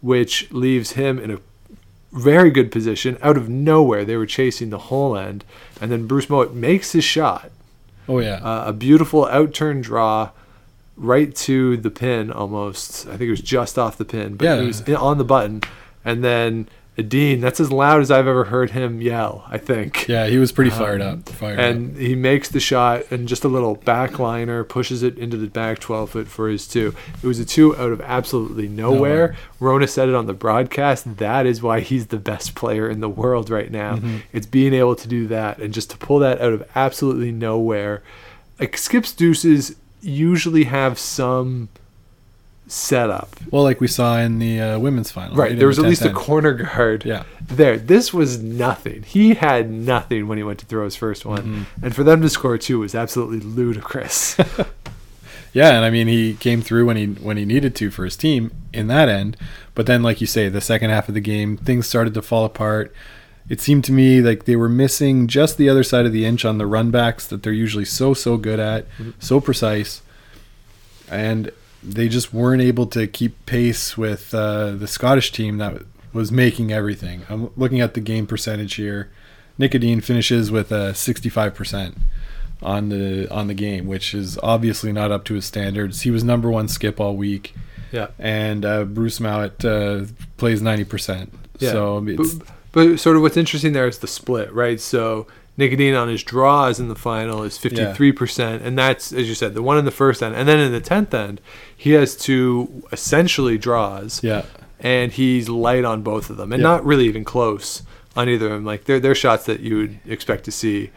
which 0.00 0.50
leaves 0.52 0.92
him 0.92 1.18
in 1.18 1.32
a 1.32 1.40
very 2.12 2.50
good 2.50 2.70
position. 2.70 3.18
Out 3.20 3.36
of 3.36 3.48
nowhere, 3.48 4.04
they 4.04 4.16
were 4.16 4.26
chasing 4.26 4.70
the 4.70 4.78
whole 4.78 5.16
end, 5.16 5.44
and 5.80 5.90
then 5.90 6.06
Bruce 6.06 6.30
Mouat 6.30 6.54
makes 6.54 6.92
his 6.92 7.04
shot 7.04 7.50
oh 8.10 8.18
yeah, 8.18 8.34
uh, 8.42 8.64
a 8.66 8.72
beautiful 8.72 9.24
outturn 9.26 9.80
draw 9.82 10.30
right 10.96 11.34
to 11.34 11.76
the 11.78 11.90
pin 11.90 12.30
almost. 12.30 13.06
I 13.06 13.10
think 13.16 13.22
it 13.22 13.30
was 13.30 13.40
just 13.40 13.78
off 13.78 13.96
the 13.96 14.04
pin, 14.04 14.34
but 14.36 14.44
Yeah. 14.44 14.56
it 14.56 14.66
was 14.66 14.82
on 14.90 15.16
the 15.18 15.24
button. 15.24 15.62
And 16.04 16.22
then 16.24 16.68
Dean, 17.02 17.40
that's 17.40 17.60
as 17.60 17.70
loud 17.72 18.00
as 18.00 18.10
I've 18.10 18.26
ever 18.26 18.44
heard 18.44 18.70
him 18.70 19.00
yell, 19.00 19.44
I 19.48 19.58
think. 19.58 20.06
Yeah, 20.08 20.26
he 20.26 20.38
was 20.38 20.52
pretty 20.52 20.70
fired 20.70 21.00
up. 21.00 21.28
Fired 21.28 21.58
up. 21.58 21.64
Um, 21.64 21.70
And 21.76 21.96
he 21.96 22.14
makes 22.14 22.48
the 22.48 22.60
shot 22.60 23.10
and 23.10 23.26
just 23.28 23.44
a 23.44 23.48
little 23.48 23.76
backliner, 23.76 24.68
pushes 24.68 25.02
it 25.02 25.18
into 25.18 25.36
the 25.36 25.46
back 25.46 25.78
12 25.78 26.10
foot 26.10 26.28
for 26.28 26.48
his 26.48 26.66
two. 26.66 26.94
It 27.22 27.26
was 27.26 27.38
a 27.38 27.44
two 27.44 27.76
out 27.76 27.92
of 27.92 28.00
absolutely 28.00 28.68
nowhere. 28.68 29.34
Nowhere. 29.34 29.36
Rhona 29.60 29.88
said 29.88 30.08
it 30.08 30.14
on 30.14 30.26
the 30.26 30.32
broadcast. 30.34 31.18
That 31.18 31.46
is 31.46 31.62
why 31.62 31.80
he's 31.80 32.06
the 32.08 32.18
best 32.18 32.54
player 32.54 32.88
in 32.88 33.00
the 33.00 33.08
world 33.08 33.50
right 33.50 33.70
now. 33.70 33.96
Mm-hmm. 33.96 34.16
It's 34.32 34.46
being 34.46 34.74
able 34.74 34.96
to 34.96 35.08
do 35.08 35.26
that 35.28 35.58
and 35.58 35.72
just 35.74 35.90
to 35.90 35.98
pull 35.98 36.18
that 36.20 36.40
out 36.40 36.52
of 36.52 36.68
absolutely 36.74 37.32
nowhere. 37.32 38.02
Like 38.58 38.76
Skip's 38.76 39.12
deuces 39.12 39.76
usually 40.02 40.64
have 40.64 40.98
some 40.98 41.68
setup. 42.70 43.36
Well, 43.50 43.62
like 43.62 43.80
we 43.80 43.88
saw 43.88 44.18
in 44.18 44.38
the 44.38 44.60
uh, 44.60 44.78
women's 44.78 45.10
final. 45.10 45.36
Right. 45.36 45.58
There 45.58 45.66
was 45.66 45.78
at 45.78 45.84
least 45.84 46.04
a 46.04 46.12
corner 46.12 46.52
guard 46.52 47.04
Yeah. 47.04 47.24
there. 47.40 47.76
This 47.76 48.12
was 48.14 48.42
nothing. 48.42 49.02
He 49.02 49.34
had 49.34 49.70
nothing 49.70 50.28
when 50.28 50.38
he 50.38 50.44
went 50.44 50.58
to 50.60 50.66
throw 50.66 50.84
his 50.84 50.96
first 50.96 51.24
one. 51.24 51.42
Mm-hmm. 51.42 51.84
And 51.86 51.94
for 51.94 52.04
them 52.04 52.22
to 52.22 52.28
score 52.28 52.58
two 52.58 52.78
was 52.80 52.94
absolutely 52.94 53.40
ludicrous. 53.40 54.36
Yeah, 55.52 55.74
and 55.74 55.84
I 55.84 55.90
mean 55.90 56.06
he 56.06 56.34
came 56.34 56.62
through 56.62 56.86
when 56.86 56.96
he 56.96 57.06
when 57.06 57.36
he 57.36 57.44
needed 57.44 57.74
to 57.74 57.90
for 57.90 58.04
his 58.04 58.16
team 58.16 58.52
in 58.72 58.86
that 58.86 59.08
end. 59.08 59.36
But 59.74 59.86
then, 59.86 60.00
like 60.00 60.20
you 60.20 60.26
say, 60.28 60.48
the 60.48 60.60
second 60.60 60.90
half 60.90 61.08
of 61.08 61.14
the 61.14 61.20
game, 61.20 61.56
things 61.56 61.88
started 61.88 62.14
to 62.14 62.22
fall 62.22 62.44
apart. 62.44 62.94
It 63.48 63.60
seemed 63.60 63.82
to 63.86 63.92
me 63.92 64.20
like 64.20 64.44
they 64.44 64.54
were 64.54 64.68
missing 64.68 65.26
just 65.26 65.56
the 65.58 65.68
other 65.68 65.82
side 65.82 66.06
of 66.06 66.12
the 66.12 66.24
inch 66.24 66.44
on 66.44 66.58
the 66.58 66.66
runbacks 66.68 67.26
that 67.28 67.42
they're 67.42 67.52
usually 67.52 67.84
so 67.84 68.14
so 68.14 68.36
good 68.36 68.60
at, 68.60 68.86
so 69.18 69.40
precise, 69.40 70.02
and 71.10 71.50
they 71.82 72.08
just 72.08 72.32
weren't 72.32 72.62
able 72.62 72.86
to 72.86 73.06
keep 73.06 73.46
pace 73.46 73.96
with 73.96 74.34
uh, 74.34 74.72
the 74.72 74.86
Scottish 74.86 75.32
team 75.32 75.58
that 75.58 75.82
was 76.12 76.30
making 76.30 76.72
everything. 76.72 77.22
I'm 77.28 77.50
looking 77.56 77.80
at 77.80 77.94
the 77.94 78.00
game 78.00 78.26
percentage 78.26 78.74
here. 78.74 79.10
Niklas 79.58 79.76
Edin 79.76 80.00
finishes 80.00 80.50
with 80.50 80.72
a 80.72 80.94
65 80.94 81.54
percent 81.54 81.96
on 82.62 82.88
the 82.88 83.28
on 83.30 83.46
the 83.46 83.54
game, 83.54 83.86
which 83.86 84.14
is 84.14 84.38
obviously 84.42 84.92
not 84.92 85.10
up 85.10 85.24
to 85.24 85.34
his 85.34 85.44
standards. 85.44 86.02
He 86.02 86.10
was 86.10 86.24
number 86.24 86.50
one 86.50 86.68
skip 86.68 87.00
all 87.00 87.16
week, 87.16 87.54
yeah. 87.92 88.08
and 88.18 88.64
uh, 88.64 88.84
Bruce 88.84 89.18
Mouat 89.20 89.64
uh, 89.64 90.06
plays 90.36 90.62
90 90.62 90.84
percent. 90.84 91.34
Yeah. 91.58 91.72
So 91.72 92.00
but, 92.00 92.26
but 92.72 93.00
sort 93.00 93.16
of 93.16 93.22
what's 93.22 93.36
interesting 93.36 93.72
there 93.72 93.86
is 93.86 93.98
the 93.98 94.06
split, 94.06 94.52
right? 94.52 94.80
So 94.80 95.26
Niklas 95.60 95.72
Edin 95.74 95.94
on 95.94 96.08
his 96.08 96.22
draws 96.24 96.80
in 96.80 96.88
the 96.88 96.94
final 96.96 97.42
is 97.42 97.58
53%. 97.58 98.62
And 98.64 98.78
that's, 98.78 99.12
as 99.12 99.28
you 99.28 99.34
said, 99.34 99.54
the 99.54 99.62
one 99.62 99.78
in 99.78 99.84
the 99.84 99.90
first 99.90 100.22
end. 100.22 100.34
And 100.34 100.48
then 100.48 100.58
in 100.58 100.72
the 100.72 100.80
10th 100.80 101.12
end, 101.14 101.40
he 101.76 101.92
has 101.92 102.16
two 102.16 102.82
essentially 102.92 103.58
draws. 103.58 104.22
yeah, 104.22 104.42
and 104.82 105.12
he's 105.12 105.48
light 105.48 105.84
on 105.84 106.02
both 106.02 106.30
of 106.30 106.36
them, 106.38 106.52
and 106.52 106.62
Yeah. 106.62 106.68
not 106.68 106.84
really 106.86 107.06
even 107.06 107.22
close 107.24 107.82
on 108.16 108.28
either 108.28 108.46
of 108.46 108.52
them. 108.52 108.64
Like 108.64 108.84
they're 108.84 108.98
they're 108.98 109.14
shots 109.14 109.44
that 109.44 109.60
you 109.60 109.76
would 109.76 110.00
expect 110.06 110.44
to 110.46 110.50
see 110.50 110.90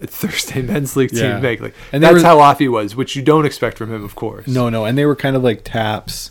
Thursday 0.00 0.62
men's 0.72 0.94
league 0.96 1.10
team 1.10 1.18
Yeah. 1.20 1.40
make. 1.40 1.60
Like 1.60 1.74
And 1.92 2.02
that's 2.02 2.14
were- 2.14 2.20
how 2.22 2.38
off 2.38 2.58
he 2.60 2.68
was, 2.68 2.94
which 2.94 3.16
you 3.16 3.22
don't 3.22 3.44
expect 3.44 3.78
from 3.78 3.92
him, 3.92 4.04
of 4.04 4.14
course. 4.14 4.46
no, 4.46 4.68
no, 4.68 4.84
and 4.84 4.96
they 4.96 5.04
were 5.06 5.16
kind 5.16 5.34
of 5.34 5.42
like 5.42 5.62
taps, 5.64 6.30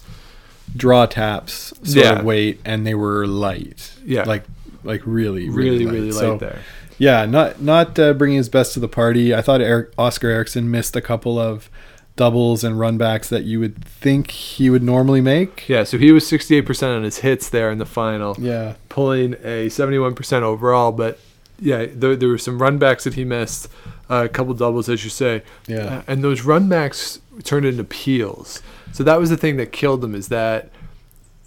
draw 0.76 1.06
taps, 1.06 1.74
sort 1.84 2.06
Yeah. 2.06 2.20
of 2.20 2.26
weight, 2.26 2.60
and 2.64 2.88
they 2.88 2.96
were 2.96 3.28
light. 3.28 3.92
Yeah. 4.06 4.24
like 4.24 4.44
like 4.86 5.02
really, 5.06 5.50
really, 5.50 5.84
really, 5.84 5.86
really 5.88 6.12
light 6.12 6.20
So, 6.20 6.38
there. 6.38 6.60
Yeah, 6.98 7.26
not 7.26 7.62
not 7.62 7.98
uh, 8.00 8.14
bringing 8.14 8.38
his 8.38 8.50
best 8.50 8.74
to 8.74 8.80
the 8.80 8.88
party. 8.88 9.34
I 9.34 9.42
thought 9.42 9.62
Eric, 9.62 9.92
Oskar 9.98 10.30
Eriksson 10.30 10.72
missed 10.72 10.96
a 10.96 11.02
couple 11.02 11.38
of 11.38 11.70
doubles 12.16 12.64
and 12.64 12.76
runbacks 12.78 13.28
that 13.28 13.44
you 13.44 13.60
would 13.60 13.84
think 13.84 14.32
he 14.32 14.70
would 14.70 14.84
normally 14.84 15.20
make. 15.22 15.68
Yeah, 15.68 15.84
so 15.84 15.98
he 15.98 16.14
was 16.14 16.24
68% 16.24 16.96
on 16.96 17.04
his 17.04 17.18
hits 17.20 17.50
there 17.50 17.70
in 17.72 17.78
the 17.78 17.86
final, 17.86 18.36
Yeah, 18.40 18.76
pulling 18.88 19.34
a 19.44 19.68
71% 19.68 20.42
overall. 20.42 20.94
But 20.94 21.20
yeah, 21.60 21.88
there, 21.92 22.16
there 22.16 22.30
were 22.30 22.38
some 22.38 22.58
runbacks 22.60 23.04
that 23.04 23.16
he 23.16 23.26
missed, 23.26 23.68
uh, 24.10 24.24
a 24.26 24.30
couple 24.30 24.54
doubles, 24.54 24.88
as 24.88 25.04
you 25.04 25.10
say. 25.10 25.44
Yeah. 25.68 25.78
Uh, 25.78 26.02
and 26.08 26.24
those 26.24 26.44
runbacks 26.44 27.20
turned 27.44 27.66
into 27.66 27.84
peels. 27.84 28.62
So 28.94 29.04
that 29.04 29.20
was 29.20 29.30
the 29.30 29.36
thing 29.38 29.58
that 29.58 29.74
killed 29.74 30.02
him 30.02 30.16
is 30.16 30.30
that, 30.30 30.70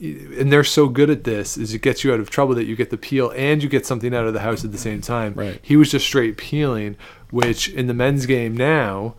and 0.01 0.53
they're 0.53 0.65
so 0.65 0.89
good 0.89 1.11
at 1.11 1.25
this, 1.25 1.57
is 1.57 1.75
it 1.75 1.83
gets 1.83 2.05
you 2.05 2.13
out 2.13 2.21
of 2.21 2.31
trouble 2.31 2.55
that 2.55 2.67
you 2.67 2.77
get 2.77 2.91
the 2.91 2.97
peel 2.97 3.33
and 3.37 3.63
you 3.63 3.69
get 3.69 3.85
something 3.87 4.15
out 4.15 4.27
of 4.27 4.33
the 4.35 4.41
house 4.41 4.65
at 4.65 4.73
the 4.73 4.79
same 4.79 5.01
time. 5.01 5.35
Right. 5.35 5.59
He 5.63 5.77
was 5.77 5.91
just 5.91 6.07
straight 6.07 6.37
peeling, 6.37 6.97
which 7.31 7.69
in 7.69 7.87
the 7.89 7.95
men's 7.95 8.27
game 8.27 8.57
now, 8.57 9.15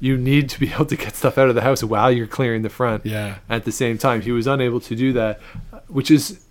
you 0.00 0.16
need 0.16 0.48
to 0.50 0.58
be 0.60 0.68
able 0.72 0.86
to 0.86 0.96
get 0.96 1.14
stuff 1.14 1.38
out 1.38 1.48
of 1.48 1.54
the 1.54 1.60
house 1.62 1.82
while 1.84 2.10
you're 2.10 2.26
clearing 2.26 2.62
the 2.62 2.68
front 2.68 3.06
Yeah. 3.06 3.36
at 3.48 3.64
the 3.64 3.72
same 3.72 3.96
time. 3.96 4.22
He 4.22 4.32
was 4.32 4.46
unable 4.46 4.80
to 4.80 4.96
do 4.96 5.12
that, 5.12 5.40
which 5.88 6.10
is 6.10 6.44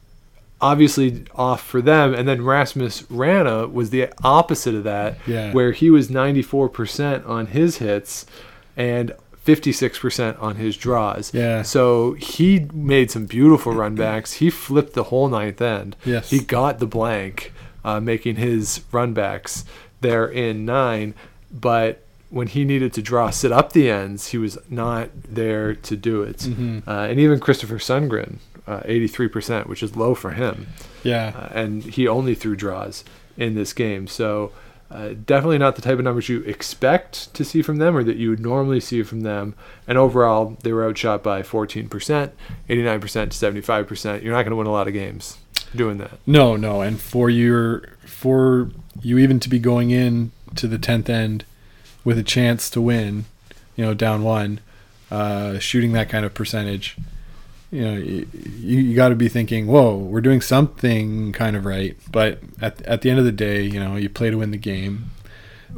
obviously 0.61 1.25
off 1.35 1.61
for 1.61 1.81
them. 1.81 2.13
And 2.13 2.25
then 2.27 2.41
Rasmus 2.43 3.03
Wranå 3.03 3.71
was 3.71 3.89
the 3.89 4.07
opposite 4.23 4.75
of 4.75 4.85
that, 4.85 5.17
Yeah. 5.27 5.51
where 5.51 5.73
he 5.73 5.89
was 5.89 6.09
94% 6.09 7.25
on 7.27 7.47
his 7.47 7.77
hits 7.79 8.25
and 8.77 9.13
56% 9.45 10.41
on 10.41 10.55
his 10.55 10.77
draws. 10.77 11.33
Yeah. 11.33 11.61
So 11.63 12.13
he 12.13 12.67
made 12.73 13.11
some 13.11 13.25
beautiful 13.25 13.73
runbacks. 13.73 14.33
He 14.43 14.49
flipped 14.49 14.93
the 14.93 15.03
whole 15.05 15.27
ninth 15.29 15.61
end. 15.61 15.95
Yes. 16.05 16.29
He 16.29 16.39
got 16.39 16.79
the 16.79 16.85
blank, 16.87 17.53
uh, 17.83 17.99
making 17.99 18.35
his 18.37 18.81
runbacks 18.91 19.63
there 20.01 20.25
in 20.25 20.65
nine. 20.65 21.13
But 21.51 22.03
when 22.29 22.47
he 22.47 22.65
needed 22.65 22.93
to 22.93 23.01
draw, 23.01 23.29
sit 23.29 23.51
up 23.51 23.73
the 23.73 23.89
ends, 23.89 24.27
he 24.29 24.37
was 24.37 24.57
not 24.69 25.09
there 25.13 25.75
to 25.75 25.95
do 25.95 26.23
it. 26.23 26.37
Mm-hmm. 26.39 26.89
Uh, 26.89 27.07
and 27.07 27.19
even 27.19 27.39
Christoffer 27.39 27.79
Sundgren, 27.79 28.37
uh, 28.65 28.79
83%, 28.81 29.67
which 29.67 29.83
is 29.83 29.95
low 29.95 30.15
for 30.15 30.31
him. 30.31 30.67
yeah. 31.03 31.31
Uh, 31.35 31.49
and 31.53 31.83
he 31.83 32.07
only 32.07 32.33
threw 32.35 32.55
draws 32.55 33.03
in 33.37 33.55
this 33.55 33.71
game. 33.73 34.07
So 34.07 34.51
uh, 34.93 35.15
definitely 35.25 35.57
not 35.57 35.75
the 35.75 35.81
type 35.81 35.97
of 35.97 36.03
numbers 36.03 36.29
you 36.29 36.41
expect 36.41 37.33
to 37.33 37.43
see 37.43 37.63
from 37.63 37.77
them 37.77 37.97
or 37.97 38.03
that 38.03 38.17
you 38.17 38.29
would 38.29 38.39
normally 38.39 38.79
see 38.79 39.01
from 39.01 39.21
them. 39.21 39.55
And 39.87 39.97
overall, 39.97 40.55
they 40.61 40.71
were 40.71 40.85
outshot 40.87 41.23
by 41.23 41.41
14%, 41.41 41.89
89% 41.89 42.31
to 42.69 42.75
75%. 42.75 44.21
You're 44.21 44.33
not 44.33 44.43
going 44.43 44.51
to 44.51 44.55
win 44.55 44.67
a 44.67 44.71
lot 44.71 44.87
of 44.87 44.93
games 44.93 45.37
doing 45.75 45.97
that. 45.97 46.11
No, 46.27 46.55
no, 46.55 46.81
and 46.81 46.99
for 46.99 47.29
your 47.29 47.89
for 48.05 48.69
you 49.01 49.17
even 49.17 49.39
to 49.39 49.49
be 49.49 49.57
going 49.57 49.89
in 49.89 50.31
to 50.55 50.67
the 50.67 50.77
tenth 50.77 51.09
end 51.09 51.43
with 52.03 52.19
a 52.19 52.23
chance 52.23 52.69
to 52.69 52.79
win, 52.79 53.25
you 53.75 53.83
know, 53.83 53.95
down 53.95 54.23
one, 54.23 54.59
uh, 55.09 55.57
shooting 55.57 55.93
that 55.93 56.09
kind 56.09 56.23
of 56.23 56.35
percentage, 56.35 56.97
you 57.73 57.81
know, 57.81 57.97
you, 57.97 58.27
you 58.61 58.95
got 58.95 59.09
to 59.09 59.15
be 59.15 59.27
thinking, 59.27 59.65
whoa, 59.65 59.97
we're 59.97 60.21
doing 60.21 60.41
something 60.41 61.31
kind 61.31 61.55
of 61.55 61.65
right. 61.65 61.97
But 62.11 62.39
at 62.61 62.81
at 62.83 63.01
the 63.01 63.09
end 63.09 63.17
of 63.17 63.25
the 63.25 63.31
day, 63.31 63.63
you 63.63 63.79
know, 63.79 63.95
you 63.95 64.09
play 64.09 64.29
to 64.29 64.37
win 64.37 64.51
the 64.51 64.57
game, 64.57 65.09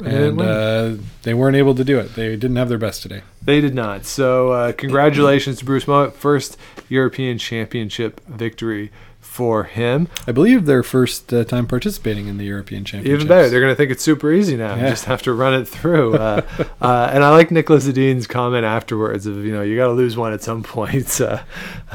And 0.04 0.38
they 0.38 0.44
uh, 0.44 0.96
they 1.22 1.32
weren't 1.32 1.56
able 1.56 1.74
to 1.74 1.84
do 1.84 1.98
it. 1.98 2.14
They 2.14 2.36
didn't 2.36 2.56
have 2.56 2.68
their 2.68 2.78
best 2.78 3.02
today. 3.02 3.22
They 3.42 3.62
did 3.62 3.74
not. 3.74 4.04
So 4.04 4.50
uh, 4.52 4.72
congratulations 4.72 5.58
to 5.60 5.64
Bruce 5.64 5.86
Mouat. 5.86 6.12
First 6.12 6.58
European 6.90 7.38
Championship 7.38 8.20
victory 8.26 8.92
for 9.26 9.64
him. 9.64 10.08
I 10.26 10.32
believe 10.32 10.64
their 10.64 10.82
first 10.82 11.32
uh, 11.32 11.44
time 11.44 11.66
participating 11.66 12.26
in 12.26 12.38
the 12.38 12.44
European 12.44 12.84
Championships. 12.84 13.24
Even 13.24 13.28
better. 13.28 13.50
They're 13.50 13.60
going 13.60 13.72
to 13.72 13.76
think 13.76 13.90
it's 13.90 14.02
super 14.02 14.32
easy 14.32 14.56
now. 14.56 14.76
You 14.76 14.88
just 14.88 15.04
have 15.04 15.20
to 15.22 15.34
run 15.34 15.52
it 15.52 15.66
through. 15.66 16.14
Uh, 16.14 16.40
uh, 16.80 17.10
and 17.12 17.22
I 17.22 17.30
like 17.30 17.50
Niklas 17.50 17.86
Edin's 17.88 18.26
comment 18.26 18.64
afterwards 18.64 19.26
of, 19.26 19.44
you 19.44 19.52
know, 19.52 19.60
you 19.62 19.76
got 19.76 19.88
to 19.88 19.92
lose 19.92 20.16
one 20.16 20.32
at 20.32 20.42
some 20.42 20.62
point. 20.76 21.20
Uh, 21.20 21.42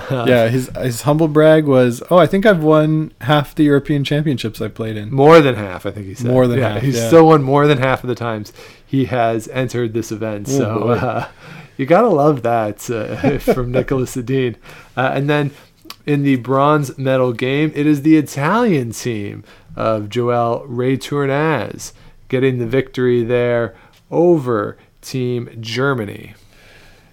yeah, 0.10 0.50
his 0.50 0.70
his 0.78 1.02
humble 1.02 1.28
brag 1.28 1.66
was, 1.66 2.04
"Oh, 2.12 2.18
I 2.18 2.28
think 2.28 2.46
I've 2.46 2.64
won 2.64 3.12
half 3.22 3.56
the 3.56 3.64
European 3.64 4.04
Championships 4.04 4.62
I've 4.62 4.76
played 4.76 4.98
in." 4.98 5.12
More 5.12 5.42
than 5.42 5.56
half, 5.56 5.86
I 5.86 5.92
think 5.92 6.06
he 6.06 6.14
said. 6.14 6.28
More 6.28 6.48
than 6.48 6.60
yeah, 6.60 6.74
half, 6.74 6.82
He's 6.84 6.98
yeah. 6.98 7.08
still 7.08 7.28
won 7.28 7.42
more 7.42 7.66
than 7.66 7.80
half 7.80 8.04
of 8.04 8.08
the 8.08 8.16
times 8.16 8.54
he 8.86 9.06
has 9.06 9.48
entered 9.48 9.94
this 9.94 10.12
event. 10.12 10.48
Oh, 10.50 10.58
so 10.58 10.90
uh, 10.90 11.28
you 11.78 11.86
got 11.86 12.02
to 12.02 12.10
love 12.10 12.42
that 12.44 12.90
uh, 12.90 13.38
from 13.40 13.72
Niklas 13.72 14.18
Edin. 14.18 14.58
Uh, 14.98 15.12
and 15.14 15.30
then 15.30 15.52
in 16.12 16.24
the 16.24 16.36
bronze 16.36 16.98
medal 16.98 17.32
game, 17.32 17.72
it 17.74 17.88
is 17.88 18.02
the 18.02 18.18
Italian 18.18 18.92
team 18.92 19.44
of 19.76 20.10
Joël 20.10 20.68
Retornaz 20.68 21.94
getting 22.28 22.60
the 22.60 22.68
victory 22.68 23.24
there 23.24 23.76
over 24.12 24.78
Team 25.02 25.50
Germany. 25.60 26.34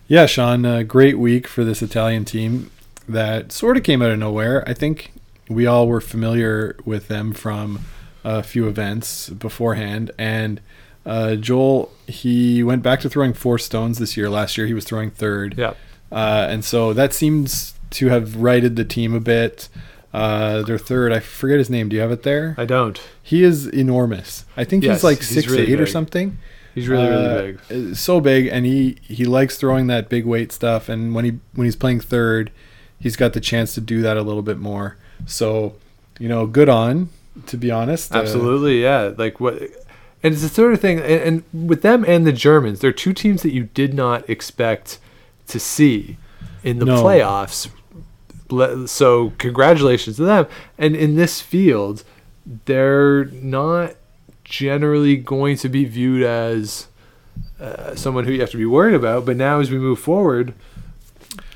Yeah, 0.08 0.26
Sean, 0.26 0.64
a 0.64 0.84
great 0.84 1.18
week 1.18 1.46
for 1.46 1.64
this 1.64 1.80
Italian 1.80 2.24
team 2.24 2.70
that 3.08 3.52
sort 3.52 3.76
of 3.76 3.84
came 3.84 4.02
out 4.02 4.10
of 4.10 4.18
nowhere. 4.18 4.64
I 4.68 4.74
think 4.74 5.12
we 5.48 5.66
all 5.66 5.86
were 5.86 6.00
familiar 6.00 6.76
with 6.84 7.08
them 7.08 7.32
from 7.32 7.80
a 8.24 8.42
few 8.42 8.66
events 8.66 9.30
beforehand. 9.30 10.10
And 10.18 10.60
uh, 11.06 11.36
Joel, 11.36 11.92
he 12.06 12.62
went 12.62 12.82
back 12.82 13.00
to 13.00 13.08
throwing 13.08 13.32
four 13.32 13.58
stones 13.58 13.98
this 13.98 14.16
year. 14.16 14.28
Last 14.28 14.58
year, 14.58 14.66
he 14.66 14.74
was 14.74 14.84
throwing 14.84 15.10
third. 15.10 15.54
Yeah. 15.56 15.74
Uh, 16.10 16.46
and 16.50 16.64
so 16.64 16.92
that 16.94 17.12
seems 17.12 17.74
to 17.90 18.08
have 18.08 18.36
righted 18.36 18.76
the 18.76 18.84
team 18.84 19.14
a 19.14 19.20
bit. 19.20 19.68
Uh, 20.12 20.62
their 20.62 20.78
third, 20.78 21.12
I 21.12 21.20
forget 21.20 21.58
his 21.58 21.68
name. 21.68 21.88
Do 21.90 21.96
you 21.96 22.02
have 22.02 22.10
it 22.10 22.22
there? 22.22 22.54
I 22.56 22.64
don't. 22.64 22.98
He 23.22 23.42
is 23.44 23.66
enormous. 23.66 24.44
I 24.56 24.64
think 24.64 24.82
Yes, 24.84 24.98
he's 24.98 25.04
like 25.04 25.18
he's 25.18 25.28
six 25.28 25.46
really 25.48 25.70
eight 25.72 25.80
or 25.80 25.86
something. 25.86 26.38
He's 26.74 26.88
really, 26.88 27.08
Uh, 27.08 27.34
really 27.34 27.52
big. 27.68 27.92
uh, 27.92 27.94
So 27.94 28.20
big, 28.20 28.46
and 28.46 28.64
he 28.64 28.96
he 29.02 29.24
likes 29.26 29.56
throwing 29.58 29.86
that 29.88 30.08
big 30.08 30.24
weight 30.24 30.50
stuff. 30.52 30.88
And 30.88 31.14
when 31.14 31.24
he 31.24 31.32
when 31.54 31.66
he's 31.66 31.76
playing 31.76 32.00
third, 32.00 32.50
he's 32.98 33.16
got 33.16 33.32
the 33.34 33.40
chance 33.40 33.74
to 33.74 33.80
do 33.80 34.00
that 34.02 34.16
a 34.16 34.22
little 34.22 34.42
bit 34.42 34.58
more. 34.58 34.96
So 35.26 35.74
you 36.18 36.28
know, 36.28 36.46
good 36.46 36.68
on. 36.68 37.10
To 37.46 37.56
be 37.56 37.70
honest, 37.70 38.12
Uh, 38.14 38.18
Absolutely, 38.18 38.82
yeah. 38.82 39.12
Like 39.16 39.38
what, 39.38 39.60
and 40.24 40.32
it's 40.34 40.42
the 40.42 40.48
sort 40.48 40.72
of 40.72 40.80
thing. 40.80 40.98
And, 40.98 41.44
and 41.52 41.68
with 41.68 41.82
them 41.82 42.04
and 42.08 42.26
the 42.26 42.32
Germans, 42.32 42.80
they're 42.80 42.90
two 42.92 43.12
teams 43.12 43.42
that 43.42 43.52
you 43.52 43.68
did 43.74 43.94
not 43.94 44.28
expect 44.28 44.98
to 45.48 45.60
see 45.60 46.16
in 46.64 46.78
the 46.80 46.84
No. 46.86 47.02
playoffs. 47.04 47.68
So 48.86 49.32
congratulations 49.38 50.16
to 50.16 50.22
them. 50.22 50.46
And 50.78 50.96
in 50.96 51.16
this 51.16 51.40
field, 51.40 52.04
they're 52.64 53.26
not 53.26 53.94
generally 54.44 55.16
going 55.16 55.56
to 55.58 55.68
be 55.68 55.84
viewed 55.84 56.22
as 56.22 56.88
uh, 57.60 57.94
someone 57.94 58.24
who 58.24 58.32
you 58.32 58.40
have 58.40 58.50
to 58.50 58.56
be 58.56 58.66
worried 58.66 58.94
about. 58.94 59.26
But 59.26 59.36
now, 59.36 59.60
as 59.60 59.70
we 59.70 59.78
move 59.78 59.98
forward, 59.98 60.54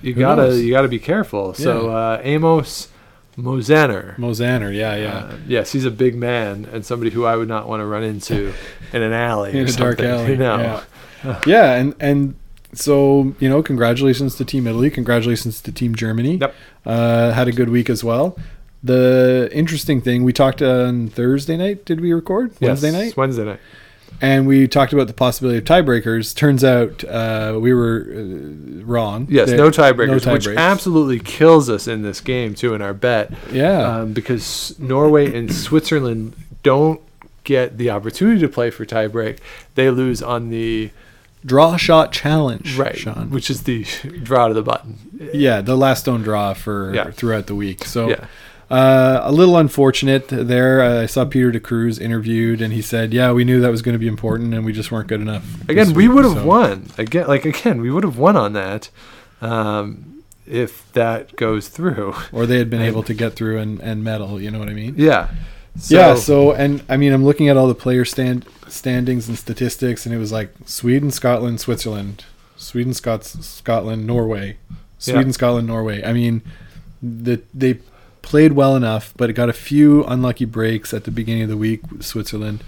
you 0.01 0.15
Who 0.15 0.21
gotta 0.21 0.43
knows? 0.43 0.61
you 0.61 0.71
gotta 0.71 0.89
be 0.89 0.99
careful. 0.99 1.55
So 1.55 1.91
uh, 1.91 2.21
Amos 2.23 2.89
Mosaner. 3.37 4.17
Mosaner, 4.17 4.75
yeah, 4.75 4.97
yeah. 4.97 5.15
Uh, 5.15 5.37
yes, 5.47 5.73
he's 5.73 5.85
a 5.85 5.91
big 5.91 6.15
man 6.15 6.69
and 6.73 6.85
somebody 6.85 7.11
who 7.11 7.25
I 7.25 7.37
would 7.37 7.49
not 7.49 7.69
want 7.69 7.81
to 7.81 7.87
run 7.87 8.03
into 8.03 8.53
in 8.93 9.03
an 9.03 9.13
alley. 9.13 9.53
in 9.59 9.69
a 9.69 9.73
dark 9.73 10.01
alley. 10.01 10.33
You 10.33 10.37
know? 10.37 10.85
Yeah. 11.25 11.41
yeah, 11.47 11.75
and 11.75 11.95
and 12.01 12.35
so 12.73 13.35
you 13.39 13.49
know, 13.49 13.63
congratulations 13.63 14.37
to 14.37 14.45
Team 14.45 14.67
Italy, 14.67 14.91
congratulations 14.91 15.61
to 15.63 15.73
Team 15.73 15.95
Germany. 15.95 16.37
Yep. 16.37 16.55
Uh, 16.87 17.31
had 17.33 17.49
a 17.49 17.53
good 17.53 17.69
week 17.69 17.91
as 17.91 18.03
well. 18.03 18.37
The 18.83 19.49
interesting 19.53 20.01
thing 20.01 20.25
we 20.25 20.33
talked 20.33 20.61
on 20.63 21.09
Thursday 21.09 21.57
night. 21.57 21.85
Did 21.85 22.01
we 22.01 22.13
record 22.13 22.51
Yes, 22.59 22.83
Wednesday 22.83 22.91
night? 22.91 23.17
Wednesday 23.17 23.45
night. 23.45 23.61
And 24.21 24.47
we 24.47 24.69
talked 24.69 24.93
about 24.93 25.07
the 25.09 25.15
possibility 25.15 25.59
of 25.59 25.65
tiebreakers. 25.65 26.35
Turns 26.35 26.63
out 26.63 27.03
uh, 27.05 27.59
we 27.61 27.73
were 27.75 28.07
uh, 28.09 28.85
wrong. 28.85 29.27
Yes, 29.31 29.51
no 29.51 29.71
tiebreakers, 29.71 30.27
no 30.27 30.33
which 30.33 30.47
tiebreaks. 30.47 30.57
absolutely 30.59 31.19
kills 31.19 31.69
us 31.71 31.89
in 31.89 32.03
this 32.03 32.21
game 32.21 32.55
too 32.55 32.75
in 32.75 32.83
our 32.83 32.95
bet. 32.95 33.33
Yeah. 33.53 33.81
um, 34.01 34.13
because 34.13 34.79
Norway 34.79 35.35
and 35.37 35.53
Switzerland 35.53 36.35
don't 36.63 37.01
get 37.45 37.79
the 37.79 37.91
opportunity 37.91 38.41
to 38.41 38.49
play 38.49 38.71
for 38.71 38.85
tiebreak. 38.85 39.39
They 39.75 39.91
lose 39.91 40.23
on 40.23 40.51
the 40.51 40.91
Draw 41.45 41.77
shot 41.77 42.13
challenge, 42.13 42.77
right, 42.79 42.97
Sean. 42.97 43.31
which 43.31 43.51
is 43.51 43.63
the 43.65 43.85
draw 44.23 44.49
to 44.49 44.55
the 44.55 44.63
button. 44.63 44.97
yeah, 45.35 45.61
the 45.61 45.77
last 45.77 46.01
stone 46.01 46.23
draw 46.23 46.55
for 46.55 46.95
Yeah. 46.95 47.11
throughout 47.11 47.47
the 47.49 47.55
week. 47.57 47.85
So 47.85 48.11
Yeah. 48.11 48.25
uh, 48.71 49.21
a 49.25 49.33
little 49.33 49.57
unfortunate 49.59 50.29
there. 50.29 50.81
Uh, 50.83 51.03
I 51.03 51.07
saw 51.07 51.25
Peter 51.25 51.51
De 51.51 51.59
Cruz 51.61 51.99
interviewed, 51.99 52.63
and 52.63 52.73
he 52.73 52.81
said, 52.81 53.13
"Yeah, 53.13 53.33
we 53.33 53.45
knew 53.45 53.61
that 53.61 53.71
was 53.71 53.83
going 53.83 53.95
to 53.95 53.99
be 53.99 54.07
important, 54.07 54.55
and 54.55 54.65
we 54.65 54.73
just 54.73 54.93
weren't 54.93 55.09
good 55.09 55.21
enough." 55.21 55.45
Again, 55.69 55.89
this 55.89 55.97
we 55.97 56.07
would 56.09 56.25
have 56.25 56.35
So- 56.35 56.45
won. 56.47 56.87
Again, 56.97 57.27
like 57.27 57.45
again, 57.45 57.81
we 57.81 57.91
would 57.91 58.05
have 58.05 58.17
won 58.19 58.37
on 58.37 58.53
that 58.53 58.89
um, 59.41 60.23
if 60.47 60.91
that 60.93 61.35
goes 61.37 61.69
through. 61.69 62.15
or 62.33 62.47
they 62.47 62.59
had 62.59 62.71
been 62.71 62.83
able 62.83 63.03
to 63.03 63.15
get 63.15 63.35
through 63.35 63.59
and, 63.59 63.81
and 63.81 64.05
medal. 64.05 64.41
You 64.41 64.51
know 64.51 64.59
what 64.59 64.69
I 64.69 64.75
mean? 64.75 64.95
Yeah. 64.97 65.29
Yeah. 65.89 66.15
So, 66.15 66.53
and 66.53 66.83
I 66.89 66.97
mean, 66.97 67.13
I'm 67.13 67.25
looking 67.25 67.49
at 67.49 67.57
all 67.57 67.67
the 67.69 67.75
player 67.75 68.05
stand 68.05 68.47
standings 68.69 69.29
and 69.29 69.39
statistics, 69.39 70.07
and 70.07 70.15
it 70.15 70.19
was 70.19 70.33
like 70.33 70.51
Sweden, 70.67 71.11
Scotland, 71.11 71.61
Switzerland, 71.61 72.25
Sweden, 72.57 72.95
Scots, 72.95 73.45
Scotland, 73.45 74.07
Norway, 74.07 74.57
Sweden, 74.99 75.27
Yeah. 75.29 75.33
Scotland, 75.33 75.67
Norway. 75.67 76.03
I 76.05 76.13
mean, 76.13 76.43
the 77.03 77.41
they 77.55 77.79
played 78.23 78.53
well 78.53 78.77
enough, 78.77 79.13
but 79.17 79.29
it 79.31 79.33
got 79.33 79.49
a 79.49 79.53
few 79.55 80.05
unlucky 80.05 80.45
breaks 80.45 80.95
at 80.95 81.05
the 81.05 81.11
beginning 81.11 81.43
of 81.45 81.49
the 81.49 81.57
week. 81.57 81.81
Switzerland. 82.01 82.63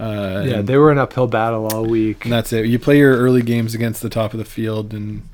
Uh, 0.00 0.42
yeah, 0.46 0.62
they 0.62 0.78
were 0.78 0.90
an 0.90 0.96
uphill 0.96 1.26
battle 1.26 1.66
all 1.66 1.84
week. 1.84 2.24
and 2.24 2.32
that's 2.32 2.50
it. 2.52 2.64
You 2.66 2.78
play 2.78 2.96
your 2.98 3.16
early 3.18 3.42
games 3.42 3.74
against 3.74 4.00
the 4.00 4.08
top 4.08 4.32
of 4.32 4.38
the 4.38 4.44
field, 4.44 4.94
and 4.94 5.28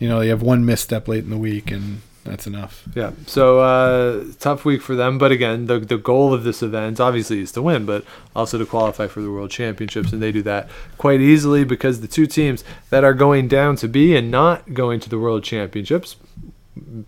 you 0.00 0.08
know 0.08 0.20
you 0.20 0.30
have 0.30 0.42
one 0.42 0.64
misstep 0.64 1.06
late 1.06 1.22
in 1.24 1.30
the 1.30 1.36
week, 1.38 1.70
and 1.70 2.00
that's 2.24 2.46
enough. 2.46 2.84
Yeah. 2.94 3.12
So 3.26 3.60
uh, 3.60 4.24
tough 4.38 4.64
week 4.64 4.80
for 4.80 4.94
them, 4.94 5.18
but 5.18 5.32
again, 5.32 5.66
the 5.66 5.80
the 5.80 5.98
goal 5.98 6.32
of 6.32 6.44
this 6.44 6.62
event 6.62 7.00
obviously 7.00 7.40
is 7.40 7.52
to 7.52 7.62
win, 7.62 7.84
but 7.84 8.04
also 8.34 8.58
to 8.58 8.66
qualify 8.66 9.08
for 9.08 9.20
the 9.20 9.30
World 9.30 9.50
Championships, 9.50 10.12
and 10.12 10.22
they 10.22 10.32
do 10.32 10.42
that 10.42 10.68
quite 10.98 11.20
easily 11.20 11.64
because 11.64 12.00
the 12.00 12.08
two 12.08 12.26
teams 12.26 12.62
that 12.90 13.02
are 13.02 13.14
going 13.14 13.48
down 13.48 13.76
to 13.76 13.88
be 13.88 14.14
and 14.16 14.30
not 14.30 14.72
going 14.72 15.00
to 15.00 15.08
the 15.08 15.18
World 15.18 15.42
Championships, 15.42 16.16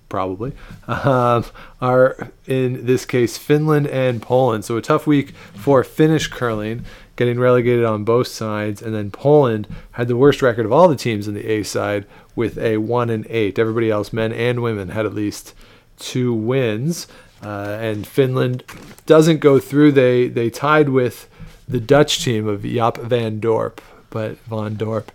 probably, 0.08 0.52
um, 0.88 1.44
are 1.80 2.30
in 2.46 2.84
this 2.84 3.06
case 3.06 3.38
Finland 3.38 3.86
and 3.86 4.20
Poland. 4.20 4.64
So 4.64 4.76
a 4.76 4.82
tough 4.82 5.06
week 5.06 5.30
for 5.54 5.84
Finnish 5.84 6.26
curling. 6.26 6.84
Getting 7.16 7.38
relegated 7.38 7.84
on 7.84 8.02
both 8.02 8.26
sides, 8.26 8.82
and 8.82 8.92
then 8.92 9.12
Poland 9.12 9.68
had 9.92 10.08
the 10.08 10.16
worst 10.16 10.42
record 10.42 10.66
of 10.66 10.72
all 10.72 10.88
the 10.88 10.96
teams 10.96 11.28
in 11.28 11.34
the 11.34 11.46
A 11.48 11.62
side 11.62 12.06
with 12.36 12.58
a 12.58 12.78
one 12.78 13.10
and 13.10 13.26
eight. 13.28 13.58
Everybody 13.58 13.90
else, 13.90 14.12
men 14.12 14.32
and 14.32 14.62
women, 14.62 14.88
had 14.88 15.06
at 15.06 15.14
least 15.14 15.54
two 15.98 16.32
wins, 16.34 17.06
uh, 17.42 17.78
and 17.80 18.06
Finland 18.06 18.64
doesn't 19.06 19.38
go 19.38 19.58
through. 19.58 19.92
They 19.92 20.28
they 20.28 20.50
tied 20.50 20.88
with 20.88 21.28
the 21.68 21.80
Dutch 21.80 22.24
team 22.24 22.46
of 22.46 22.62
Jaap 22.62 22.98
van 22.98 23.40
Dorp, 23.40 23.78
but 24.10 24.38
Van 24.40 24.76
Dorp 24.76 25.08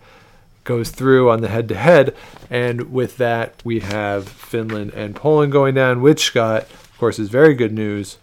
goes 0.63 0.91
through 0.91 1.29
on 1.29 1.41
the 1.41 1.47
head 1.47 1.67
to 1.69 1.75
head, 1.75 2.15
and 2.49 2.91
with 2.91 3.17
that 3.17 3.61
we 3.63 3.79
have 3.79 4.27
Finland 4.27 4.93
and 4.93 5.15
Poland 5.15 5.51
going 5.51 5.75
down, 5.75 6.01
which 6.01 6.25
Scott, 6.25 6.63
of 6.63 6.97
course, 6.97 7.19
is 7.19 7.29
very 7.29 7.53
good 7.53 7.73
news 7.73 8.17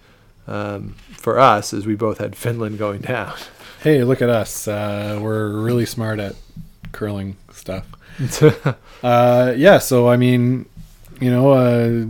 um, 0.46 0.94
for 1.10 1.38
us 1.38 1.72
as 1.74 1.86
we 1.86 1.94
both 1.94 2.18
had 2.18 2.36
Finland 2.36 2.78
going 2.78 3.00
down. 3.00 3.34
Hey, 3.82 4.02
look 4.04 4.22
at 4.22 4.30
us. 4.30 4.68
Uh, 4.68 5.18
we're 5.20 5.60
really 5.60 5.86
smart 5.86 6.18
at 6.18 6.34
curling 6.92 7.36
stuff. 7.52 7.86
Uh, 9.02 9.52
yeah, 9.56 9.78
so 9.78 10.08
I 10.08 10.16
mean, 10.16 10.66
you 11.20 11.30
know, 11.30 11.52
uh, 11.52 12.06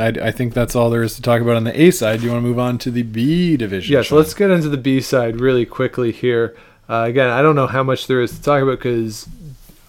I, 0.00 0.28
I 0.28 0.30
think 0.30 0.54
that's 0.54 0.74
all 0.74 0.88
there 0.88 1.02
is 1.02 1.16
to 1.16 1.22
talk 1.22 1.42
about 1.42 1.56
on 1.56 1.64
the 1.64 1.78
A 1.78 1.90
side. 1.90 2.20
Do 2.20 2.26
you 2.26 2.32
want 2.32 2.42
to 2.42 2.48
move 2.48 2.58
on 2.58 2.78
to 2.78 2.90
the 2.90 3.02
B 3.02 3.56
division? 3.56 3.92
Yeah, 3.92 4.02
so 4.02 4.16
let's 4.16 4.32
get 4.32 4.50
into 4.50 4.68
the 4.68 4.78
B 4.78 5.00
side 5.00 5.40
really 5.40 5.66
quickly 5.66 6.12
here. 6.12 6.56
Uh, 6.88 7.04
again, 7.06 7.28
I 7.28 7.42
don't 7.42 7.54
know 7.54 7.66
how 7.66 7.82
much 7.82 8.06
there 8.06 8.22
is 8.22 8.32
to 8.32 8.42
talk 8.42 8.62
about 8.62 8.78
because 8.78 9.28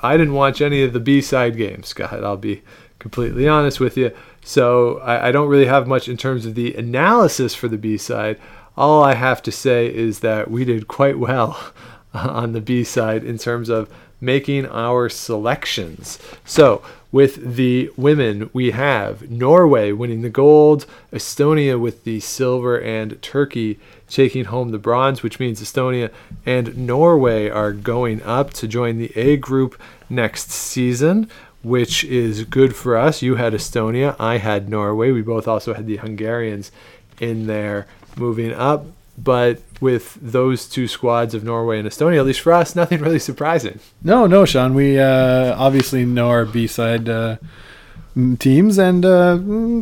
I 0.02 0.18
didn't 0.18 0.34
watch 0.34 0.62
any 0.62 0.84
of 0.84 0.94
the 0.94 1.00
B 1.00 1.22
side 1.22 1.56
games, 1.56 1.90
Scott. 1.90 2.24
I'll 2.24 2.36
be 2.36 2.62
completely 3.00 3.48
honest 3.48 3.80
with 3.80 3.98
you. 3.98 4.12
So 4.44 5.00
I, 5.00 5.30
I 5.30 5.32
don't 5.32 5.48
really 5.48 5.66
have 5.68 5.88
much 5.88 6.08
in 6.08 6.18
terms 6.18 6.46
of 6.46 6.56
the 6.56 6.74
analysis 6.74 7.56
for 7.56 7.68
the 7.68 7.78
B 7.78 7.98
side. 7.98 8.40
All 8.76 9.04
I 9.04 9.14
have 9.14 9.42
to 9.44 9.52
say 9.52 9.94
is 9.94 10.20
that 10.20 10.50
we 10.50 10.66
did 10.66 10.88
quite 10.88 11.20
well 11.20 11.74
on 12.14 12.54
the 12.54 12.62
B 12.62 12.84
side 12.84 13.24
in 13.24 13.38
terms 13.38 13.70
of 13.70 13.90
making 14.22 14.68
our 14.68 15.10
selections. 15.10 16.20
So, 16.46 16.82
with 17.12 17.56
the 17.56 17.92
women, 17.98 18.50
we 18.54 18.72
have 18.72 19.30
Norway 19.30 19.92
winning 19.92 20.22
the 20.22 20.30
gold, 20.30 20.86
Estonia 21.12 21.78
with 21.78 22.06
the 22.06 22.22
silver, 22.22 22.80
and 22.80 23.22
Turkey 23.22 23.80
taking 24.08 24.46
home 24.46 24.72
the 24.72 24.78
bronze, 24.78 25.22
which 25.22 25.40
means 25.40 25.62
Estonia 25.62 26.10
and 26.46 26.78
Norway 26.78 27.50
are 27.50 27.74
going 27.74 28.22
up 28.24 28.54
to 28.54 28.68
join 28.68 28.98
the 28.98 29.12
A 29.18 29.36
group 29.36 29.82
next 30.10 30.52
season, 30.52 31.30
which 31.64 32.04
is 32.06 32.46
good 32.46 32.76
for 32.76 32.96
us. 32.96 33.22
You 33.22 33.36
had 33.36 33.54
Estonia, 33.54 34.16
I 34.18 34.38
had 34.38 34.70
Norway. 34.70 35.12
We 35.12 35.22
both 35.22 35.48
also 35.48 35.74
had 35.74 35.88
the 35.88 35.98
Hungarians 35.98 36.72
in 37.20 37.48
there 37.48 37.88
moving 38.16 38.54
up. 38.54 38.86
But 39.24 39.62
with 39.80 40.18
those 40.22 40.68
two 40.68 40.88
squads 40.88 41.34
of 41.34 41.44
Norway 41.44 41.80
and 41.80 41.88
Estonia, 41.88 42.20
at 42.20 42.26
least 42.26 42.42
for 42.42 42.54
us, 42.54 42.76
nothing 42.82 43.02
really 43.02 43.20
surprising. 43.20 43.80
No, 44.04 44.28
no, 44.28 44.46
Sean. 44.46 44.74
We 44.74 45.00
uh, 45.00 45.56
obviously 45.58 46.06
know 46.06 46.30
our 46.30 46.46
B 46.46 46.68
side 46.68 47.10
uh, 47.10 47.38
teams 48.40 48.78
and 48.78 49.06
uh, 49.06 49.38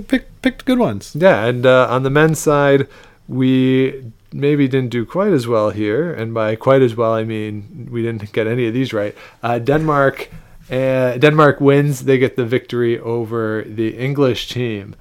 picked 0.08 0.42
picked 0.42 0.66
good 0.66 0.80
ones. 0.80 1.16
Yeah, 1.16 1.46
and 1.46 1.66
uh, 1.66 1.88
on 1.90 2.04
the 2.04 2.10
men's 2.10 2.40
side, 2.40 2.88
we 3.28 4.12
maybe 4.32 4.68
didn't 4.68 4.90
do 4.92 5.06
quite 5.06 5.34
as 5.34 5.48
well 5.48 5.72
here, 5.72 6.14
and 6.14 6.34
by 6.34 6.56
quite 6.56 6.82
as 6.82 6.96
well, 6.96 7.14
I 7.14 7.24
mean 7.24 7.90
we 7.92 8.02
didn't 8.02 8.32
get 8.32 8.48
any 8.48 8.68
of 8.68 8.74
these 8.74 8.94
right. 8.94 9.16
Uh, 9.42 9.60
Denmark, 9.60 10.30
uh, 10.70 11.18
Denmark 11.18 11.60
wins; 11.62 12.06
they 12.06 12.18
get 12.18 12.36
the 12.36 12.46
victory 12.46 13.00
over 13.00 13.64
the 13.68 13.98
English 13.98 14.50
team, 14.50 14.96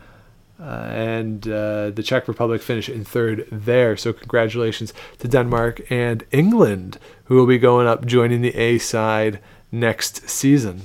uh, 0.60 0.88
and 0.90 1.46
uh, 1.48 1.90
the 1.90 2.02
Czech 2.02 2.28
Republic 2.28 2.62
finish 2.62 2.88
in 2.88 3.04
third 3.04 3.46
there. 3.50 3.96
So 3.96 4.12
congratulations 4.12 4.92
to 5.18 5.28
Denmark 5.28 5.90
and 5.90 6.24
England, 6.32 6.98
who 7.24 7.36
will 7.36 7.46
be 7.46 7.58
going 7.58 7.86
up 7.86 8.06
joining 8.06 8.42
the 8.42 8.54
A 8.56 8.78
side 8.78 9.40
next 9.70 10.28
season. 10.28 10.82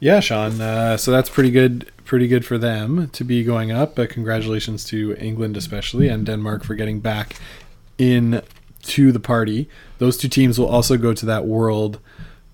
Yeah, 0.00 0.20
Sean. 0.20 0.60
Uh, 0.60 0.96
so 0.96 1.10
that's 1.10 1.30
pretty 1.30 1.50
good. 1.50 1.90
Pretty 2.04 2.28
good 2.28 2.44
for 2.44 2.58
them 2.58 3.08
to 3.10 3.24
be 3.24 3.42
going 3.42 3.72
up. 3.72 3.94
But 3.94 4.10
congratulations 4.10 4.84
to 4.86 5.16
England, 5.18 5.56
especially, 5.56 6.08
and 6.08 6.26
Denmark 6.26 6.62
for 6.62 6.74
getting 6.74 7.00
back 7.00 7.36
in 7.96 8.42
to 8.82 9.12
the 9.12 9.20
party. 9.20 9.68
Those 9.98 10.18
two 10.18 10.28
teams 10.28 10.58
will 10.58 10.68
also 10.68 10.98
go 10.98 11.14
to 11.14 11.26
that 11.26 11.46
World 11.46 12.00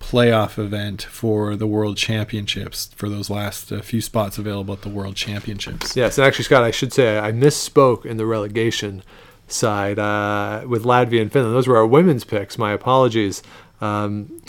playoff 0.01 0.57
event 0.57 1.03
for 1.03 1.55
the 1.55 1.67
World 1.67 1.97
Championships 1.97 2.91
for 2.95 3.07
those 3.07 3.29
last 3.29 3.71
uh, 3.71 3.81
few 3.81 4.01
spots 4.01 4.37
available 4.37 4.73
at 4.73 4.81
the 4.81 4.89
World 4.89 5.15
Championships. 5.15 5.95
Yes, 5.95 6.17
and 6.17 6.25
actually, 6.25 6.45
Scott, 6.45 6.63
I 6.63 6.71
should 6.71 6.91
say 6.91 7.19
I 7.19 7.31
misspoke 7.31 8.05
in 8.05 8.17
the 8.17 8.25
relegation 8.25 9.03
side 9.47 9.99
uh, 9.99 10.63
with 10.67 10.83
Latvia 10.83 11.21
and 11.21 11.31
Finland. 11.31 11.55
Those 11.55 11.67
were 11.67 11.77
our 11.77 11.87
women's 11.87 12.23
picks. 12.23 12.57
My 12.57 12.71
apologies. 12.71 13.43
Um, 13.79 14.41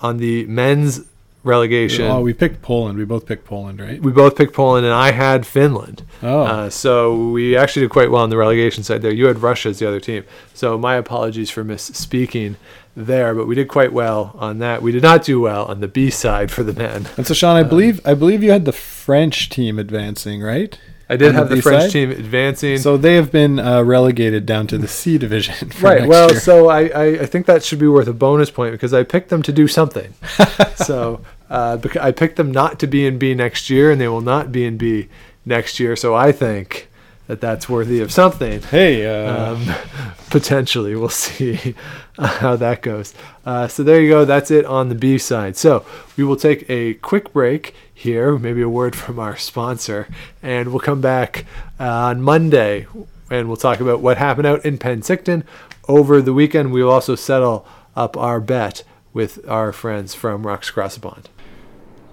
on 0.00 0.18
the 0.18 0.46
men's 0.46 1.04
relegation. 1.42 2.06
Oh, 2.06 2.20
we 2.20 2.34
picked 2.34 2.60
Poland. 2.60 2.98
We 2.98 3.04
both 3.04 3.24
picked 3.24 3.44
Poland, 3.44 3.80
right? 3.80 4.02
we 4.02 4.12
both 4.12 4.36
picked 4.36 4.52
Poland, 4.52 4.84
and 4.84 4.94
I 4.94 5.12
had 5.12 5.46
Finland. 5.46 6.02
Oh. 6.22 6.42
Uh, 6.42 6.70
so 6.70 7.30
we 7.30 7.56
actually 7.56 7.82
did 7.82 7.90
quite 7.90 8.10
well 8.10 8.22
on 8.22 8.30
the 8.30 8.36
relegation 8.36 8.82
side 8.82 9.02
there. 9.02 9.12
You 9.12 9.26
had 9.26 9.38
Russia 9.38 9.68
as 9.68 9.78
the 9.78 9.86
other 9.86 10.00
team. 10.00 10.24
So 10.54 10.76
my 10.76 10.96
apologies 10.96 11.50
for 11.50 11.64
misspeaking 11.64 12.56
there, 12.96 13.34
but 13.34 13.46
we 13.46 13.54
did 13.54 13.68
quite 13.68 13.92
well 13.92 14.34
on 14.38 14.58
that. 14.58 14.80
We 14.82 14.90
did 14.90 15.02
not 15.02 15.22
do 15.22 15.40
well 15.40 15.66
on 15.66 15.80
the 15.80 15.88
B 15.88 16.10
side 16.10 16.50
for 16.50 16.62
the 16.62 16.72
men. 16.72 17.06
And 17.16 17.26
so, 17.26 17.34
Sean, 17.34 17.54
I 17.54 17.62
believe 17.62 18.00
I 18.06 18.14
believe 18.14 18.42
you 18.42 18.50
had 18.50 18.64
the 18.64 18.72
French 18.72 19.50
team 19.50 19.78
advancing, 19.78 20.42
right? 20.42 20.78
I 21.08 21.16
did 21.16 21.28
On 21.28 21.34
have 21.34 21.50
the 21.50 21.56
B 21.56 21.60
French 21.60 21.84
side? 21.84 21.90
team 21.92 22.10
advancing. 22.10 22.78
So 22.78 22.96
they 22.96 23.14
have 23.14 23.30
been 23.30 23.60
uh, 23.60 23.82
relegated 23.82 24.44
down 24.44 24.66
to 24.68 24.78
the 24.78 24.88
C 24.88 25.18
division. 25.18 25.70
For 25.70 25.86
right. 25.86 26.08
Well, 26.08 26.32
year. 26.32 26.40
so 26.40 26.68
I, 26.68 26.88
I, 26.88 27.04
I 27.04 27.26
think 27.26 27.46
that 27.46 27.62
should 27.62 27.78
be 27.78 27.86
worth 27.86 28.08
a 28.08 28.12
bonus 28.12 28.50
point 28.50 28.72
because 28.72 28.92
I 28.92 29.04
picked 29.04 29.28
them 29.28 29.42
to 29.42 29.52
do 29.52 29.68
something. 29.68 30.14
so 30.74 31.20
uh, 31.48 31.78
I 32.00 32.10
picked 32.10 32.36
them 32.36 32.50
not 32.50 32.80
to 32.80 32.88
be 32.88 33.06
in 33.06 33.18
B 33.18 33.34
next 33.34 33.70
year, 33.70 33.92
and 33.92 34.00
they 34.00 34.08
will 34.08 34.20
not 34.20 34.50
be 34.50 34.64
in 34.64 34.78
B 34.78 35.08
next 35.44 35.78
year. 35.78 35.94
So 35.94 36.14
I 36.14 36.32
think 36.32 36.88
that 37.26 37.40
that's 37.40 37.68
worthy 37.68 38.00
of 38.00 38.12
something. 38.12 38.62
hey, 38.62 39.06
uh, 39.06 39.52
Um, 39.54 39.64
potentially, 40.30 40.94
we'll 40.94 41.08
see 41.08 41.74
how 42.18 42.56
that 42.56 42.82
goes. 42.82 43.14
Uh, 43.44 43.68
so 43.68 43.82
there 43.82 44.00
you 44.00 44.08
go. 44.08 44.24
That's 44.24 44.50
it 44.50 44.64
on 44.64 44.88
the 44.88 44.94
B 44.94 45.18
side. 45.18 45.56
So 45.56 45.84
we 46.16 46.24
will 46.24 46.36
take 46.36 46.68
a 46.70 46.94
quick 46.94 47.32
break 47.32 47.74
here, 47.92 48.38
maybe 48.38 48.62
a 48.62 48.68
word 48.68 48.94
from 49.04 49.18
our 49.18 49.36
sponsor, 49.36 50.08
and 50.42 50.68
we'll 50.68 50.80
come 50.80 51.00
back 51.00 51.44
uh, 51.80 51.84
on 51.84 52.22
Monday 52.22 52.86
and 53.30 53.48
we'll 53.48 53.56
talk 53.56 53.80
about 53.80 54.00
what 54.00 54.18
happened 54.18 54.46
out 54.46 54.64
in 54.64 54.78
Penticton 54.78 55.42
over 55.88 56.22
the 56.22 56.32
weekend. 56.32 56.72
We 56.72 56.82
will 56.82 56.92
also 56.92 57.16
settle 57.16 57.66
up 57.96 58.16
our 58.16 58.40
bet 58.40 58.84
with 59.12 59.48
our 59.48 59.72
friends 59.72 60.14
from 60.14 60.46
Rocks 60.46 60.70
Pond. 60.70 61.28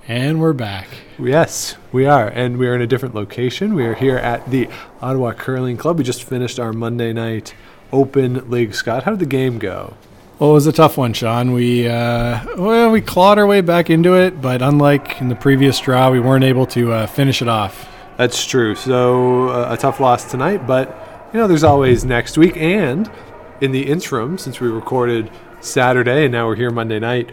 And 0.07 0.41
we're 0.41 0.53
back. 0.53 0.87
Yes, 1.17 1.75
we 1.91 2.05
are. 2.05 2.27
And 2.27 2.57
we 2.57 2.67
are 2.67 2.75
in 2.75 2.81
a 2.81 2.87
different 2.87 3.15
location. 3.15 3.73
We 3.73 3.85
are 3.85 3.93
here 3.93 4.17
at 4.17 4.49
the 4.49 4.67
Ottawa 5.01 5.33
Curling 5.33 5.77
Club. 5.77 5.97
We 5.97 6.03
just 6.03 6.23
finished 6.23 6.59
our 6.59 6.73
Monday 6.73 7.13
night 7.13 7.55
Open 7.91 8.49
League. 8.49 8.75
Scott, 8.75 9.03
how 9.03 9.11
did 9.11 9.19
the 9.19 9.25
game 9.25 9.59
go? 9.59 9.93
Well, 10.39 10.49
it 10.49 10.53
was 10.53 10.67
a 10.67 10.73
tough 10.73 10.97
one, 10.97 11.13
Sean. 11.13 11.53
We 11.53 11.87
uh, 11.87 12.43
well, 12.57 12.91
we 12.91 13.01
clawed 13.01 13.37
our 13.37 13.47
way 13.47 13.61
back 13.61 13.89
into 13.89 14.15
it, 14.15 14.41
but 14.41 14.61
unlike 14.61 15.21
in 15.21 15.29
the 15.29 15.35
previous 15.35 15.79
draw, 15.79 16.11
we 16.11 16.19
weren't 16.19 16.43
able 16.43 16.65
to 16.67 16.91
uh, 16.91 17.07
finish 17.07 17.41
it 17.41 17.47
off. 17.47 17.87
That's 18.17 18.45
true. 18.45 18.75
So 18.75 19.49
uh, 19.49 19.73
a 19.73 19.77
tough 19.77 19.99
loss 19.99 20.29
tonight, 20.29 20.67
but 20.67 21.29
you 21.33 21.39
know 21.39 21.47
there's 21.47 21.63
always 21.63 22.03
next 22.03 22.37
week. 22.37 22.57
And 22.57 23.09
in 23.61 23.71
the 23.71 23.83
interim, 23.83 24.37
since 24.37 24.59
we 24.59 24.67
recorded 24.67 25.31
Saturday 25.61 26.25
and 26.25 26.33
now 26.33 26.47
we're 26.47 26.55
here 26.55 26.71
Monday 26.71 26.99
night, 26.99 27.31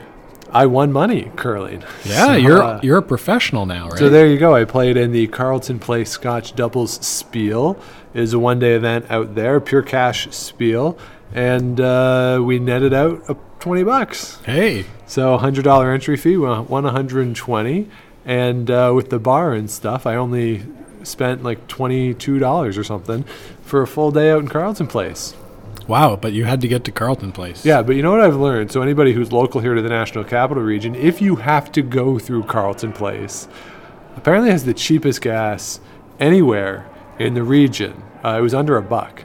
I 0.52 0.66
won 0.66 0.92
money 0.92 1.30
curling. 1.36 1.82
Yeah, 2.04 2.26
So, 2.26 2.32
you're 2.34 2.62
uh, 2.62 2.80
you're 2.82 2.98
a 2.98 3.02
professional 3.02 3.66
now, 3.66 3.88
right? 3.88 3.98
So 3.98 4.08
there 4.08 4.26
you 4.26 4.38
go. 4.38 4.54
I 4.54 4.64
played 4.64 4.96
in 4.96 5.12
the 5.12 5.26
Carleton 5.28 5.78
Place 5.78 6.10
Scotch 6.10 6.54
Doubles 6.54 7.04
Spiel. 7.06 7.78
It 8.14 8.20
is 8.20 8.32
a 8.32 8.38
one-day 8.38 8.74
event 8.74 9.06
out 9.10 9.34
there, 9.34 9.60
pure 9.60 9.82
cash 9.82 10.28
spiel, 10.34 10.98
and 11.32 11.80
uh, 11.80 12.40
we 12.42 12.58
netted 12.58 12.92
out 12.92 13.22
a 13.28 13.36
twenty 13.60 13.84
bucks. 13.84 14.40
hey, 14.44 14.84
So 15.06 15.36
hundred 15.38 15.64
dollar 15.64 15.92
entry 15.92 16.16
fee, 16.16 16.36
won 16.36 16.66
one 16.66 16.84
hundred 16.84 17.26
and 17.26 17.36
twenty, 17.36 17.88
and 18.24 18.70
uh, 18.70 18.92
with 18.94 19.10
the 19.10 19.18
bar 19.18 19.52
and 19.52 19.70
stuff, 19.70 20.06
I 20.06 20.16
only 20.16 20.62
spent 21.04 21.42
like 21.42 21.66
twenty-two 21.68 22.38
dollars 22.38 22.76
or 22.76 22.84
something 22.84 23.22
for 23.62 23.82
a 23.82 23.86
full 23.86 24.10
day 24.10 24.30
out 24.32 24.40
in 24.40 24.48
Carleton 24.48 24.86
Place. 24.88 25.34
Wow! 25.90 26.14
But 26.14 26.32
you 26.32 26.44
had 26.44 26.60
to 26.60 26.68
get 26.68 26.84
to 26.84 26.92
Carleton 26.92 27.32
Place. 27.32 27.66
Yeah, 27.66 27.82
but 27.82 27.96
you 27.96 28.02
know 28.02 28.12
what 28.12 28.20
I've 28.20 28.36
learned? 28.36 28.70
So 28.70 28.80
anybody 28.80 29.12
who's 29.12 29.32
local 29.32 29.60
here 29.60 29.74
to 29.74 29.82
the 29.82 29.88
National 29.88 30.22
Capital 30.22 30.62
Region, 30.62 30.94
if 30.94 31.20
you 31.20 31.34
have 31.34 31.72
to 31.72 31.82
go 31.82 32.16
through 32.16 32.44
Carleton 32.44 32.92
Place, 32.92 33.48
apparently 34.16 34.52
has 34.52 34.64
the 34.64 34.72
cheapest 34.72 35.20
gas 35.20 35.80
anywhere 36.20 36.88
in 37.18 37.34
the 37.34 37.42
region. 37.42 38.04
Uh, 38.24 38.36
it 38.38 38.40
was 38.40 38.54
under 38.54 38.76
a 38.76 38.82
buck. 38.82 39.24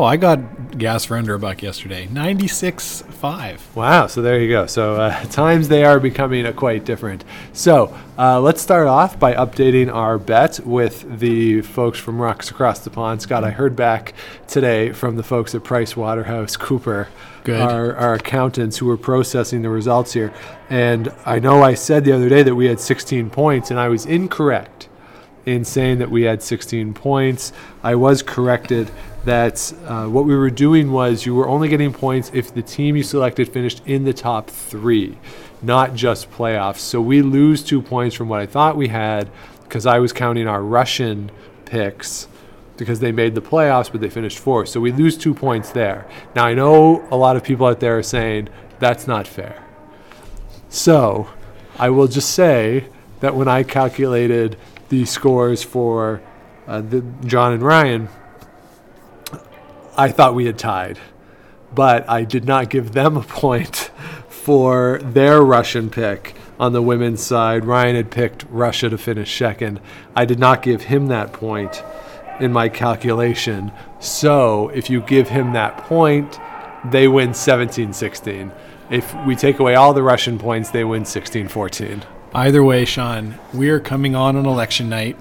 Oh, 0.00 0.04
I 0.04 0.16
got 0.16 0.78
gas 0.78 1.06
for 1.06 1.16
under 1.16 1.34
a 1.34 1.40
buck 1.40 1.60
yesterday. 1.60 2.06
Ninety 2.06 2.46
six 2.46 3.02
five. 3.02 3.66
Wow, 3.74 4.06
so 4.06 4.22
there 4.22 4.38
you 4.38 4.48
go. 4.48 4.66
So 4.66 4.94
uh, 4.94 5.24
times 5.30 5.66
they 5.66 5.84
are 5.84 5.98
becoming 5.98 6.46
uh, 6.46 6.52
quite 6.52 6.84
different. 6.84 7.24
So 7.52 7.92
uh, 8.16 8.40
let's 8.40 8.62
start 8.62 8.86
off 8.86 9.18
by 9.18 9.34
updating 9.34 9.92
our 9.92 10.16
bet 10.16 10.60
with 10.60 11.18
the 11.18 11.62
folks 11.62 11.98
from 11.98 12.22
Rocks 12.22 12.48
Across 12.48 12.80
the 12.80 12.90
Pond. 12.90 13.22
Scott, 13.22 13.42
I 13.42 13.50
heard 13.50 13.74
back 13.74 14.14
today 14.46 14.92
from 14.92 15.16
the 15.16 15.24
folks 15.24 15.52
at 15.56 15.64
Price 15.64 15.96
Waterhouse 15.96 16.56
Cooper, 16.56 17.08
Good. 17.42 17.60
Our, 17.60 17.96
our 17.96 18.14
accountants 18.14 18.78
who 18.78 18.86
were 18.86 18.96
processing 18.96 19.62
the 19.62 19.70
results 19.70 20.12
here. 20.12 20.32
And 20.70 21.12
I 21.26 21.40
know 21.40 21.64
I 21.64 21.74
said 21.74 22.04
the 22.04 22.12
other 22.12 22.28
day 22.28 22.44
that 22.44 22.54
we 22.54 22.66
had 22.66 22.78
16 22.78 23.30
points, 23.30 23.72
and 23.72 23.80
I 23.80 23.88
was 23.88 24.06
incorrect 24.06 24.88
in 25.48 25.64
saying 25.64 25.98
that 25.98 26.10
we 26.10 26.22
had 26.22 26.42
16 26.42 26.94
points. 26.94 27.52
I 27.82 27.94
was 27.94 28.22
corrected 28.22 28.90
that 29.28 29.74
uh, 29.84 30.06
what 30.06 30.24
we 30.24 30.34
were 30.34 30.48
doing 30.48 30.90
was 30.90 31.26
you 31.26 31.34
were 31.34 31.46
only 31.46 31.68
getting 31.68 31.92
points 31.92 32.30
if 32.32 32.54
the 32.54 32.62
team 32.62 32.96
you 32.96 33.02
selected 33.02 33.46
finished 33.52 33.82
in 33.84 34.04
the 34.04 34.12
top 34.14 34.48
three, 34.48 35.18
not 35.60 35.94
just 35.94 36.30
playoffs. 36.30 36.78
So 36.78 37.02
we 37.02 37.20
lose 37.20 37.62
two 37.62 37.82
points 37.82 38.16
from 38.16 38.30
what 38.30 38.40
I 38.40 38.46
thought 38.46 38.74
we 38.74 38.88
had 38.88 39.30
because 39.64 39.84
I 39.84 39.98
was 39.98 40.14
counting 40.14 40.48
our 40.48 40.62
Russian 40.62 41.30
picks 41.66 42.26
because 42.78 43.00
they 43.00 43.12
made 43.12 43.34
the 43.34 43.42
playoffs, 43.42 43.92
but 43.92 44.00
they 44.00 44.08
finished 44.08 44.38
fourth. 44.38 44.70
So 44.70 44.80
we 44.80 44.92
lose 44.92 45.18
two 45.18 45.34
points 45.34 45.72
there. 45.72 46.08
Now 46.34 46.46
I 46.46 46.54
know 46.54 47.06
a 47.10 47.16
lot 47.16 47.36
of 47.36 47.44
people 47.44 47.66
out 47.66 47.80
there 47.80 47.98
are 47.98 48.02
saying 48.02 48.48
that's 48.78 49.06
not 49.06 49.28
fair. 49.28 49.62
So 50.70 51.28
I 51.78 51.90
will 51.90 52.08
just 52.08 52.30
say 52.30 52.86
that 53.20 53.34
when 53.34 53.46
I 53.46 53.62
calculated 53.62 54.56
the 54.88 55.04
scores 55.04 55.62
for 55.62 56.22
uh, 56.66 56.80
the 56.80 57.02
John 57.26 57.52
and 57.52 57.62
Ryan, 57.62 58.08
I 59.98 60.12
thought 60.12 60.36
we 60.36 60.46
had 60.46 60.56
tied, 60.60 61.00
but 61.74 62.08
I 62.08 62.22
did 62.22 62.44
not 62.44 62.70
give 62.70 62.92
them 62.92 63.16
a 63.16 63.22
point 63.22 63.90
for 64.28 65.00
their 65.02 65.42
Russian 65.42 65.90
pick 65.90 66.36
on 66.60 66.72
the 66.72 66.80
women's 66.80 67.20
side. 67.20 67.64
Ryan 67.64 67.96
had 67.96 68.12
picked 68.12 68.44
Russia 68.48 68.88
to 68.90 68.96
finish 68.96 69.36
second. 69.36 69.80
I 70.14 70.24
did 70.24 70.38
not 70.38 70.62
give 70.62 70.82
him 70.82 71.08
that 71.08 71.32
point 71.32 71.82
in 72.38 72.52
my 72.52 72.68
calculation. 72.68 73.72
So 73.98 74.68
if 74.68 74.88
you 74.88 75.00
give 75.00 75.30
him 75.30 75.52
that 75.54 75.76
point, 75.78 76.38
they 76.92 77.08
win 77.08 77.34
17 77.34 77.92
16. 77.92 78.52
If 78.90 79.12
we 79.26 79.34
take 79.34 79.58
away 79.58 79.74
all 79.74 79.94
the 79.94 80.04
Russian 80.04 80.38
points, 80.38 80.70
they 80.70 80.84
win 80.84 81.06
16 81.06 81.48
14. 81.48 82.04
Either 82.34 82.62
way, 82.62 82.84
Sean, 82.84 83.36
we 83.52 83.68
are 83.68 83.80
coming 83.80 84.14
on 84.14 84.36
an 84.36 84.46
election 84.46 84.88
night, 84.88 85.18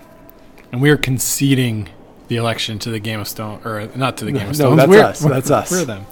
and 0.71 0.83
we 0.83 0.91
are 0.91 0.97
conceding 0.97 1.89
the 2.27 2.35
election 2.35 2.79
to 2.79 2.89
the 2.89 2.99
Game 2.99 3.19
of 3.19 3.27
Stone, 3.27 3.61
or 3.65 3.87
not 3.95 4.17
to 4.17 4.25
the 4.25 4.31
Game 4.31 4.49
of 4.49 4.59
no, 4.59 4.75
that's 4.75 4.89
we're, 4.89 5.03
us. 5.03 5.19
That's 5.19 5.51
us. 5.51 5.71
We're 5.71 5.85
them. 5.85 6.05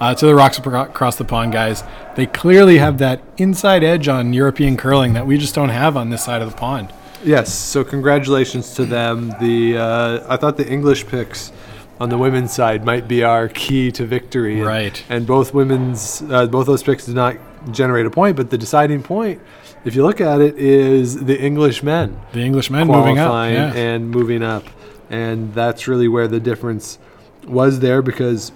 Uh, 0.00 0.14
to 0.14 0.26
the 0.26 0.34
rocks 0.34 0.58
across 0.58 1.14
the 1.16 1.24
pond 1.24 1.52
guys. 1.52 1.84
They 2.16 2.26
clearly 2.26 2.78
have 2.78 2.98
that 2.98 3.22
inside 3.38 3.84
edge 3.84 4.08
on 4.08 4.32
European 4.32 4.76
curling 4.76 5.12
that 5.12 5.26
we 5.26 5.38
just 5.38 5.54
don't 5.54 5.68
have 5.68 5.96
on 5.96 6.10
this 6.10 6.24
side 6.24 6.42
of 6.42 6.50
the 6.50 6.56
pond. 6.56 6.92
Yes, 7.24 7.54
so 7.54 7.84
congratulations 7.84 8.74
to 8.74 8.84
them. 8.84 9.32
The 9.40 9.76
uh, 9.78 10.26
I 10.28 10.36
thought 10.36 10.56
the 10.56 10.68
English 10.68 11.06
picks 11.06 11.52
on 12.00 12.08
the 12.08 12.18
women's 12.18 12.52
side 12.52 12.84
might 12.84 13.06
be 13.06 13.22
our 13.22 13.46
key 13.48 13.92
to 13.92 14.04
victory. 14.04 14.56
And- 14.58 14.66
Right. 14.66 15.04
And 15.08 15.24
both 15.24 15.54
women's 15.54 16.20
uh, 16.22 16.46
both 16.46 16.66
those 16.66 16.82
picks 16.82 17.06
did 17.06 17.14
not 17.14 17.36
generate 17.70 18.06
a 18.06 18.10
point, 18.10 18.36
but 18.36 18.50
the 18.50 18.58
deciding 18.58 19.04
point, 19.04 19.40
if 19.84 19.94
you 19.94 20.02
look 20.02 20.20
at 20.20 20.40
it, 20.40 20.58
is 20.58 21.22
the 21.24 21.40
English 21.40 21.84
men 21.84 22.18
The 22.32 22.40
English 22.40 22.70
men 22.70 22.88
moving 22.88 23.20
up. 23.20 23.32
Yeah. 23.52 23.72
and 23.72 24.10
moving 24.10 24.42
up, 24.42 24.64
and 25.12 25.54
that's 25.54 25.86
really 25.86 26.08
where 26.08 26.26
the 26.26 26.40
difference 26.40 26.98
was 27.46 27.78
there 27.78 28.02
because. 28.02 28.50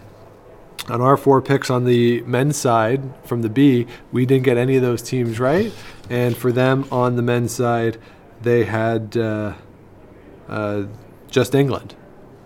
On 0.89 1.01
our 1.01 1.17
four 1.17 1.43
picks 1.43 1.69
on 1.69 1.85
the 1.85 2.21
men's 2.23 2.57
side 2.57 3.03
from 3.25 3.43
the 3.43 3.49
B, 3.49 3.89
we 4.13 4.25
didn't 4.25 4.45
get 4.45 4.57
any 4.57 4.77
of 4.77 4.83
those 4.83 5.03
teams 5.03 5.41
right. 5.41 5.73
And 6.09 6.37
for 6.37 6.53
them 6.53 6.87
on 6.93 7.17
the 7.17 7.23
men's 7.23 7.51
side, 7.53 7.99
they 8.41 8.67
had 8.67 9.17
uh, 9.17 9.55
uh, 10.49 10.85
just 11.29 11.57
England. 11.57 11.97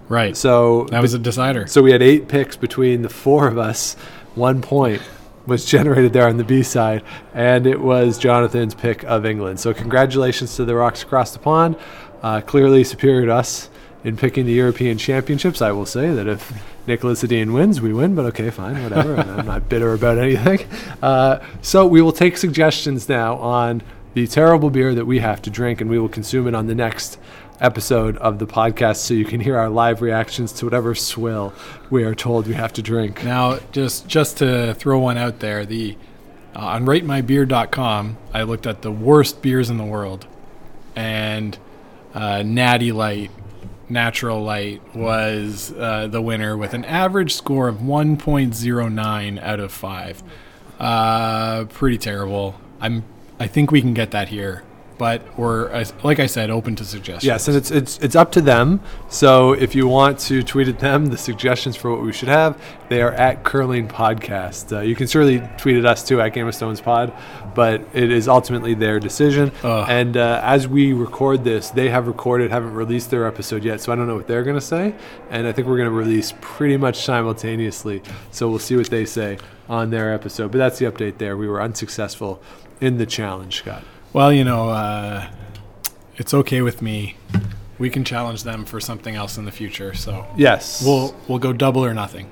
right. 0.09 0.35
So 0.35 0.85
that 0.85 1.03
was 1.03 1.13
a 1.13 1.19
decider. 1.19 1.67
so 1.67 1.83
we 1.83 1.93
had 1.93 2.01
eight 2.01 2.29
picks 2.29 2.57
between 2.57 3.03
the 3.03 3.11
four 3.11 3.47
of 3.47 3.59
us. 3.59 3.95
One 4.35 4.63
point 4.63 5.03
was 5.45 5.67
generated 5.67 6.15
there 6.15 6.27
on 6.27 6.39
the 6.39 6.45
B 6.45 6.63
side, 6.63 7.03
and 7.35 7.67
it 7.67 7.81
was 7.81 8.17
Jonathan's 8.17 8.75
pick 8.75 9.03
of 9.05 9.27
England. 9.27 9.61
So 9.61 9.75
congratulations 9.75 10.57
to 10.57 10.65
the 10.65 10.77
Rocks 10.77 11.03
across 11.03 11.33
the 11.33 11.41
pond. 11.41 11.77
Uh, 12.23 12.41
clearly 12.41 12.85
superior 12.85 13.27
to 13.27 13.35
us 13.35 13.69
in 14.05 14.17
picking 14.17 14.47
the 14.47 14.53
European 14.53 14.97
Championships. 14.99 15.61
I 15.61 15.73
will 15.73 15.87
say 15.87 16.11
that 16.13 16.27
if 16.27 16.53
Niklas 16.87 17.23
Edin 17.23 17.53
wins, 17.53 17.81
we 17.81 17.93
win. 17.93 18.15
But 18.15 18.25
okay, 18.27 18.51
fine, 18.51 18.83
whatever. 18.83 19.17
I'm 19.17 19.47
not 19.47 19.69
bitter 19.69 19.93
about 19.93 20.19
anything. 20.19 20.61
Uh, 21.03 21.43
so 21.63 21.87
we 21.87 22.03
will 22.03 22.13
take 22.13 22.37
suggestions 22.37 23.09
now 23.09 23.37
on 23.37 23.83
the 24.13 24.27
terrible 24.27 24.69
beer 24.69 24.95
that 24.95 25.07
we 25.07 25.19
have 25.21 25.41
to 25.41 25.49
drink, 25.49 25.81
and 25.81 25.89
we 25.89 25.99
will 25.99 26.11
consume 26.11 26.47
it 26.47 26.55
on 26.55 26.67
the 26.67 26.75
next 26.75 27.19
episode 27.59 28.17
of 28.19 28.39
the 28.39 28.47
podcast 28.47 28.97
so 28.97 29.15
you 29.15 29.25
can 29.25 29.41
hear 29.41 29.57
our 29.57 29.71
live 29.71 30.03
reactions 30.03 30.53
to 30.53 30.67
whatever 30.67 30.95
swill 30.95 31.55
we 31.89 32.05
are 32.05 32.15
told 32.15 32.47
we 32.47 32.53
have 32.55 32.73
to 32.75 32.83
drink. 32.83 33.25
Now, 33.25 33.61
just 33.73 34.07
just 34.09 34.37
to 34.39 34.75
throw 34.75 34.99
one 34.99 35.17
out 35.17 35.41
there, 35.41 35.65
the 35.65 35.97
Uh, 36.55 36.59
on 36.77 36.85
ratemybeer.com, 36.85 38.17
I 38.35 38.43
looked 38.43 38.67
at 38.67 38.83
the 38.83 38.91
worst 38.91 39.41
beers 39.41 39.71
in 39.71 39.77
the 39.79 39.85
world, 39.85 40.27
and 40.97 41.57
uh, 42.13 42.43
Natty 42.43 42.93
Light, 42.93 43.31
Natural 43.91 44.43
Light, 44.43 44.81
was 44.95 45.73
uh, 45.77 46.07
the 46.07 46.23
winner 46.23 46.57
with 46.57 46.75
an 46.75 46.85
average 46.85 47.35
score 47.35 47.69
of 47.69 47.77
1.09 47.77 49.43
out 49.43 49.61
of 49.61 49.73
5. 49.73 50.23
Uh, 50.79 51.65
pretty 51.65 51.99
terrible. 51.99 52.55
I'm. 52.81 53.05
I 53.39 53.47
think 53.47 53.71
we 53.71 53.81
can 53.81 53.95
get 53.95 54.11
that 54.11 54.29
here, 54.29 54.63
but 55.01 55.23
we're 55.39 55.71
as- 55.71 55.95
like 56.03 56.21
I 56.21 56.27
said, 56.27 56.51
open 56.51 56.77
to 56.77 56.85
suggestions. 56.85 57.25
Yes, 57.25 57.49
and 57.49 57.57
it's 57.57 57.71
it's 57.71 57.97
it's 58.01 58.15
up 58.15 58.31
to 58.33 58.43
them. 58.43 58.81
So 59.09 59.53
if 59.55 59.75
you 59.75 59.89
want 59.89 60.19
to 60.29 60.43
tweet 60.43 60.69
at 60.69 60.79
them 60.79 61.07
the 61.07 61.17
suggestions 61.17 61.75
for 61.75 61.91
what 61.91 62.03
we 62.03 62.13
should 62.13 62.29
have, 62.29 62.61
they 62.91 63.01
are 63.01 63.13
at 63.13 63.43
Curling 63.43 63.89
Podcast. 63.89 64.77
Uh, 64.77 64.81
you 64.81 64.95
can 64.95 65.07
certainly 65.07 65.41
tweet 65.57 65.77
at 65.79 65.87
us 65.87 66.07
too 66.07 66.21
at 66.21 66.35
Game 66.35 66.47
of 66.47 66.55
Stones 66.55 66.83
Pod, 66.83 67.15
but 67.55 67.81
it 67.95 68.13
is 68.13 68.29
ultimately 68.29 68.75
their 68.75 69.01
decision. 69.01 69.51
And 69.65 70.19
uh, 70.19 70.43
as 70.45 70.69
we 70.69 70.93
record 70.93 71.45
this, 71.45 71.71
they 71.71 71.89
have 71.89 72.07
recorded, 72.07 72.51
haven't 72.51 72.75
released 72.75 73.11
their 73.11 73.27
episode 73.27 73.65
yet, 73.65 73.81
so 73.81 73.93
I 73.93 73.97
don't 73.97 74.07
know 74.07 74.17
what 74.17 74.27
they're 74.27 74.45
going 74.45 74.57
to 74.59 74.61
say. 74.77 74.95
And 75.31 75.47
I 75.47 75.53
think 75.53 75.67
we're 75.67 75.79
going 75.79 75.89
to 75.89 75.95
release 75.97 76.35
pretty 76.43 76.77
much 76.77 76.97
simultaneously. 77.03 78.03
So 78.33 78.51
we'll 78.51 78.59
see 78.59 78.77
what 78.77 78.91
they 78.91 79.07
say 79.07 79.39
on 79.67 79.89
their 79.89 80.13
episode. 80.13 80.51
But 80.53 80.59
that's 80.59 80.79
the 80.79 80.85
update 80.93 81.17
there. 81.17 81.39
We 81.39 81.49
were 81.49 81.63
unsuccessful 81.63 82.43
in 82.83 82.99
the 82.99 83.07
challenge, 83.07 83.57
Scott. 83.61 83.83
Well, 84.13 84.33
you 84.33 84.45
know, 84.45 84.71
uh, 84.71 85.31
it's 86.17 86.35
okay 86.35 86.63
with 86.63 86.83
me. 86.83 87.17
We 87.79 87.91
can 87.91 88.05
challenge 88.05 88.43
them 88.43 88.65
for 88.65 88.81
something 88.81 89.15
else 89.15 89.39
in 89.39 89.45
the 89.45 89.53
future. 89.53 89.95
So 89.95 90.27
Yes, 90.37 90.83
we'll 90.85 91.15
we'll 91.29 91.39
go 91.39 91.53
double 91.53 91.85
or 91.85 91.95
nothing. 91.95 92.29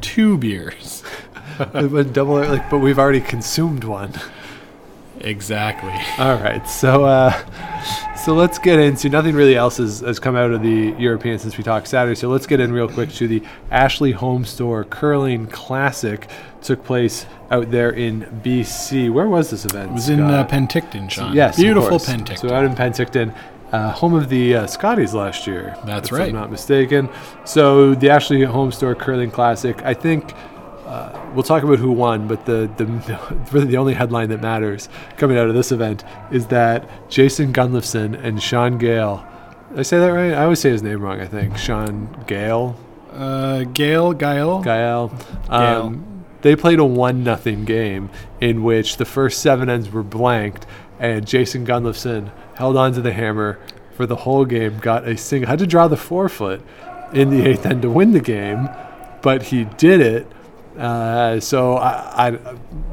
Two 0.00 0.38
beers. 0.38 1.02
but 1.58 2.12
double 2.12 2.36
like, 2.36 2.70
but 2.70 2.78
we've 2.78 2.98
already 2.98 3.20
consumed 3.20 3.84
one. 3.84 4.14
Exactly. 5.20 5.92
All 6.18 6.36
right, 6.36 6.66
so 6.66 7.04
uh, 7.04 7.30
so 8.24 8.34
let's 8.34 8.58
get 8.58 8.78
into 8.78 9.08
nothing 9.08 9.34
really 9.34 9.56
else 9.56 9.78
has, 9.78 10.00
has 10.00 10.18
come 10.18 10.36
out 10.36 10.50
of 10.50 10.62
the 10.62 10.94
European 10.98 11.38
since 11.38 11.56
we 11.56 11.64
talked 11.64 11.88
Saturday. 11.88 12.14
So 12.14 12.28
let's 12.28 12.46
get 12.46 12.60
in 12.60 12.72
real 12.72 12.88
quick 12.88 13.10
to 13.14 13.26
the 13.26 13.42
Ashley 13.70 14.12
Home 14.12 14.44
Store 14.44 14.84
Curling 14.84 15.46
Classic. 15.46 16.28
Took 16.62 16.84
place 16.84 17.24
out 17.50 17.70
there 17.70 17.90
in 17.90 18.22
BC. 18.44 19.10
Where 19.10 19.26
was 19.26 19.50
this 19.50 19.64
event? 19.64 19.92
It 19.92 19.94
was 19.94 20.08
in 20.10 20.20
uh, 20.20 20.46
Penticton, 20.46 21.10
Sean. 21.10 21.34
yes, 21.34 21.56
beautiful. 21.56 21.98
Penticton. 21.98 22.38
So 22.38 22.52
out 22.52 22.64
in 22.64 22.74
Penticton, 22.74 23.34
uh, 23.72 23.92
home 23.92 24.14
of 24.14 24.28
the 24.28 24.54
uh, 24.54 24.66
Scotties 24.66 25.14
last 25.14 25.46
year. 25.46 25.76
That's 25.86 26.08
if 26.08 26.12
right. 26.12 26.28
I'm 26.28 26.34
not 26.34 26.50
mistaken. 26.50 27.08
So 27.46 27.94
the 27.94 28.10
Ashley 28.10 28.42
Home 28.44 28.70
Store 28.70 28.94
Curling 28.94 29.30
Classic. 29.30 29.80
I 29.82 29.94
think 29.94 30.34
uh, 30.90 31.30
we'll 31.34 31.44
talk 31.44 31.62
about 31.62 31.78
who 31.78 31.92
won, 31.92 32.26
but 32.26 32.44
the, 32.46 32.68
the 32.76 33.38
really 33.52 33.66
the 33.66 33.76
only 33.76 33.94
headline 33.94 34.28
that 34.30 34.40
matters 34.40 34.88
coming 35.16 35.38
out 35.38 35.48
of 35.48 35.54
this 35.54 35.70
event 35.70 36.02
is 36.32 36.48
that 36.48 37.08
Jason 37.08 37.52
Gunnlaugson 37.52 38.20
and 38.22 38.42
Sean 38.42 38.76
Gale. 38.76 39.24
Did 39.70 39.78
I 39.78 39.82
say 39.82 39.98
that 40.00 40.08
right? 40.08 40.32
I 40.32 40.42
always 40.42 40.58
say 40.58 40.70
his 40.70 40.82
name 40.82 41.00
wrong. 41.00 41.20
I 41.20 41.26
think 41.26 41.56
Sean 41.56 42.24
Gale. 42.26 42.76
uh, 43.12 43.62
Gail, 43.64 44.12
Gail. 44.12 44.62
Gael. 44.62 45.12
Um, 45.48 46.24
they 46.42 46.56
played 46.56 46.80
a 46.80 46.84
one 46.84 47.22
nothing 47.22 47.64
game 47.64 48.10
in 48.40 48.64
which 48.64 48.96
the 48.96 49.04
first 49.04 49.40
seven 49.40 49.70
ends 49.70 49.90
were 49.90 50.02
blanked, 50.02 50.66
and 50.98 51.24
Jason 51.26 51.64
Gunnlaugson 51.64 52.32
held 52.54 52.76
on 52.76 52.94
to 52.94 53.00
the 53.00 53.12
hammer 53.12 53.60
for 53.92 54.06
the 54.06 54.16
whole 54.16 54.44
game. 54.44 54.78
Got 54.78 55.06
a 55.06 55.16
single, 55.16 55.48
had 55.48 55.60
to 55.60 55.66
draw 55.68 55.86
the 55.86 55.96
four-foot 55.96 56.62
in 57.12 57.30
the 57.30 57.46
eighth 57.48 57.64
end 57.64 57.82
to 57.82 57.90
win 57.90 58.10
the 58.10 58.20
game, 58.20 58.68
but 59.22 59.44
he 59.44 59.64
did 59.64 60.00
it. 60.00 60.26
Uh, 60.78 61.40
so 61.40 61.76
I, 61.76 62.28
I, 62.28 62.38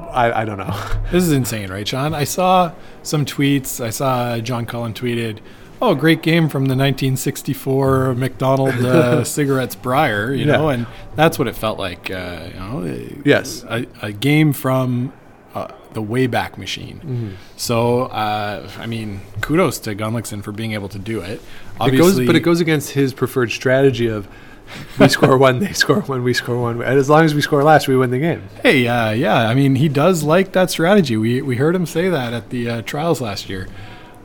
I, 0.09 0.41
I 0.41 0.45
don't 0.45 0.57
know. 0.57 0.75
This 1.11 1.23
is 1.23 1.31
insane, 1.31 1.69
right, 1.69 1.87
Sean? 1.87 2.13
I 2.13 2.25
saw 2.25 2.73
some 3.03 3.23
tweets. 3.25 3.79
I 3.83 3.91
saw 3.91 4.39
John 4.39 4.65
Cullen 4.65 4.93
tweeted, 4.93 5.39
"Oh, 5.81 5.95
great 5.95 6.21
game 6.21 6.49
from 6.49 6.65
the 6.65 6.75
1964 6.75 8.15
McDonald 8.15 8.73
uh, 8.83 9.23
cigarettes 9.35 9.75
Brier," 9.75 10.33
you 10.33 10.43
know, 10.45 10.69
Yeah. 10.69 10.75
and 10.75 10.87
that's 11.15 11.39
what 11.39 11.47
it 11.47 11.55
felt 11.55 11.79
like. 11.79 12.11
Uh, 12.11 12.49
you 12.53 12.59
know, 12.59 13.07
Yes. 13.23 13.63
a, 13.69 13.85
a 14.01 14.11
game 14.11 14.51
from 14.53 15.13
uh, 15.55 15.69
the 15.93 16.01
Wayback 16.03 16.57
Machine. 16.57 16.97
Mm-hmm. 16.99 17.29
So, 17.55 18.03
uh, 18.03 18.69
I 18.77 18.85
mean, 18.85 19.21
kudos 19.41 19.79
to 19.79 19.95
Gunnlaugson 19.95 20.43
for 20.43 20.51
being 20.51 20.73
able 20.73 20.89
to 20.89 20.99
do 20.99 21.21
it. 21.21 21.31
It 21.33 21.41
Obviously, 21.79 22.23
goes, 22.23 22.27
but 22.27 22.35
it 22.35 22.41
goes 22.41 22.59
against 22.59 22.91
his 22.91 23.13
preferred 23.13 23.51
strategy 23.51 24.07
of 24.07 24.27
we 24.99 25.07
score 25.09 25.37
one, 25.37 25.59
they 25.59 25.73
score 25.73 26.01
one, 26.01 26.23
we 26.23 26.33
score 26.33 26.61
one, 26.61 26.81
and 26.81 26.97
as 26.99 27.09
long 27.09 27.23
as 27.25 27.33
we 27.33 27.41
score 27.41 27.63
last, 27.63 27.87
we 27.87 27.95
win 27.97 28.09
the 28.11 28.19
game. 28.19 28.43
Hey, 28.63 28.87
uh, 28.87 29.11
yeah, 29.11 29.47
I 29.49 29.53
mean, 29.53 29.75
he 29.75 29.89
does 29.89 30.23
like 30.23 30.51
that 30.53 30.69
strategy. 30.71 31.17
We 31.17 31.41
we 31.41 31.55
heard 31.55 31.75
him 31.75 31.85
say 31.85 32.09
that 32.09 32.33
at 32.33 32.49
the 32.49 32.69
uh, 32.69 32.81
trials 32.83 33.21
last 33.21 33.49
year, 33.49 33.67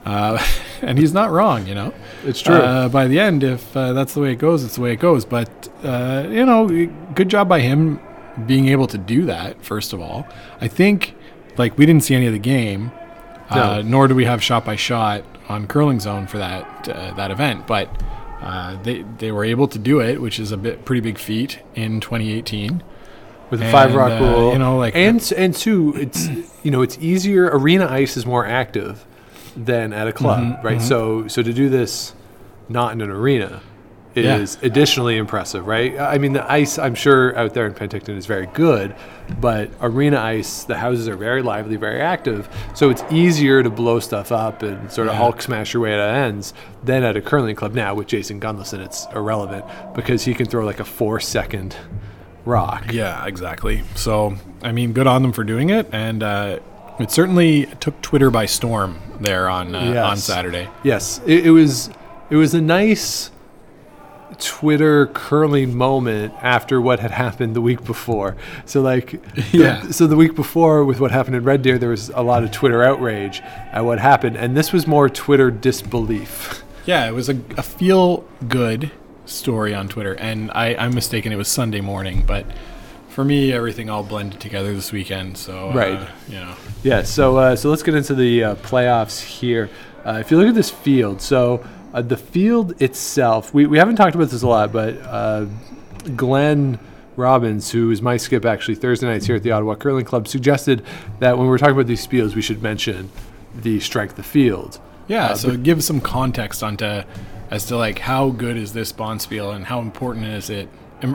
uh, 0.05 0.45
and 0.83 0.99
he's 0.99 1.13
not 1.13 1.31
wrong. 1.31 1.67
You 1.67 1.75
know, 1.75 1.95
It's 2.25 2.41
true. 2.41 2.57
Uh, 2.57 2.89
by 2.89 3.07
the 3.09 3.19
end, 3.21 3.43
if 3.45 3.77
uh, 3.77 3.93
that's 3.93 4.15
the 4.15 4.21
way 4.21 4.33
it 4.33 4.39
goes, 4.39 4.65
it's 4.65 4.75
the 4.77 4.81
way 4.83 4.93
it 4.93 5.01
goes. 5.01 5.25
But 5.25 5.69
uh, 5.85 6.27
you 6.29 6.45
know, 6.47 6.67
good 7.15 7.29
job 7.29 7.49
by 7.49 7.61
him 7.61 8.01
being 8.47 8.69
able 8.69 8.87
to 8.89 8.99
do 8.99 9.27
that. 9.27 9.63
First 9.65 9.93
of 9.93 10.01
all, 10.01 10.27
I 10.61 10.69
think 10.69 11.15
like 11.59 11.77
we 11.77 11.85
didn't 11.87 12.03
see 12.05 12.15
any 12.15 12.27
of 12.27 12.33
the 12.33 12.39
game, 12.39 12.91
uh, 13.51 13.57
No. 13.57 13.83
nor 13.83 14.09
do 14.09 14.15
we 14.15 14.25
have 14.25 14.43
shot 14.43 14.65
by 14.65 14.77
shot 14.77 15.23
on 15.49 15.67
curling 15.67 16.01
zone 16.01 16.27
for 16.27 16.39
that 16.39 16.89
uh, 16.89 17.15
that 17.15 17.31
event, 17.31 17.67
but. 17.67 17.89
Uh, 18.43 18.83
they 18.83 19.03
they 19.19 19.31
were 19.31 19.45
able 19.45 19.69
to 19.69 19.79
do 19.79 20.01
it, 20.01 20.21
which 20.21 20.39
is 20.41 20.51
a 20.53 20.57
bit 20.57 20.85
pretty 20.85 21.01
big 21.01 21.19
feat 21.19 21.61
in 21.75 22.01
2018. 22.01 22.83
with 23.51 23.61
the 23.61 23.71
five 23.71 23.95
rock 23.95 24.11
uh, 24.21 24.25
rule. 24.25 24.53
you 24.53 24.59
know, 24.59 24.79
like- 24.79 24.97
and 24.97 25.33
and 25.37 25.55
two, 25.55 25.95
it's 25.97 26.29
you 26.63 26.71
know, 26.71 26.83
it's 26.83 26.99
easier. 26.99 27.51
Arena 27.53 27.87
ice 27.89 28.17
is 28.17 28.27
more 28.27 28.45
active 28.47 29.05
than 29.57 29.93
at 29.93 30.09
a 30.09 30.13
club, 30.13 30.41
Mm-hmm, 30.43 30.67
right? 30.67 30.83
So 30.83 31.29
so 31.29 31.43
to 31.43 31.53
do 31.53 31.69
this 31.69 32.15
not 32.69 32.93
in 32.93 33.01
an 33.01 33.11
arena 33.11 33.61
Yeah. 34.21 34.37
is 34.37 34.59
additionally 34.63 35.17
impressive, 35.17 35.67
right? 35.67 35.99
I 35.99 36.19
mean, 36.19 36.33
the 36.35 36.51
ice 36.51 36.79
I'm 36.79 36.95
sure 36.95 37.37
out 37.37 37.55
there 37.55 37.67
in 37.67 37.73
Penticton 37.75 38.17
is 38.17 38.27
very 38.27 38.47
good, 38.47 38.95
but 39.41 39.71
arena 39.81 40.19
ice, 40.21 40.65
the 40.65 40.77
houses 40.77 41.09
are 41.09 41.17
very 41.17 41.41
lively, 41.43 41.77
very 41.77 42.01
active, 42.01 42.49
so 42.75 42.91
it's 42.91 43.03
easier 43.11 43.63
to 43.63 43.71
blow 43.71 44.01
stuff 44.01 44.31
up 44.31 44.63
and 44.63 44.91
sort 44.93 45.09
of 45.09 45.15
Yeah. 45.15 45.19
Hulk 45.19 45.41
smash 45.43 45.73
your 45.73 45.83
way 45.83 45.91
to 45.97 46.03
ends 46.03 46.53
than 46.85 47.03
at 47.05 47.17
a 47.17 47.21
curling 47.23 47.57
club. 47.57 47.75
Now 47.75 47.95
with 47.95 48.07
Jason 48.07 48.39
Gunnlaugson, 48.41 48.85
it's 48.85 49.07
irrelevant 49.15 49.65
because 49.95 50.25
he 50.25 50.35
can 50.35 50.47
throw 50.47 50.65
like 50.65 50.81
a 50.81 50.85
four 50.85 51.19
second 51.21 51.75
rock. 52.45 52.93
Yeah, 52.93 53.25
exactly. 53.27 53.83
So, 53.95 54.35
I 54.63 54.73
mean, 54.73 54.93
good 54.93 55.07
on 55.07 55.23
them 55.23 55.33
for 55.33 55.45
doing 55.45 55.71
it, 55.71 55.89
and 55.93 56.23
uh, 56.23 56.59
it 56.99 57.11
certainly 57.11 57.67
took 57.81 58.01
Twitter 58.03 58.31
by 58.31 58.47
storm 58.47 58.99
there 59.21 59.49
on 59.49 59.75
uh, 59.75 59.93
Yes. 59.95 60.05
on 60.05 60.17
Saturday. 60.19 60.69
Yes, 60.85 61.21
it, 61.27 61.47
it 61.47 61.51
was 61.51 61.91
it 62.31 62.37
was 62.37 62.55
a 62.55 62.61
nice 62.61 63.31
Twitter 64.39 65.07
curling 65.09 65.77
moment 65.77 66.33
after 66.43 66.81
what 66.81 67.01
had 67.01 67.11
happened 67.11 67.55
the 67.57 67.61
week 67.61 67.85
before. 67.85 68.37
So 68.65 68.81
like 68.83 69.21
Yeah. 69.53 69.91
so 69.91 70.07
the 70.07 70.17
week 70.17 70.35
before 70.35 70.85
with 70.85 71.01
what 71.01 71.11
happened 71.11 71.37
in 71.37 71.45
Red 71.45 71.63
Deer 71.63 71.79
there 71.79 71.91
was 71.91 72.11
a 72.15 72.23
lot 72.23 72.43
of 72.43 72.51
Twitter 72.51 72.83
outrage 72.83 73.41
at 73.73 73.85
what 73.85 73.99
happened 73.99 74.37
and 74.37 74.57
this 74.57 74.73
was 74.73 74.87
more 74.87 75.09
Twitter 75.09 75.51
disbelief. 75.51 76.63
Yeah, 76.87 77.07
it 77.09 77.13
was 77.13 77.29
a, 77.29 77.37
a 77.57 77.63
feel 77.63 78.25
good 78.49 78.91
story 79.25 79.73
on 79.73 79.89
Twitter, 79.89 80.15
and 80.15 80.51
I, 80.51 80.75
I'm 80.75 80.95
mistaken. 80.97 81.31
It 81.33 81.37
was 81.37 81.47
Sunday 81.47 81.81
morning, 81.81 82.25
but 82.27 82.45
for 83.09 83.25
me, 83.25 83.53
everything 83.53 83.89
all 83.89 84.03
blended 84.03 84.41
together 84.41 84.75
this 84.75 84.91
weekend. 84.91 85.39
So, 85.39 85.71
uh, 85.71 85.75
Right. 85.75 86.09
you 86.29 86.35
know, 86.41 86.55
Yeah, 86.83 87.03
so 87.05 87.37
uh, 87.37 87.55
so 87.55 87.71
let's 87.71 87.85
get 87.85 87.95
into 87.95 88.15
the 88.17 88.43
uh, 88.45 88.55
playoffs 88.57 89.21
here. 89.21 89.71
Uh, 90.05 90.19
if 90.21 90.33
you 90.33 90.37
look 90.39 90.49
at 90.49 90.57
this 90.57 90.71
field, 90.71 91.21
so 91.23 91.65
uh, 91.93 92.03
the 92.03 92.17
field 92.17 92.81
itself, 92.81 93.53
we, 93.53 93.67
we 93.67 93.79
haven't 93.79 93.97
talked 93.97 94.15
about 94.15 94.31
this 94.31 94.43
a 94.43 94.49
lot, 94.49 94.73
but 94.73 94.97
uh, 95.03 95.47
Glenn 96.17 96.79
Robbins, 97.17 97.71
who 97.71 97.91
is 97.91 98.01
my 98.01 98.17
skip 98.17 98.45
actually 98.45 98.77
Thursday 98.77 99.07
nights 99.07 99.27
here 99.27 99.37
at 99.37 99.43
the 99.43 99.53
Ottawa 99.53 99.75
Curling 99.75 100.05
Club, 100.05 100.29
suggested 100.29 100.85
that 101.19 101.39
when 101.39 101.47
we're 101.47 101.59
talking 101.59 101.75
about 101.75 101.87
these 101.87 102.07
fields, 102.07 102.35
we 102.35 102.43
should 102.43 102.63
mention 102.63 103.11
the 103.55 103.81
strength 103.81 104.19
of 104.19 104.25
field. 104.25 104.81
yeah. 105.09 105.27
Uh, 105.27 105.35
so 105.35 105.57
give 105.57 105.85
some 105.85 106.01
context 106.01 106.63
onto 106.63 107.03
as 107.51 107.67
to 107.67 107.77
like 107.77 107.99
how 107.99 108.31
good 108.31 108.57
is 108.57 108.73
this 108.73 108.93
Bonspiel 108.93 109.55
and 109.55 109.67
how 109.67 109.81
important 109.81 110.27
is 110.27 110.49
it, 110.49 110.69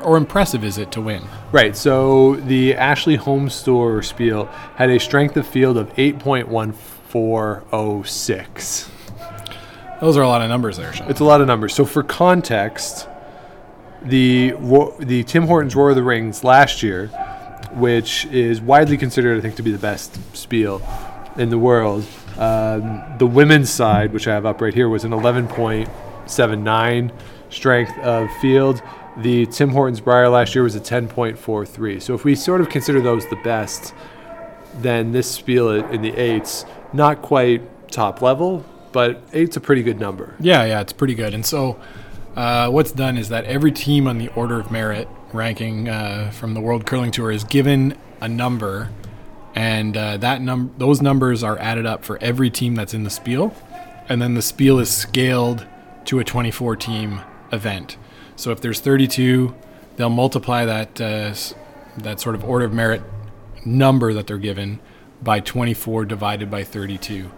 or 0.03 0.17
impressive 0.17 0.63
is 0.63 0.77
it 0.77 0.91
to 0.91 1.01
win? 1.01 1.23
Right, 1.51 1.75
so 1.75 2.35
the 2.35 2.75
Ashley 2.75 3.15
Home 3.15 3.49
Store 3.49 4.03
Spiel 4.03 4.45
had 4.75 4.91
a 4.91 4.99
strength 4.99 5.35
of 5.35 5.47
field 5.47 5.77
of 5.77 5.91
8.1406. 5.95 8.89
Those 9.99 10.15
are 10.15 10.21
a 10.21 10.27
lot 10.27 10.43
of 10.43 10.49
numbers 10.49 10.77
there, 10.77 10.93
Sean. 10.93 11.09
It's 11.09 11.21
a 11.21 11.23
lot 11.23 11.41
of 11.41 11.47
numbers. 11.47 11.73
So 11.73 11.83
for 11.83 12.03
context, 12.03 13.07
the 14.03 14.53
the 14.99 15.23
Tim 15.23 15.47
Hortons 15.47 15.75
Roar 15.75 15.89
of 15.89 15.95
the 15.95 16.03
Rings 16.03 16.43
last 16.43 16.83
year, 16.83 17.07
which 17.73 18.25
is 18.25 18.61
widely 18.61 18.97
considered, 18.97 19.37
I 19.37 19.41
think, 19.41 19.55
to 19.55 19.63
be 19.63 19.71
the 19.71 19.79
best 19.79 20.19
spiel 20.35 20.83
in 21.35 21.49
the 21.49 21.57
world. 21.57 22.05
Um, 22.37 23.03
the 23.17 23.25
women's 23.25 23.71
side, 23.71 24.13
which 24.13 24.27
I 24.27 24.33
have 24.33 24.45
up 24.45 24.61
right 24.61 24.73
here, 24.73 24.87
was 24.87 25.03
an 25.03 25.11
11.79 25.11 27.11
strength 27.49 27.97
of 27.99 28.29
field. 28.37 28.83
The 29.17 29.47
Tim 29.47 29.69
Hortons 29.69 29.99
Brier 29.99 30.29
last 30.29 30.53
year 30.53 30.63
was 30.63 30.75
a 30.75 30.79
10.43. 30.79 31.99
So 31.99 32.13
if 32.13 32.23
we 32.23 32.35
sort 32.35 32.61
of 32.61 32.69
consider 32.69 33.01
those 33.01 33.27
the 33.29 33.35
best, 33.37 33.95
then 34.75 35.11
this 35.11 35.31
spiel 35.31 35.71
in 35.71 36.03
the 36.03 36.15
eights, 36.15 36.65
not 36.93 37.23
quite 37.23 37.89
top 37.89 38.21
level, 38.21 38.63
but 38.97 39.21
eight's 39.31 39.55
a 39.55 39.59
pretty 39.59 39.83
good 39.83 39.99
number. 39.99 40.33
Yeah, 40.39 40.65
yeah, 40.65 40.81
it's 40.81 40.91
pretty 40.91 41.13
good. 41.13 41.35
And 41.35 41.45
so, 41.45 41.79
uh, 42.35 42.71
what's 42.71 42.91
done 42.91 43.15
is 43.15 43.29
that 43.29 43.45
every 43.45 43.71
team 43.71 44.07
on 44.07 44.17
the 44.17 44.29
order 44.29 44.59
of 44.59 44.71
merit 44.71 45.07
ranking 45.31 45.87
uh, 45.87 46.31
from 46.31 46.55
the 46.55 46.61
World 46.61 46.87
Curling 46.87 47.11
Tour 47.11 47.29
is 47.29 47.43
given 47.43 47.95
a 48.21 48.27
number, 48.27 48.89
and 49.53 49.95
uh, 49.95 50.17
that 50.17 50.41
num- 50.41 50.73
those 50.79 50.99
numbers 50.99 51.43
are 51.43 51.59
added 51.59 51.85
up 51.85 52.03
for 52.03 52.17
every 52.23 52.49
team 52.49 52.73
that's 52.73 52.95
in 52.95 53.03
the 53.03 53.11
spiel, 53.11 53.55
and 54.09 54.19
then 54.19 54.33
the 54.33 54.41
spiel 54.41 54.79
is 54.79 54.89
scaled 54.89 55.67
to 56.05 56.17
a 56.17 56.23
24 56.23 56.75
team 56.77 57.21
event. 57.51 57.97
So 58.35 58.49
if 58.49 58.61
there's 58.61 58.79
32, 58.79 59.53
they'll 59.97 60.09
multiply 60.09 60.65
that 60.65 60.99
uh, 60.99 61.35
that 61.99 62.19
sort 62.19 62.33
of 62.33 62.43
order 62.43 62.65
of 62.65 62.73
merit 62.73 63.03
number 63.63 64.11
that 64.13 64.25
they're 64.25 64.39
given 64.39 64.79
by 65.21 65.39
24 65.39 66.05
divided 66.05 66.49
by 66.49 66.63
32. 66.63 67.29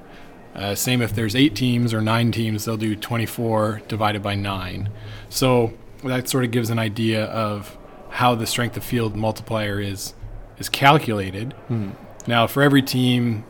Uh, 0.60 0.76
same 0.76 1.01
if 1.01 1.16
there's 1.16 1.36
eight 1.36 1.55
teams 1.55 1.93
or 1.93 2.01
nine 2.01 2.32
teams, 2.34 2.66
they'll 2.66 2.76
do 2.76 2.95
24 2.95 3.82
divided 3.88 4.22
by 4.22 4.36
nine. 4.36 4.89
So 5.30 5.74
that 6.03 6.28
sort 6.28 6.43
of 6.43 6.51
gives 6.51 6.70
an 6.70 6.78
idea 6.80 7.26
of 7.26 7.78
how 8.10 8.36
the 8.36 8.45
strength 8.45 8.76
of 8.76 8.84
field 8.84 9.16
multiplier 9.16 9.80
is 9.80 10.14
is 10.57 10.68
calculated. 10.68 11.53
Now, 12.28 12.45
for 12.47 12.62
every 12.62 12.82
team 12.82 13.45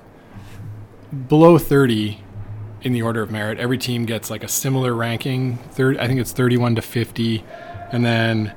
below 1.28 1.58
30 1.58 2.22
in 2.84 2.94
the 2.94 3.02
order 3.02 3.24
of 3.24 3.32
merit, 3.32 3.58
every 3.60 3.80
team 3.80 4.06
gets 4.06 4.30
like 4.30 4.44
a 4.44 4.48
similar 4.48 4.94
ranking. 4.94 5.58
Third, 5.72 5.98
I 5.98 6.08
think 6.08 6.20
it's 6.20 6.32
31 6.32 6.76
to 6.76 6.82
50, 6.84 7.44
and 7.92 8.06
then 8.06 8.54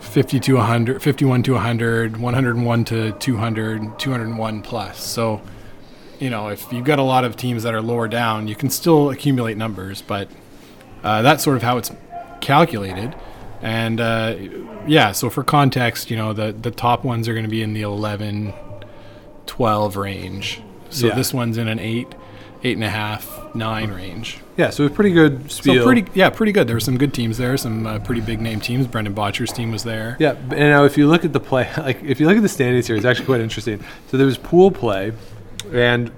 50 0.00 0.38
to 0.40 0.54
100, 0.56 1.02
51 1.02 1.42
to 1.44 1.52
100, 1.54 2.16
101 2.18 2.84
to 2.84 3.12
200, 3.12 3.98
201 3.98 4.62
plus. 4.62 5.02
So, 5.02 5.40
you 6.20 6.30
know, 6.30 6.48
if 6.48 6.72
you've 6.72 6.84
got 6.84 6.98
a 6.98 7.02
lot 7.02 7.24
of 7.24 7.36
teams 7.36 7.62
that 7.62 7.74
are 7.74 7.82
lower 7.82 8.08
down, 8.08 8.48
you 8.48 8.54
can 8.56 8.70
still 8.70 9.10
accumulate 9.10 9.56
numbers, 9.56 10.02
but 10.02 10.28
uh, 11.02 11.22
that's 11.22 11.42
sort 11.44 11.56
of 11.56 11.62
how 11.62 11.76
it's 11.78 11.90
calculated. 12.40 13.14
And 13.62 14.00
uh, 14.00 14.36
yeah, 14.86 15.12
so 15.12 15.30
for 15.30 15.42
context, 15.42 16.10
you 16.10 16.16
know, 16.16 16.32
the, 16.32 16.52
the 16.52 16.70
top 16.70 17.04
ones 17.04 17.28
are 17.28 17.32
going 17.32 17.44
to 17.44 17.50
be 17.50 17.62
in 17.62 17.72
the 17.72 17.82
11, 17.82 18.52
12 19.46 19.96
range. 19.96 20.60
So 20.90 21.08
Yeah. 21.08 21.14
this 21.14 21.32
one's 21.32 21.56
in 21.58 21.68
an 21.68 21.78
8, 21.78 22.08
8.5, 22.62 23.54
9 23.54 23.90
range. 23.90 24.38
Yeah, 24.56 24.70
so 24.70 24.84
a 24.84 24.90
pretty 24.90 25.10
good 25.10 25.50
spiel. 25.50 25.76
So 25.76 25.84
pretty, 25.84 26.06
yeah, 26.14 26.30
pretty 26.30 26.52
good. 26.52 26.66
There 26.68 26.76
were 26.76 26.80
some 26.80 26.96
good 26.96 27.12
teams 27.12 27.38
there, 27.38 27.56
some 27.56 27.86
uh, 27.86 27.98
pretty 27.98 28.20
big 28.20 28.40
name 28.40 28.60
teams. 28.60 28.86
Brendan 28.86 29.14
Bottcher's 29.14 29.52
team 29.52 29.72
was 29.72 29.82
there. 29.82 30.16
Yeah, 30.20 30.32
and 30.32 30.50
now 30.50 30.84
if 30.84 30.96
you 30.96 31.08
look 31.08 31.24
at 31.24 31.32
the 31.32 31.40
play, 31.40 31.68
like 31.78 32.02
if 32.04 32.20
you 32.20 32.26
look 32.26 32.36
at 32.36 32.42
the 32.42 32.48
standings 32.48 32.86
here, 32.86 32.96
it's 32.96 33.04
actually 33.04 33.26
quite 33.26 33.40
interesting. 33.40 33.82
So 34.08 34.16
there 34.16 34.26
was 34.26 34.38
pool 34.38 34.70
play, 34.70 35.12
and 35.72 36.10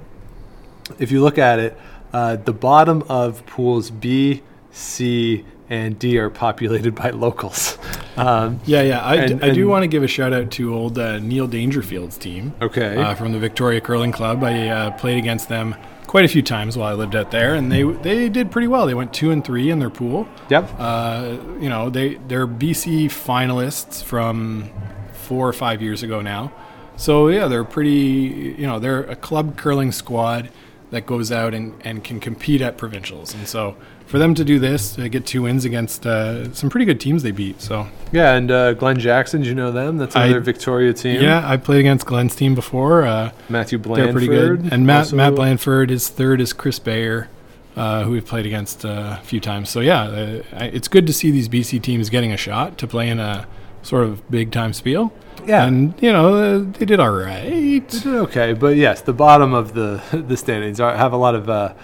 if 0.99 1.11
you 1.11 1.21
look 1.23 1.39
at 1.39 1.59
it, 1.59 1.77
uh, 2.13 2.37
the 2.37 2.53
bottom 2.53 3.03
of 3.09 3.45
pools 3.47 3.91
B, 3.91 4.43
C, 4.71 5.45
and 5.69 5.99
D 5.99 6.19
are 6.19 6.31
populated 6.31 6.95
by 6.95 7.11
locals. 7.11 7.79
Um, 8.19 8.61
Yeah, 8.65 8.81
yeah. 8.81 9.01
I, 9.05 9.17
And- 9.17 9.45
I 9.45 9.51
do 9.51 9.69
want 9.69 9.83
to 9.83 9.89
give 9.89 10.03
a 10.03 10.09
shout 10.09 10.33
out 10.33 10.51
to 10.53 10.75
old 10.75 10.99
uh, 10.99 11.19
Neil 11.19 11.47
Dangerfield's 11.47 12.17
team. 12.17 12.55
Okay. 12.63 12.97
Uh, 12.97 13.15
from 13.15 13.33
the 13.33 13.39
Victoria 13.39 13.79
Curling 13.79 14.11
Club. 14.11 14.43
I 14.43 14.69
uh, 14.69 14.91
played 14.93 15.19
against 15.19 15.51
them 15.51 15.75
quite 16.07 16.25
a 16.25 16.29
few 16.29 16.41
times 16.41 16.79
while 16.79 16.89
I 16.89 16.95
lived 16.95 17.15
out 17.15 17.31
there, 17.31 17.55
and 17.55 17.71
they 17.71 17.83
they 17.83 18.31
did 18.31 18.51
pretty 18.51 18.69
well. 18.69 18.87
They 18.87 18.95
went 18.95 19.13
two 19.13 19.33
and 19.33 19.45
three 19.45 19.69
in 19.69 19.81
their 19.81 19.91
pool. 19.91 20.27
yep. 20.49 20.67
Uh, 20.79 21.37
you 21.61 21.69
know, 21.69 21.91
they 21.91 22.15
they're 22.27 22.47
BC 22.47 23.09
finalists 23.11 24.03
from 24.03 24.71
four 25.13 25.47
or 25.47 25.53
five 25.53 25.83
years 25.83 26.03
ago 26.03 26.23
now. 26.23 26.53
So 26.97 27.29
yeah, 27.29 27.49
they're 27.49 27.65
pretty. 27.65 28.55
You 28.59 28.67
know, 28.67 28.79
they're 28.79 29.03
a 29.05 29.17
club 29.17 29.57
curling 29.57 29.93
squad 29.93 30.51
that 30.91 31.07
goes 31.07 31.33
out 31.33 31.53
and, 31.53 31.75
and 31.85 32.05
can 32.05 32.21
compete 32.21 32.61
at 32.61 32.79
provincials. 32.79 33.35
And 33.35 33.47
so 33.49 33.77
for 34.07 34.19
them 34.19 34.35
to 34.37 34.45
do 34.45 34.59
this, 34.61 34.95
to 34.95 35.09
get 35.09 35.27
two 35.27 35.43
wins 35.43 35.65
against 35.65 36.07
uh, 36.07 36.53
some 36.55 36.71
pretty 36.71 36.85
good 36.85 37.01
teams 37.01 37.23
they 37.25 37.33
beat. 37.33 37.61
So 37.61 37.89
yeah, 38.13 38.35
and 38.35 38.51
uh, 38.51 38.75
Glenn 38.75 38.99
Jackson, 38.99 39.43
do 39.43 39.49
you 39.49 39.55
know 39.55 39.73
them? 39.73 39.97
That's 39.99 40.15
I- 40.15 40.39
Victoria 40.39 40.93
team. 40.93 41.21
yeah, 41.21 41.43
I 41.49 41.57
played 41.57 41.81
against 41.81 42.07
Glenn's 42.07 42.37
team 42.37 42.55
before. 42.55 43.05
Uh, 43.05 43.33
Matthew 43.49 43.79
they're 43.79 43.95
Blanford. 43.95 44.13
pretty 44.13 44.27
good. 44.29 44.73
And 44.73 44.87
Matt 44.87 44.99
also- 45.07 45.17
Matt 45.17 45.35
Blanford 45.35 45.91
is 45.91 46.09
third 46.09 46.41
is 46.41 46.53
Chris 46.53 46.79
Bayer. 46.79 47.29
Uh, 47.75 48.05
who 48.05 48.13
we've 48.13 48.25
played 48.25 48.47
against 48.47 48.87
uh, 48.87 49.19
a 49.21 49.23
few 49.23 49.39
times. 49.39 49.69
So 49.69 49.81
yeah, 49.81 50.05
uh, 50.05 50.43
it's 50.73 50.89
good 50.89 51.07
to 51.09 51.13
see 51.13 51.31
these 51.31 51.47
BC 51.47 51.83
teams 51.83 52.09
getting 52.09 52.33
a 52.33 52.37
shot 52.39 52.79
to 52.79 52.87
play 52.87 53.11
in 53.11 53.21
a 53.21 53.47
sort 53.87 54.05
of 54.05 54.29
big 54.31 54.51
time 54.51 54.73
spiel. 54.73 55.13
Yeah. 55.47 55.65
and 55.65 55.95
you 56.03 56.13
know 56.13 56.35
uh, 56.35 56.59
they 56.79 56.85
did 56.85 56.99
all 56.99 57.11
right. 57.11 57.45
They 57.49 57.79
did 57.79 58.07
okay, 58.07 58.53
but 58.53 58.77
yes, 58.77 59.03
the 59.03 59.13
bottom 59.13 59.55
of 59.55 59.75
the 59.75 60.03
the 60.29 60.37
standings 60.37 60.81
are, 60.81 60.97
have 60.97 61.13
a 61.13 61.17
lot 61.17 61.35
of 61.37 61.49
uh, 61.49 61.75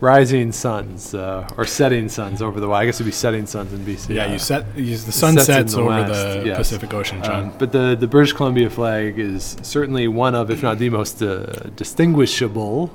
rising 0.00 0.50
suns 0.50 1.14
uh, 1.14 1.48
or 1.56 1.64
setting 1.64 2.08
suns 2.08 2.42
over 2.42 2.58
the. 2.58 2.66
Well, 2.66 2.78
I 2.78 2.84
guess 2.84 2.96
it'd 2.96 3.06
be 3.06 3.12
setting 3.12 3.46
suns 3.46 3.72
in 3.72 3.80
BC. 3.86 4.16
Yeah, 4.16 4.24
uh, 4.24 4.32
you 4.32 4.38
set 4.38 4.76
you, 4.76 4.96
the 4.96 5.12
sun 5.12 5.34
sets 5.34 5.46
sets 5.46 5.74
the 5.74 5.80
over 5.80 5.90
west, 5.90 6.38
the 6.40 6.46
yes. 6.46 6.58
Pacific 6.58 6.92
Ocean, 6.92 7.22
John. 7.22 7.44
Um, 7.44 7.54
but 7.58 7.70
the, 7.70 7.96
the 7.98 8.08
British 8.08 8.32
Columbia 8.32 8.68
flag 8.68 9.18
is 9.18 9.56
certainly 9.62 10.08
one 10.08 10.34
of, 10.34 10.50
if 10.50 10.62
not 10.62 10.78
the 10.78 10.90
most 10.90 11.22
uh, 11.22 11.44
distinguishable 11.76 12.90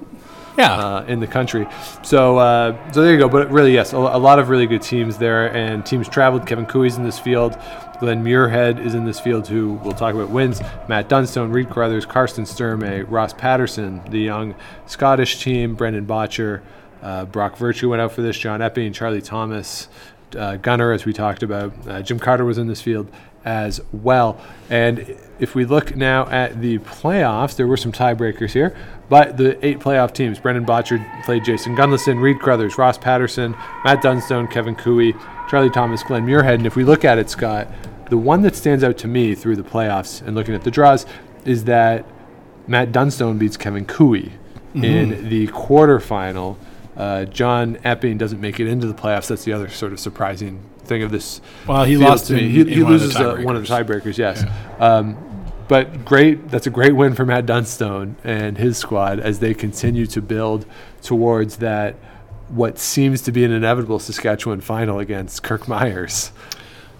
yeah, 0.58 0.74
uh, 0.74 1.06
in 1.08 1.20
the 1.20 1.28
country. 1.28 1.68
So, 2.04 2.38
uh, 2.38 2.92
so 2.92 3.02
there 3.02 3.14
you 3.14 3.20
go. 3.20 3.30
But 3.30 3.52
really, 3.52 3.74
yes, 3.74 3.94
a, 3.94 3.98
a 3.98 4.18
lot 4.18 4.40
of 4.40 4.50
really 4.50 4.66
good 4.66 4.82
teams 4.82 5.18
there, 5.18 5.56
and 5.56 5.86
teams 5.86 6.10
traveled. 6.10 6.48
Kevin 6.48 6.66
Koe's 6.66 6.98
in 6.98 7.04
this 7.04 7.20
field. 7.20 7.58
Glen 8.00 8.24
Muirhead 8.24 8.84
is 8.84 8.94
in 8.94 9.06
this 9.06 9.20
field, 9.20 9.48
who 9.48 9.74
we'll 9.84 9.94
talk 9.94 10.14
about 10.14 10.30
wins. 10.30 10.62
Matt 10.88 11.10
Dunstone, 11.10 11.52
Reed 11.52 11.70
Carruthers, 11.70 12.06
Karsten 12.06 12.44
Sturmay, 12.44 13.06
Ross 13.08 13.34
Paterson, 13.34 14.02
the 14.10 14.20
young 14.20 14.56
Scottish 14.86 15.42
team, 15.42 15.74
Brendan 15.76 16.06
Bottcher, 16.06 16.62
uh, 17.02 17.26
Brock 17.26 17.58
Virtue 17.58 17.90
went 17.90 18.02
out 18.02 18.12
for 18.12 18.22
this, 18.22 18.38
John 18.38 18.62
Epping, 18.62 18.94
Charlie 18.94 19.22
Thomas, 19.22 19.88
uh, 20.38 20.58
Gunner, 20.58 20.92
as 20.92 21.06
we 21.06 21.14
talked 21.14 21.42
about. 21.42 21.74
Uh, 21.88 22.02
Jim 22.02 22.20
Carter 22.20 22.46
was 22.46 22.58
in 22.58 22.68
this 22.68 22.82
field 22.82 23.10
as 23.48 23.80
well. 23.94 24.40
And 24.70 25.18
if 25.40 25.56
we 25.56 25.64
look 25.64 25.96
now 25.96 26.28
at 26.28 26.60
the 26.60 26.80
playoffs, 26.80 27.56
there 27.56 27.66
were 27.66 27.78
some 27.78 27.94
tiebreakers 27.94 28.52
here. 28.52 28.76
But 29.08 29.38
the 29.38 29.66
eight 29.66 29.80
playoff 29.80 30.14
teams, 30.14 30.38
Brendan 30.38 30.66
Bottcher 30.66 31.24
played 31.24 31.46
Jason 31.46 31.74
Gunnlaugson, 31.74 32.22
Reed 32.22 32.42
Carruthers, 32.42 32.78
Ross 32.78 32.98
Paterson, 32.98 33.56
Matt 33.86 34.02
Dunstone, 34.02 34.48
Kevin 34.50 34.76
Koe, 34.76 35.14
Charlie 35.50 35.70
Thomas, 35.70 36.04
Glen 36.04 36.26
Muirhead. 36.26 36.56
And 36.56 36.68
if 36.68 36.76
we 36.76 36.84
look 36.84 37.06
at 37.06 37.18
it, 37.18 37.30
Scott, 37.30 37.70
the 38.10 38.18
one 38.18 38.42
that 38.42 38.54
stands 38.54 38.84
out 38.84 38.98
to 38.98 39.08
me 39.08 39.34
through 39.34 39.56
the 39.56 39.64
playoffs 39.64 40.22
and 40.22 40.36
looking 40.36 40.54
at 40.54 40.66
the 40.66 40.72
draws 40.72 41.06
is 41.46 41.64
that 41.64 42.06
Matt 42.68 42.92
Dunstone 42.92 43.38
beats 43.38 43.56
Kevin 43.56 43.86
Koe 43.86 44.14
in 44.74 45.30
the 45.30 45.48
quarterfinal. 45.48 46.58
Uh, 46.98 47.24
John 47.26 47.78
Epping 47.86 48.18
doesn't 48.18 48.42
make 48.42 48.60
it 48.60 48.68
into 48.68 48.88
the 48.88 48.94
playoffs. 48.94 49.28
That's 49.28 49.46
the 49.46 49.54
other 49.54 49.70
sort 49.70 49.94
of 49.94 50.02
surprising 50.02 50.62
thing 50.88 51.04
of 51.04 51.12
this. 51.12 51.42
Well, 51.68 51.84
he 51.84 51.98
lost 51.98 52.28
to 52.28 52.38
in- 52.38 52.50
He, 52.50 52.64
he 52.76 52.84
one 52.84 52.94
of 52.94 53.00
the 53.00 53.06
loses 53.08 53.16
uh, 53.18 53.38
one 53.44 53.56
of 53.56 53.66
the 53.66 53.74
tiebreakers. 53.74 54.18
Yes, 54.18 54.44
um, 54.80 55.18
but 55.68 56.06
great. 56.06 56.50
That's 56.50 56.68
a 56.68 56.72
great 56.72 56.96
win 56.96 57.14
for 57.16 57.26
Matt 57.26 57.46
Dunstone 57.46 58.16
and 58.24 58.58
his 58.58 58.78
squad 58.78 59.20
as 59.20 59.40
they 59.40 59.54
continue 59.54 60.06
to 60.08 60.22
build 60.22 60.66
towards 61.02 61.58
that. 61.58 61.96
What 62.50 62.80
seems 62.80 63.22
to 63.24 63.32
be 63.34 63.44
an 63.44 63.52
inevitable 63.52 64.00
Saskatchewan 64.00 64.62
final 64.62 65.00
against 65.00 65.44
Kirk 65.44 65.64
Muyres. 65.64 66.32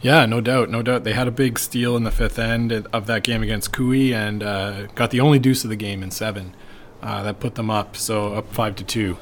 Yeah, 0.02 0.26
no 0.26 0.42
doubt, 0.42 0.70
no 0.70 0.82
doubt. 0.82 1.06
They 1.06 1.14
had 1.14 1.28
a 1.28 1.32
big 1.32 1.58
steal 1.58 1.96
in 1.96 2.04
the 2.04 2.12
fifth 2.12 2.38
end 2.38 2.72
of 2.72 3.08
that 3.08 3.24
game 3.24 3.42
against 3.42 3.72
Koe 3.72 3.94
and 3.94 4.44
uh, 4.44 4.88
got 4.88 5.10
the 5.12 5.22
only 5.22 5.40
deuce 5.40 5.64
of 5.64 5.70
the 5.70 5.76
game 5.78 6.04
in 6.04 6.12
seven. 6.12 6.54
Uh, 7.02 7.24
that 7.24 7.40
put 7.40 7.56
them 7.56 7.70
up, 7.70 7.96
so 7.96 8.34
up 8.34 8.52
five 8.54 8.76
to 8.76 8.84
two. 8.84 9.18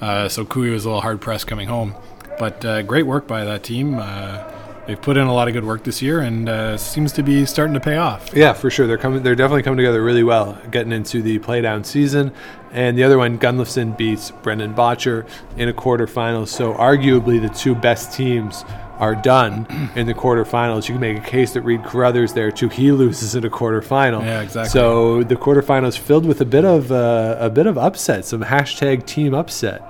Uh, 0.00 0.28
so 0.28 0.44
Koe 0.44 0.60
was 0.70 0.84
a 0.84 0.88
little 0.88 1.00
hard 1.00 1.20
pressed 1.20 1.46
coming 1.46 1.68
home, 1.68 1.94
but 2.40 2.64
uh, 2.64 2.80
great 2.82 3.04
work 3.04 3.28
by 3.28 3.44
that 3.44 3.62
team. 3.62 3.98
Uh, 3.98 4.42
they've 4.86 5.00
put 5.00 5.18
in 5.18 5.26
a 5.26 5.32
lot 5.32 5.46
of 5.46 5.52
good 5.52 5.64
work 5.64 5.84
this 5.84 6.00
year, 6.00 6.20
and 6.20 6.48
uh, 6.48 6.76
seems 6.78 7.12
to 7.12 7.22
be 7.22 7.44
starting 7.44 7.74
to 7.74 7.80
pay 7.80 7.98
off. 7.98 8.30
Yeah, 8.34 8.54
for 8.54 8.70
sure. 8.70 8.86
They're 8.86 8.96
coming. 8.96 9.22
They're 9.22 9.36
definitely 9.36 9.62
coming 9.62 9.76
together 9.76 10.02
really 10.02 10.24
well, 10.24 10.58
getting 10.70 10.90
into 10.90 11.20
the 11.20 11.38
playdown 11.38 11.84
season. 11.84 12.32
And 12.72 12.96
the 12.96 13.04
other 13.04 13.18
one, 13.18 13.38
Gunnlaugson 13.38 13.96
beats 13.96 14.30
Brendan 14.30 14.74
Bottcher 14.74 15.28
in 15.58 15.68
a 15.68 15.74
quarterfinal. 15.74 16.48
So 16.48 16.72
arguably, 16.72 17.42
the 17.42 17.54
two 17.54 17.74
best 17.74 18.14
teams 18.14 18.64
are 18.96 19.14
done 19.14 19.66
in 19.94 20.06
the 20.06 20.14
quarterfinals. 20.14 20.88
You 20.88 20.94
can 20.94 21.00
make 21.00 21.18
a 21.18 21.28
case 21.28 21.52
that 21.52 21.60
Reed 21.60 21.84
Carruthers 21.84 22.32
there 22.32 22.50
too. 22.50 22.70
He 22.70 22.90
loses 22.90 23.34
in 23.34 23.44
a 23.44 23.50
quarterfinal. 23.50 24.22
Yeah, 24.22 24.40
exactly. 24.40 24.70
So 24.70 25.24
the 25.24 25.36
quarterfinals 25.36 25.98
filled 25.98 26.24
with 26.24 26.40
a 26.40 26.46
bit 26.46 26.64
of 26.64 26.90
uh, 26.90 27.36
a 27.38 27.50
bit 27.50 27.66
of 27.66 27.76
upset, 27.76 28.24
some 28.24 28.42
hashtag 28.42 29.04
team 29.04 29.34
upset 29.34 29.82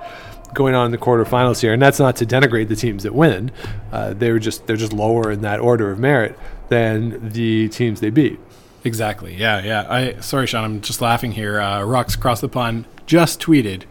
going 0.53 0.75
on 0.75 0.85
in 0.87 0.91
the 0.91 0.97
quarterfinals 0.97 1.61
here, 1.61 1.73
and 1.73 1.81
that's 1.81 1.99
not 1.99 2.15
to 2.17 2.25
denigrate 2.25 2.67
the 2.67 2.75
teams 2.75 3.03
that 3.03 3.13
win. 3.13 3.51
Uh, 3.91 4.13
they're 4.13 4.39
just 4.39 4.67
they're 4.67 4.77
just 4.77 4.93
lower 4.93 5.31
in 5.31 5.41
that 5.41 5.59
order 5.59 5.91
of 5.91 5.99
merit 5.99 6.37
than 6.69 7.29
the 7.29 7.69
teams 7.69 7.99
they 7.99 8.09
beat. 8.09 8.39
Exactly. 8.83 9.35
Yeah, 9.35 9.63
yeah. 9.63 9.85
I 9.89 10.19
sorry, 10.21 10.47
Sean. 10.47 10.63
I'm 10.63 10.81
just 10.81 11.01
laughing 11.01 11.33
here. 11.33 11.59
Uh, 11.59 11.83
Rocks 11.83 12.15
Across 12.15 12.41
the 12.41 12.49
Pond 12.49 12.85
just 13.05 13.39
tweeted 13.39 13.83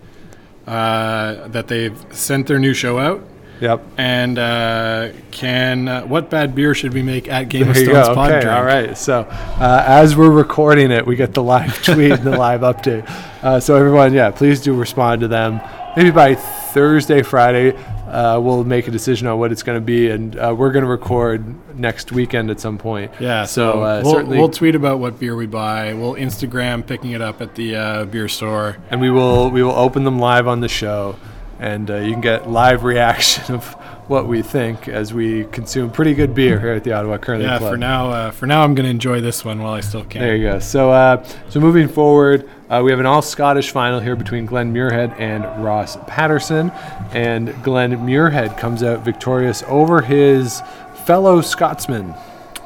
uh, 0.67 1.49
that 1.49 1.69
they've 1.69 1.99
sent 2.11 2.47
their 2.47 2.59
new 2.59 2.75
show 2.75 2.99
out, 2.99 3.23
Yep. 3.61 3.83
And 3.99 4.39
uh, 4.39 5.11
can 5.31 5.87
uh, 5.87 6.03
what 6.03 6.31
bad 6.31 6.55
beer 6.55 6.75
should 6.75 6.95
we 6.95 7.03
make 7.03 7.29
at 7.29 7.49
Game 7.51 7.69
of 7.69 7.75
There 7.75 7.85
you 7.85 7.91
Stones 7.91 8.09
go. 8.09 8.15
pod 8.15 8.33
Okay, 8.33 8.49
all 8.49 8.65
right. 8.65 8.97
So 8.97 9.21
uh, 9.31 9.85
as 9.87 10.17
we're 10.17 10.31
recording 10.31 10.91
it, 10.91 11.07
we 11.07 11.15
get 11.15 11.35
the 11.35 11.43
live 11.43 11.83
tweet 11.85 12.13
and 12.13 12.23
the 12.23 12.37
live 12.37 12.63
update. 12.63 13.07
Uh, 13.43 13.61
so 13.61 13.77
everyone, 13.77 14.15
yeah, 14.15 14.31
please 14.31 14.61
do 14.63 14.75
respond 14.75 15.21
to 15.21 15.29
them. 15.29 15.61
Maybe 15.97 16.11
by 16.13 16.35
Thursday, 16.37 17.23
Friday, 17.23 17.77
uh, 18.07 18.39
we'll 18.41 18.63
make 18.65 18.87
a 18.87 18.91
decision 18.93 19.27
on 19.27 19.39
what 19.41 19.51
it's 19.51 19.63
going 19.65 19.77
to 19.77 19.85
be, 19.85 20.09
and 20.11 20.37
uh, 20.39 20.55
we're 20.57 20.71
going 20.71 20.85
to 20.85 20.91
record 20.91 21.45
next 21.77 22.13
weekend 22.13 22.49
at 22.51 22.61
some 22.61 22.79
point. 22.79 23.11
Yeah, 23.19 23.45
So, 23.45 23.83
uh, 23.83 24.01
we'll, 24.05 24.13
certainly- 24.15 24.39
we'll 24.39 24.49
tweet 24.51 24.75
about 24.77 25.01
what 25.01 25.19
beer 25.19 25.35
we 25.35 25.47
buy. 25.47 25.95
We'll 25.95 26.15
Instagram 26.15 26.87
picking 26.87 27.11
it 27.11 27.21
up 27.21 27.41
at 27.41 27.57
the 27.57 27.75
uh, 27.77 28.05
beer 28.05 28.29
store. 28.29 28.77
and 28.91 29.01
we 29.01 29.11
will 29.11 29.51
we 29.51 29.63
will 29.63 29.73
open 29.73 30.05
them 30.05 30.19
live 30.21 30.47
on 30.47 30.61
the 30.61 30.69
show, 30.69 31.17
and 31.59 31.91
uh, 31.91 31.97
you 31.97 32.13
can 32.13 32.21
get 32.21 32.49
live 32.49 32.85
reaction 32.85 33.55
of 33.55 33.75
what 34.07 34.27
we 34.27 34.43
think 34.43 34.89
as 34.89 35.13
we 35.15 35.45
consume 35.47 35.91
pretty 35.91 36.15
good 36.15 36.35
beer 36.35 36.59
here 36.59 36.73
at 36.73 36.83
the 36.85 36.93
Ottawa 36.93 37.17
Curling 37.19 37.43
Yeah, 37.43 37.59
Club. 37.59 37.73
for 37.73 37.77
now, 37.77 38.11
uh, 38.11 38.31
for 38.33 38.47
now, 38.47 38.63
I'm 38.63 38.75
going 38.75 38.85
to 38.85 38.91
enjoy 38.91 39.21
this 39.21 39.45
one 39.45 39.61
while 39.63 39.75
I 39.75 39.81
still 39.81 40.05
can. 40.05 40.21
There 40.23 40.35
you 40.37 40.49
go. 40.51 40.59
So, 40.59 40.91
uh, 40.91 41.25
so 41.49 41.61
moving 41.61 41.87
forward, 41.89 42.49
uh, 42.71 42.81
we 42.83 42.91
have 42.91 43.01
an 43.01 43.07
all 43.07 43.21
Scottish 43.21 43.73
final 43.73 43.99
here 44.01 44.17
between 44.17 44.47
Glen 44.47 44.73
Muirhead 44.73 45.19
and 45.19 45.45
Ross 45.63 45.99
Paterson, 46.07 46.71
and 47.13 47.61
Glen 47.65 47.93
Muirhead 47.99 48.57
comes 48.57 48.83
out 48.83 49.05
victorious 49.05 49.65
over 49.67 50.01
his 50.01 50.63
fellow 51.05 51.41
Scotsman. 51.41 52.15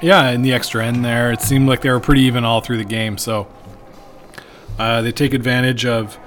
Yeah, 0.03 0.31
in 0.31 0.43
the 0.43 0.53
extra 0.53 0.85
end 0.85 1.05
there, 1.05 1.33
it 1.33 1.41
seemed 1.41 1.67
like 1.67 1.81
they 1.81 1.91
were 1.91 2.01
pretty 2.01 2.23
even 2.23 2.45
all 2.45 2.61
through 2.61 2.77
the 2.77 2.85
game. 2.85 3.17
So 3.17 3.47
uh, 4.79 5.01
they 5.01 5.13
take 5.13 5.33
advantage 5.33 5.87
of 5.87 6.19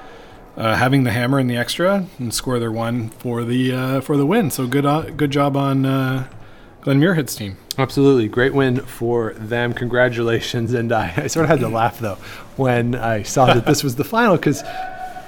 uh, 0.55 0.75
having 0.75 1.03
the 1.03 1.11
hammer 1.11 1.39
in 1.39 1.45
the 1.45 1.57
extra 1.57 2.07
and 2.17 2.33
score 2.33 2.57
their 2.57 2.71
one 2.71 3.09
for 3.09 3.43
the 3.43 3.73
uh, 3.73 4.01
for 4.01 4.17
the 4.17 4.25
win. 4.25 4.49
So 4.49 4.65
good 4.65 4.85
uh, 4.85 5.01
good 5.11 5.29
job 5.29 5.55
on 5.55 5.85
uh, 5.85 6.27
Glen 6.87 7.01
Muirhead's 7.01 7.35
team. 7.35 7.57
Absolutely, 7.77 8.29
great 8.29 8.53
win 8.53 8.77
for 8.77 9.33
them. 9.33 9.73
Congratulations! 9.73 10.73
And 10.73 10.93
I, 10.93 11.13
I 11.17 11.27
sort 11.27 11.43
of 11.43 11.49
had 11.49 11.59
to 11.59 11.67
laugh 11.67 11.99
though 11.99 12.15
when 12.55 12.95
I 12.95 13.23
saw 13.23 13.47
that 13.47 13.65
this 13.65 13.83
was 13.83 13.97
the 13.97 14.05
final 14.05 14.37
because. 14.37 14.63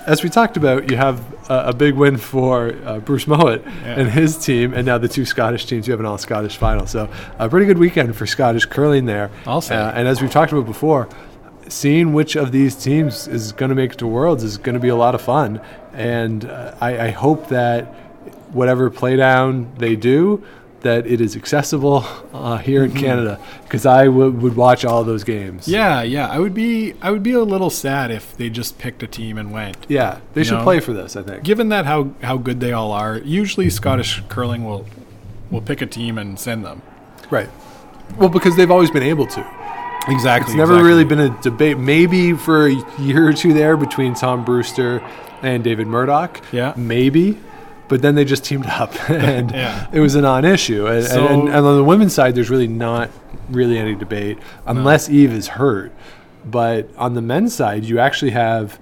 As 0.08 0.24
we 0.24 0.30
talked 0.30 0.56
about, 0.56 0.90
you 0.90 0.96
have 0.96 1.20
a, 1.50 1.68
a 1.68 1.74
big 1.74 1.94
win 1.94 2.16
for 2.16 2.74
uh, 2.86 3.00
Bruce 3.00 3.26
Mouat 3.26 3.64
and 3.84 4.10
his 4.10 4.38
team, 4.38 4.74
and 4.74 4.86
now 4.86 4.98
the 4.98 5.10
two 5.10 5.26
Scottish 5.26 5.66
teams. 5.66 5.86
You 5.86 5.92
have 5.92 6.00
an 6.00 6.06
all 6.06 6.18
Scottish 6.18 6.56
final, 6.56 6.88
so 6.88 7.12
a 7.38 7.50
pretty 7.50 7.66
good 7.66 7.78
weekend 7.78 8.16
for 8.16 8.26
Scottish 8.26 8.66
curling 8.66 9.06
there. 9.06 9.30
I'll. 9.46 9.58
Uh, 9.58 9.92
and 9.94 10.08
as 10.08 10.22
we've 10.22 10.32
talked 10.32 10.54
about 10.54 10.66
before, 10.66 11.10
seeing 11.68 12.14
which 12.14 12.38
of 12.38 12.54
these 12.54 12.74
teams 12.76 13.28
is 13.28 13.52
going 13.52 13.70
to 13.70 13.76
make 13.76 13.92
it 13.92 13.98
to 13.98 14.08
Worlds 14.08 14.46
is 14.46 14.58
going 14.58 14.76
to 14.76 14.80
be 14.80 14.88
a 14.88 14.96
lot 14.96 15.14
of 15.14 15.22
fun. 15.22 15.62
And 15.92 16.46
uh, 16.46 16.76
I, 16.80 17.08
I 17.08 17.10
hope 17.12 17.50
that 17.50 17.94
whatever 18.52 18.90
playdown 18.90 19.78
they 19.78 19.96
do, 19.98 20.44
that 20.82 21.06
it 21.08 21.20
is 21.22 21.36
accessible 21.36 22.06
uh, 22.34 22.58
here 22.58 22.86
Mm-hmm. 22.86 22.96
in 22.98 23.04
Canada, 23.04 23.40
because 23.64 23.86
I 23.86 24.06
w- 24.06 24.32
would 24.32 24.56
watch 24.56 24.86
all 24.86 25.04
those 25.04 25.24
games. 25.24 25.68
Yeah, 25.68 26.02
yeah. 26.02 26.28
I 26.30 26.40
would 26.40 26.54
be 26.54 26.94
I 27.02 27.12
would 27.12 27.24
be 27.24 27.34
a 27.34 27.44
little 27.44 27.70
sad 27.70 28.12
if 28.12 28.36
they 28.38 28.50
just 28.50 28.78
picked 28.78 29.04
a 29.04 29.08
team 29.08 29.38
and 29.38 29.52
went. 29.52 29.78
yeah, 29.90 30.20
they 30.34 30.44
should 30.44 30.60
know? 30.60 30.64
play 30.64 30.80
for 30.80 30.94
this. 30.94 31.16
I 31.16 31.24
think. 31.24 31.44
Given 31.44 31.70
that 31.70 31.86
how 31.86 32.12
how 32.22 32.38
good 32.38 32.60
they 32.60 32.72
all 32.72 32.92
are, 32.92 33.18
usually 33.20 33.70
Scottish 33.70 34.22
curling 34.30 34.64
will 34.66 34.86
will 35.52 35.62
pick 35.62 35.82
a 35.82 35.86
team 35.86 36.18
and 36.18 36.40
send 36.40 36.64
them. 36.66 36.82
Right. 37.30 37.50
Well, 38.18 38.30
because 38.30 38.56
they've 38.56 38.72
always 38.72 38.90
been 38.92 39.04
able 39.04 39.28
to. 39.28 39.46
Exactly. 40.08 40.52
It's 40.54 40.58
never 40.58 40.82
really 40.84 41.04
been 41.04 41.20
a 41.20 41.42
debate. 41.42 41.78
Maybe 41.78 42.34
for 42.34 42.68
a 42.68 42.74
year 43.00 43.28
or 43.28 43.34
two 43.34 43.54
there 43.54 43.78
between 43.78 44.14
Tom 44.16 44.44
Brewster 44.46 45.02
and 45.44 45.64
David 45.64 45.86
Murdoch. 45.88 46.42
Yeah. 46.52 46.74
Maybe. 46.76 47.38
But 47.90 48.02
then 48.02 48.16
they 48.16 48.24
just 48.24 48.46
teamed 48.46 48.68
up, 48.68 48.94
and 49.10 49.52
Yeah. 49.52 49.88
it 49.92 50.00
was 50.00 50.16
a 50.16 50.22
non-issue. 50.22 50.86
And, 50.88 51.06
So- 51.06 51.28
and, 51.28 51.50
and 51.50 51.66
on 51.66 51.76
the 51.76 51.84
women's 51.84 52.14
side, 52.14 52.36
there's 52.36 52.50
really 52.50 52.68
not 52.68 53.10
really 53.50 53.78
any 53.78 53.96
debate 53.96 54.38
unless 54.66 55.10
Eve 55.10 55.34
is 55.34 55.48
hurt. 55.50 55.92
But 56.46 56.88
on 56.98 57.16
the 57.16 57.22
men's 57.22 57.54
side, 57.54 57.84
you 57.84 58.00
actually 58.00 58.32
have 58.32 58.80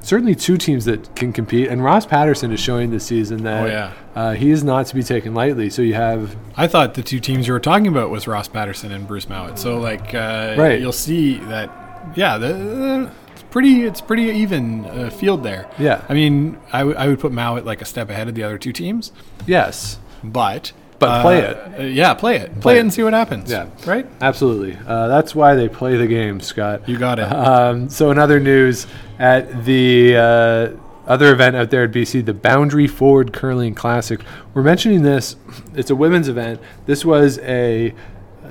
certainly 0.00 0.34
two 0.34 0.56
teams 0.56 0.84
that 0.86 1.14
can 1.16 1.32
compete, 1.32 1.68
and 1.68 1.82
Ross 1.84 2.06
Paterson 2.06 2.50
is 2.52 2.58
showing 2.60 2.90
this 2.90 3.04
season 3.04 3.42
that 3.44 3.62
Oh, 3.64 3.66
yeah. 3.66 3.92
uh, 4.14 4.32
he 4.34 4.50
is 4.50 4.62
not 4.64 4.86
to 4.86 4.94
be 4.94 5.02
taken 5.02 5.34
lightly. 5.34 5.68
So 5.70 5.82
you 5.82 5.94
have 5.94 6.34
I 6.56 6.66
thought 6.66 6.94
the 6.94 7.02
two 7.02 7.20
teams 7.20 7.46
you 7.46 7.52
were 7.52 7.60
talking 7.60 7.86
about 7.88 8.10
was 8.10 8.26
Ross 8.26 8.48
Paterson 8.48 8.90
and 8.92 9.06
Bruce 9.06 9.28
Mouat. 9.28 9.58
So 9.58 9.78
like, 9.78 10.14
uh, 10.14 10.54
Right. 10.58 10.80
you'll 10.80 10.92
see 10.92 11.38
that. 11.48 11.70
Yeah, 12.14 12.38
the, 12.38 13.10
it's 13.25 13.25
pretty. 13.56 13.84
It's 13.84 14.02
pretty 14.02 14.24
even 14.24 14.84
uh, 14.84 15.08
field 15.08 15.42
there. 15.42 15.66
Yeah. 15.78 16.04
I 16.10 16.12
mean, 16.12 16.58
I, 16.74 16.80
w- 16.80 16.94
I 16.98 17.08
would 17.08 17.18
put 17.20 17.32
Mouat 17.32 17.64
like 17.64 17.80
a 17.80 17.86
step 17.86 18.10
ahead 18.10 18.28
of 18.28 18.34
the 18.34 18.42
other 18.42 18.58
two 18.58 18.70
teams, 18.72 19.12
yes, 19.46 19.98
but 20.22 20.72
But 20.98 21.22
play 21.22 21.42
uh, 21.46 21.50
it. 21.52 21.80
uh, 21.80 21.82
yeah, 21.84 22.12
play 22.12 22.36
it. 22.36 22.52
Play, 22.52 22.60
Play 22.60 22.74
it 22.74 22.78
it. 22.78 22.80
and 22.80 22.92
see 22.92 23.02
what 23.02 23.14
happens. 23.14 23.50
Yeah. 23.50 23.68
Right. 23.86 24.06
absolutely. 24.20 24.76
Uh, 24.86 25.08
that's 25.08 25.34
why 25.34 25.54
they 25.54 25.70
play 25.70 25.96
the 25.96 26.06
game, 26.06 26.40
Scott. 26.40 26.86
You 26.86 26.98
got 26.98 27.18
it. 27.18 27.22
Um, 27.32 27.88
so, 27.88 28.10
in 28.10 28.18
other 28.18 28.40
news, 28.40 28.86
at 29.18 29.64
the 29.64 30.16
uh, 30.18 30.68
other 31.06 31.32
event 31.32 31.56
out 31.56 31.70
there 31.70 31.84
at 31.84 31.92
BC, 31.92 32.26
the 32.26 32.34
Boundary 32.34 32.86
Ford 32.86 33.32
Curling 33.32 33.74
Classic, 33.74 34.20
we're 34.52 34.64
mentioning 34.64 35.00
this. 35.00 35.36
It's 35.74 35.88
a 35.88 35.96
women's 35.96 36.28
event. 36.28 36.60
This 36.84 37.06
was 37.06 37.38
a 37.38 37.94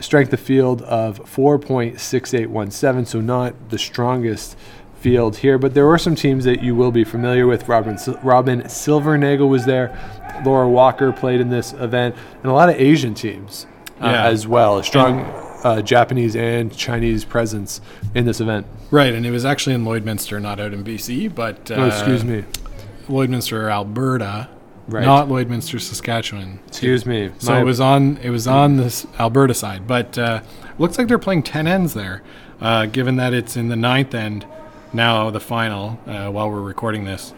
strength 0.02 0.34
of 0.34 0.40
field 0.40 0.82
of 0.82 1.20
4.6817, 1.24 3.08
so 3.08 3.22
not 3.22 3.70
the 3.70 3.78
strongest 3.78 4.58
field 5.06 5.38
here, 5.38 5.60
but 5.60 5.76
there 5.76 5.86
were 5.86 6.00
some 6.00 6.16
teams 6.16 6.46
that 6.46 6.64
you 6.64 6.74
will 6.76 6.92
be 6.92 7.04
familiar 7.04 7.46
with. 7.46 7.68
Robin, 7.70 7.96
Robin 8.24 8.64
Silvernagel 8.64 9.48
was 9.48 9.64
there. 9.66 9.96
Laura 10.44 10.68
Walker 10.68 11.12
played 11.12 11.40
in 11.40 11.50
this 11.50 11.74
event, 11.74 12.16
and 12.42 12.46
a 12.52 12.54
lot 12.56 12.70
of 12.70 12.76
Asian 12.82 13.14
teams 13.14 13.68
uh, 14.02 14.08
Yeah. 14.08 14.26
as 14.26 14.48
well. 14.48 14.80
A 14.80 14.84
strong 14.84 15.20
uh, 15.64 15.84
Japanese 15.84 16.36
and 16.36 16.76
Chinese 16.76 17.24
presence 17.24 17.82
in 18.16 18.26
this 18.26 18.42
event. 18.42 18.66
right, 18.90 19.14
and 19.14 19.28
it 19.28 19.32
was 19.32 19.46
actually 19.46 19.76
in 19.76 19.84
Lloydminster, 19.86 20.42
not 20.42 20.60
out 20.60 20.74
in 20.74 20.84
BC, 20.84 21.36
but 21.36 21.70
uh, 21.70 21.76
oh, 21.76 21.86
excuse 21.86 22.24
me. 22.26 22.44
Lloydminster, 23.08 23.70
Alberta, 23.72 24.50
Right. 24.88 25.06
not 25.06 25.28
Lloydminster, 25.28 25.80
Saskatchewan. 25.80 26.60
Excuse 26.68 27.06
me. 27.06 27.30
So 27.38 27.52
My- 27.54 27.62
it 27.62 27.64
was 27.64 27.80
on 27.80 28.18
it 28.24 28.32
was 28.32 28.48
on 28.48 28.78
this 28.78 29.06
Alberta 29.20 29.54
side, 29.54 29.86
but 29.86 30.18
uh, 30.18 30.42
looks 30.80 30.98
like 30.98 31.08
they're 31.08 31.20
playing 31.20 31.44
ten 31.44 31.68
ends 31.68 31.94
there. 31.94 32.24
Uh, 32.60 32.86
given 32.88 33.18
that 33.18 33.34
it's 33.36 33.56
in 33.56 33.68
the 33.68 33.76
ninth 33.76 34.16
end 34.16 34.46
now, 34.96 35.30
the 35.30 35.40
final 35.40 36.00
uh, 36.08 36.30
while 36.30 36.50
we're 36.50 36.62
recording 36.62 37.06
this. 37.06 37.34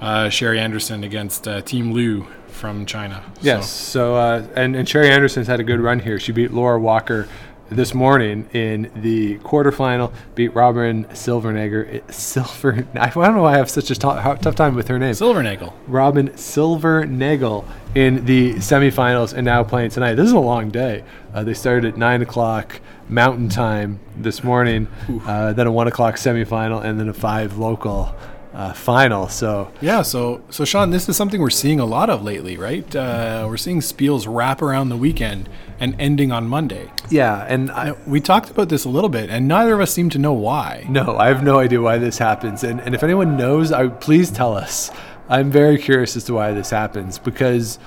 Uh, 0.00 0.28
Sherry 0.28 0.60
Anderson 0.60 1.02
against 1.02 1.48
uh, 1.48 1.62
Team 1.62 1.92
Lu 1.92 2.26
from 2.48 2.84
China. 2.86 3.24
Yes. 3.40 3.68
So, 3.70 3.92
So, 3.92 4.16
uh, 4.16 4.46
and 4.54 4.76
and 4.76 4.88
Sherry 4.88 5.10
Anderson's 5.10 5.46
had 5.46 5.60
a 5.60 5.64
good 5.64 5.80
run 5.80 6.00
here. 6.00 6.18
She 6.20 6.32
beat 6.32 6.52
Laura 6.52 6.78
Walker 6.78 7.26
this 7.70 7.94
morning 7.94 8.48
in 8.52 8.90
the 8.94 9.38
quarterfinal. 9.38 10.12
Beat 10.34 10.54
Robin 10.54 11.04
Silvernagel. 11.06 12.12
Silver. 12.12 12.86
I 12.94 13.08
don't 13.10 13.34
know 13.34 13.42
why 13.42 13.54
I 13.54 13.56
have 13.56 13.70
such 13.70 13.90
a 13.90 13.94
tough 13.94 14.54
time 14.54 14.74
with 14.74 14.88
her 14.88 14.98
name. 14.98 15.12
Silvernagel. 15.12 15.72
Robin 15.86 16.28
Silvernagel 16.30 17.64
in 17.94 18.24
the 18.24 18.54
semifinals 18.54 19.32
and 19.32 19.44
now 19.44 19.62
playing 19.62 19.90
tonight. 19.90 20.14
This 20.14 20.26
is 20.26 20.32
a 20.32 20.38
long 20.38 20.70
day. 20.70 21.04
Uh, 21.32 21.44
they 21.44 21.54
started 21.54 21.84
at 21.84 21.96
9 21.96 22.22
o'clock 22.22 22.80
Mountain 23.08 23.48
Time 23.48 24.00
this 24.16 24.42
morning, 24.42 24.88
uh, 25.26 25.52
then 25.52 25.66
a 25.66 25.72
1 25.72 25.88
o'clock 25.88 26.16
semifinal, 26.16 26.84
and 26.84 26.98
then 26.98 27.08
a 27.08 27.14
5 27.14 27.58
local 27.58 28.14
uh, 28.52 28.72
final. 28.72 29.28
So, 29.28 29.72
Yeah, 29.80 30.02
so 30.02 30.42
so 30.48 30.64
Sean, 30.64 30.90
this 30.90 31.08
is 31.08 31.16
something 31.16 31.40
we're 31.40 31.50
seeing 31.50 31.80
a 31.80 31.84
lot 31.84 32.08
of 32.08 32.22
lately, 32.22 32.56
right? 32.56 32.94
Uh, 32.94 33.46
we're 33.48 33.56
seeing 33.56 33.80
spiels 33.80 34.26
wrap 34.28 34.62
around 34.62 34.88
the 34.88 34.96
weekend 34.96 35.48
and 35.80 35.96
ending 35.98 36.30
on 36.30 36.46
Monday. 36.46 36.90
yeah, 37.10 37.44
and 37.48 37.70
I, 37.72 37.92
We 38.06 38.20
talked 38.20 38.50
about 38.50 38.68
this 38.68 38.84
a 38.84 38.88
little 38.88 39.10
bit, 39.10 39.28
and 39.28 39.48
neither 39.48 39.74
of 39.74 39.80
us 39.80 39.92
seem 39.92 40.08
to 40.10 40.18
know 40.18 40.32
why. 40.32 40.86
No, 40.88 41.16
I 41.16 41.26
have 41.28 41.42
no 41.42 41.58
idea 41.58 41.80
why 41.80 41.98
this 41.98 42.18
happens. 42.18 42.62
And, 42.62 42.80
and 42.80 42.94
if 42.94 43.02
anyone 43.02 43.36
knows, 43.36 43.72
I, 43.72 43.88
please 43.88 44.30
tell 44.30 44.56
us. 44.56 44.90
I'm 45.28 45.50
very 45.50 45.78
curious 45.78 46.16
as 46.16 46.24
to 46.24 46.34
why 46.34 46.52
this 46.52 46.70
happens 46.70 47.18
because 47.18 47.78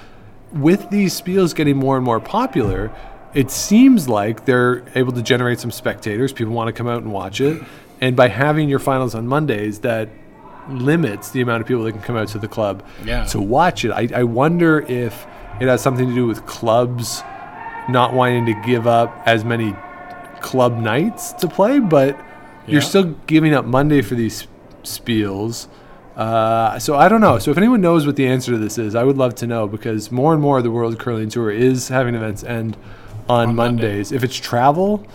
with 0.51 0.89
these 0.89 1.19
spiels 1.19 1.53
getting 1.55 1.77
more 1.77 1.95
and 1.97 2.05
more 2.05 2.19
popular, 2.19 2.91
it 3.33 3.51
seems 3.51 4.09
like 4.09 4.45
they're 4.45 4.83
able 4.95 5.11
to 5.13 5.21
generate 5.21 5.59
some 5.59 5.71
spectators. 5.71 6.33
People 6.33 6.53
want 6.53 6.67
to 6.67 6.73
come 6.73 6.87
out 6.87 7.03
and 7.03 7.11
watch 7.11 7.39
it. 7.41 7.61
And 8.01 8.15
by 8.15 8.29
having 8.29 8.69
your 8.69 8.79
finals 8.79 9.13
on 9.13 9.27
Mondays, 9.27 9.79
that 9.79 10.09
limits 10.69 11.31
the 11.31 11.41
amount 11.41 11.61
of 11.61 11.67
people 11.67 11.83
that 11.83 11.91
can 11.93 12.01
come 12.01 12.17
out 12.17 12.27
to 12.29 12.39
the 12.39 12.47
club 12.47 12.83
Yeah. 13.05 13.25
to 13.25 13.39
watch 13.39 13.85
it. 13.85 13.91
I, 13.91 14.07
I 14.13 14.23
wonder 14.23 14.79
if 14.79 15.25
it 15.59 15.67
has 15.67 15.81
something 15.81 16.07
to 16.07 16.13
do 16.15 16.25
with 16.27 16.45
clubs 16.45 17.21
not 17.89 18.13
wanting 18.13 18.45
to 18.47 18.53
give 18.65 18.85
up 18.87 19.21
as 19.25 19.45
many 19.45 19.75
club 20.41 20.77
nights 20.77 21.33
to 21.33 21.47
play, 21.47 21.79
but 21.79 22.19
you're 22.67 22.81
still 22.81 23.15
giving 23.27 23.53
up 23.53 23.65
Monday 23.65 24.01
for 24.01 24.15
these 24.15 24.45
spiels. 24.83 25.67
Uh, 26.17 26.79
so 26.79 26.95
I 26.95 27.07
don't 27.09 27.21
know. 27.21 27.37
So 27.37 27.51
if 27.51 27.57
anyone 27.57 27.79
knows 27.79 28.07
what 28.07 28.15
the 28.15 28.27
answer 28.27 28.51
to 28.51 28.57
this 28.57 28.77
is, 28.79 28.95
I 28.95 29.03
would 29.03 29.17
love 29.17 29.35
to 29.35 29.47
know 29.47 29.67
because 29.67 30.11
more 30.11 30.33
and 30.33 30.41
more 30.41 30.57
of 30.57 30.63
the 30.63 30.71
World 30.71 30.97
Curling 30.97 31.29
Tour 31.29 31.51
is 31.51 31.89
having 31.89 32.15
events 32.15 32.43
end 32.43 32.75
on, 33.29 33.49
On 33.49 33.55
Monday. 33.55 33.83
Mondays. 33.83 34.11
If 34.11 34.23
it's 34.23 34.35
travel, 34.35 35.05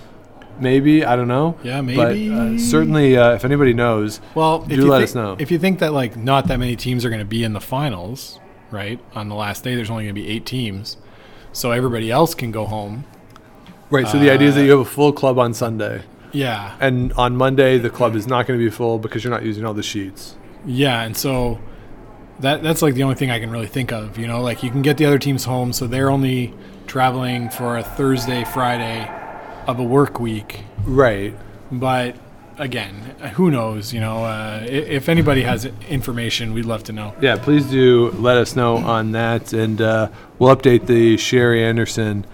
maybe 0.61 1.05
I 1.05 1.17
don't 1.17 1.27
know. 1.29 1.59
Yeah, 1.65 1.79
But 1.83 2.13
maybe. 2.15 2.33
uh, 2.33 2.57
certainly, 2.59 3.17
uh, 3.17 3.33
if 3.35 3.45
anybody 3.45 3.73
knows, 3.73 4.21
Well, 4.37 4.63
if 4.63 4.69
do 4.69 4.77
you 4.77 4.87
let 4.87 4.99
thi- 4.99 5.05
us 5.05 5.15
know. 5.17 5.35
If 5.41 5.51
you 5.51 5.59
think 5.59 5.81
that 5.81 5.93
like 5.93 6.17
not 6.17 6.47
that 6.47 6.59
many 6.61 6.77
teams 6.77 7.05
are 7.05 7.09
going 7.11 7.19
to 7.21 7.25
be 7.27 7.43
in 7.43 7.53
the 7.53 7.61
finals, 7.61 8.39
right? 8.71 9.01
On 9.17 9.29
the 9.29 9.35
last 9.35 9.65
day, 9.65 9.75
there's 9.75 9.91
only 9.91 10.05
going 10.05 10.15
to 10.15 10.21
be 10.21 10.29
eight 10.29 10.47
teams, 10.47 10.99
so 11.53 11.73
everybody 11.73 12.13
else 12.13 12.33
can 12.35 12.53
go 12.53 12.65
home. 12.65 13.05
Right. 13.91 14.07
So 14.07 14.19
the 14.21 14.31
idea 14.31 14.49
is 14.49 14.55
that 14.55 14.65
you 14.65 14.71
have 14.71 14.81
a 14.81 14.85
full 14.85 15.13
club 15.13 15.39
on 15.39 15.53
Sunday, 15.53 16.03
Yeah, 16.31 16.77
and 16.81 17.13
on 17.15 17.37
Monday 17.37 17.77
the 17.77 17.91
club 17.91 18.15
is 18.15 18.27
not 18.29 18.47
going 18.47 18.59
to 18.59 18.65
be 18.65 18.71
full 18.71 18.99
because 19.01 19.25
you're 19.25 19.33
not 19.33 19.43
using 19.45 19.65
all 19.67 19.75
the 19.75 19.83
sheets. 19.83 20.37
Yeah, 20.67 21.03
and 21.03 21.17
so 21.17 21.61
that 22.41 22.63
that's 22.63 22.83
like 22.83 22.95
the 22.95 23.03
only 23.03 23.15
thing 23.15 23.31
I 23.31 23.39
can 23.39 23.51
really 23.51 23.67
think 23.67 23.93
of. 23.93 24.19
You 24.19 24.27
know, 24.27 24.43
like 24.43 24.63
you 24.63 24.71
can 24.71 24.83
get 24.83 24.97
the 24.97 25.07
other 25.07 25.19
teams 25.19 25.45
home, 25.45 25.73
so 25.73 25.87
they're 25.87 26.11
only 26.11 26.55
traveling 26.87 27.49
for 27.49 27.79
a 27.79 27.83
Thursday, 27.83 28.45
Friday 28.45 29.11
of 29.67 29.79
a 29.79 29.85
work 29.85 30.21
week. 30.21 30.61
Right. 30.85 31.35
But 31.71 32.17
again, 32.59 32.93
who 33.35 33.51
knows? 33.51 33.93
You 33.93 34.01
know, 34.01 34.25
uh, 34.25 34.65
if 34.69 35.09
anybody 35.09 35.43
has 35.43 35.65
information, 35.89 36.53
we'd 36.53 36.65
love 36.65 36.85
to 36.85 36.93
know. 36.93 37.15
Yeah. 37.21 37.37
Please 37.37 37.67
do 37.71 38.11
let 38.13 38.37
us 38.37 38.57
know 38.57 38.77
on 38.77 39.13
that, 39.13 39.53
and 39.53 39.81
uh, 39.81 40.09
we'll 40.39 40.55
update 40.55 40.87
the 40.87 41.17
Sherry 41.17 41.65
Anderson. 41.65 42.27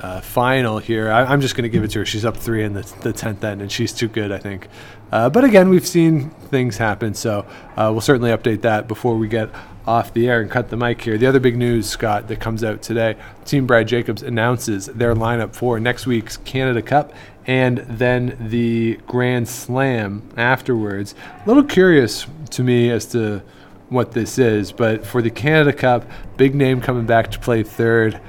Uh, 0.00 0.20
final 0.20 0.78
here. 0.78 1.12
I, 1.12 1.24
I'm 1.24 1.42
just 1.42 1.54
going 1.54 1.64
to 1.64 1.68
give 1.68 1.84
it 1.84 1.90
to 1.90 1.98
her. 1.98 2.06
She's 2.06 2.24
up 2.24 2.36
three 2.36 2.64
in 2.64 2.72
the, 2.72 2.90
the 3.02 3.12
tenth 3.12 3.44
end, 3.44 3.60
and 3.60 3.70
she's 3.70 3.92
too 3.92 4.08
good, 4.08 4.32
I 4.32 4.38
think. 4.38 4.68
Uh, 5.12 5.28
but 5.28 5.44
again, 5.44 5.68
we've 5.68 5.86
seen 5.86 6.30
things 6.30 6.78
happen, 6.78 7.12
so 7.12 7.44
uh, 7.76 7.90
we'll 7.92 8.00
certainly 8.00 8.30
update 8.30 8.62
that 8.62 8.88
before 8.88 9.16
we 9.16 9.28
get 9.28 9.50
off 9.86 10.14
the 10.14 10.28
air 10.28 10.40
and 10.40 10.50
cut 10.50 10.70
the 10.70 10.76
mic 10.76 11.02
here. 11.02 11.18
The 11.18 11.26
other 11.26 11.40
big 11.40 11.56
news, 11.56 11.88
Scott, 11.88 12.28
that 12.28 12.40
comes 12.40 12.64
out 12.64 12.80
today: 12.80 13.16
Team 13.44 13.66
Brad 13.66 13.88
Jacobs 13.88 14.22
announces 14.22 14.86
their 14.86 15.14
lineup 15.14 15.54
for 15.54 15.78
next 15.78 16.06
week's 16.06 16.38
Canada 16.38 16.80
Cup 16.80 17.12
and 17.46 17.78
then 17.78 18.36
the 18.48 18.96
Grand 19.06 19.48
Slam 19.48 20.22
afterwards. 20.36 21.14
A 21.44 21.48
little 21.48 21.64
curious 21.64 22.26
to 22.50 22.62
me 22.62 22.90
as 22.90 23.06
to 23.06 23.42
what 23.88 24.12
this 24.12 24.38
is, 24.38 24.70
but 24.70 25.04
for 25.04 25.20
the 25.20 25.30
Canada 25.30 25.72
Cup, 25.72 26.08
big 26.36 26.54
name 26.54 26.80
coming 26.80 27.06
back 27.06 27.30
to 27.32 27.40
play 27.40 27.62
third. 27.62 28.20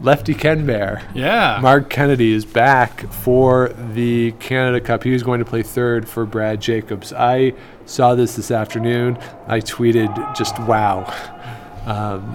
Lefty 0.00 0.32
Ken 0.34 0.64
Bear. 0.64 1.02
Yeah, 1.14 1.58
Marc 1.60 1.90
Kennedy 1.90 2.32
is 2.32 2.44
back 2.44 3.00
for 3.12 3.70
the 3.94 4.32
Canada 4.32 4.80
Cup. 4.80 5.02
He 5.02 5.10
was 5.10 5.22
going 5.22 5.40
to 5.40 5.44
play 5.44 5.62
third 5.62 6.08
for 6.08 6.24
Brad 6.24 6.60
Jacobs. 6.60 7.12
I 7.12 7.54
saw 7.84 8.14
this 8.14 8.36
this 8.36 8.50
afternoon. 8.50 9.18
I 9.48 9.60
tweeted 9.60 10.36
just 10.36 10.58
wow. 10.60 11.04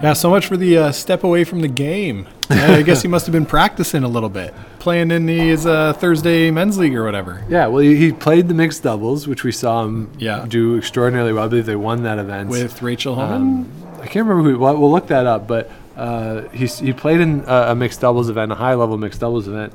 yeah. 0.02 0.12
So 0.12 0.28
much 0.30 0.46
for 0.46 0.56
the 0.56 0.76
uh, 0.78 0.92
step 0.92 1.24
away 1.24 1.44
from 1.44 1.60
the 1.60 1.68
game. 1.68 2.26
I 2.50 2.82
guess 2.82 3.00
he 3.00 3.08
must 3.08 3.24
have 3.24 3.32
been 3.32 3.46
practicing 3.46 4.04
a 4.04 4.08
little 4.08 4.28
bit, 4.28 4.52
playing 4.78 5.10
in 5.10 5.26
his 5.26 5.64
uh, 5.64 5.94
Thursday 5.94 6.50
men's 6.50 6.76
league 6.76 6.94
or 6.94 7.02
whatever. 7.04 7.42
Yeah, 7.48 7.68
well, 7.68 7.78
he, 7.80 7.96
he 7.96 8.12
played 8.12 8.48
the 8.48 8.54
mixed 8.54 8.82
doubles, 8.82 9.26
which 9.26 9.44
we 9.44 9.52
saw 9.52 9.84
him 9.84 10.10
Yeah. 10.18 10.44
do 10.46 10.76
extraordinarily 10.76 11.32
well. 11.32 11.44
I 11.44 11.48
believe 11.48 11.64
they 11.64 11.76
won 11.76 12.02
that 12.02 12.18
event. 12.18 12.50
With 12.50 12.82
Rachel 12.82 13.14
Homan. 13.14 13.36
Um, 13.42 13.72
I 14.02 14.06
can't 14.06 14.26
remember 14.28 14.50
who. 14.50 14.58
We'll, 14.58 14.76
we'll 14.78 14.90
look 14.92 15.06
that 15.06 15.24
up. 15.26 15.46
But 15.48 15.70
uh, 15.96 16.42
he's, 16.48 16.78
he 16.78 16.92
played 16.92 17.20
in 17.20 17.44
a, 17.46 17.70
a 17.70 17.74
mixed 17.74 18.00
doubles 18.00 18.28
event, 18.28 18.50
a 18.52 18.54
high 18.56 18.74
level 18.74 18.98
mixed 18.98 19.20
doubles 19.20 19.46
event, 19.48 19.72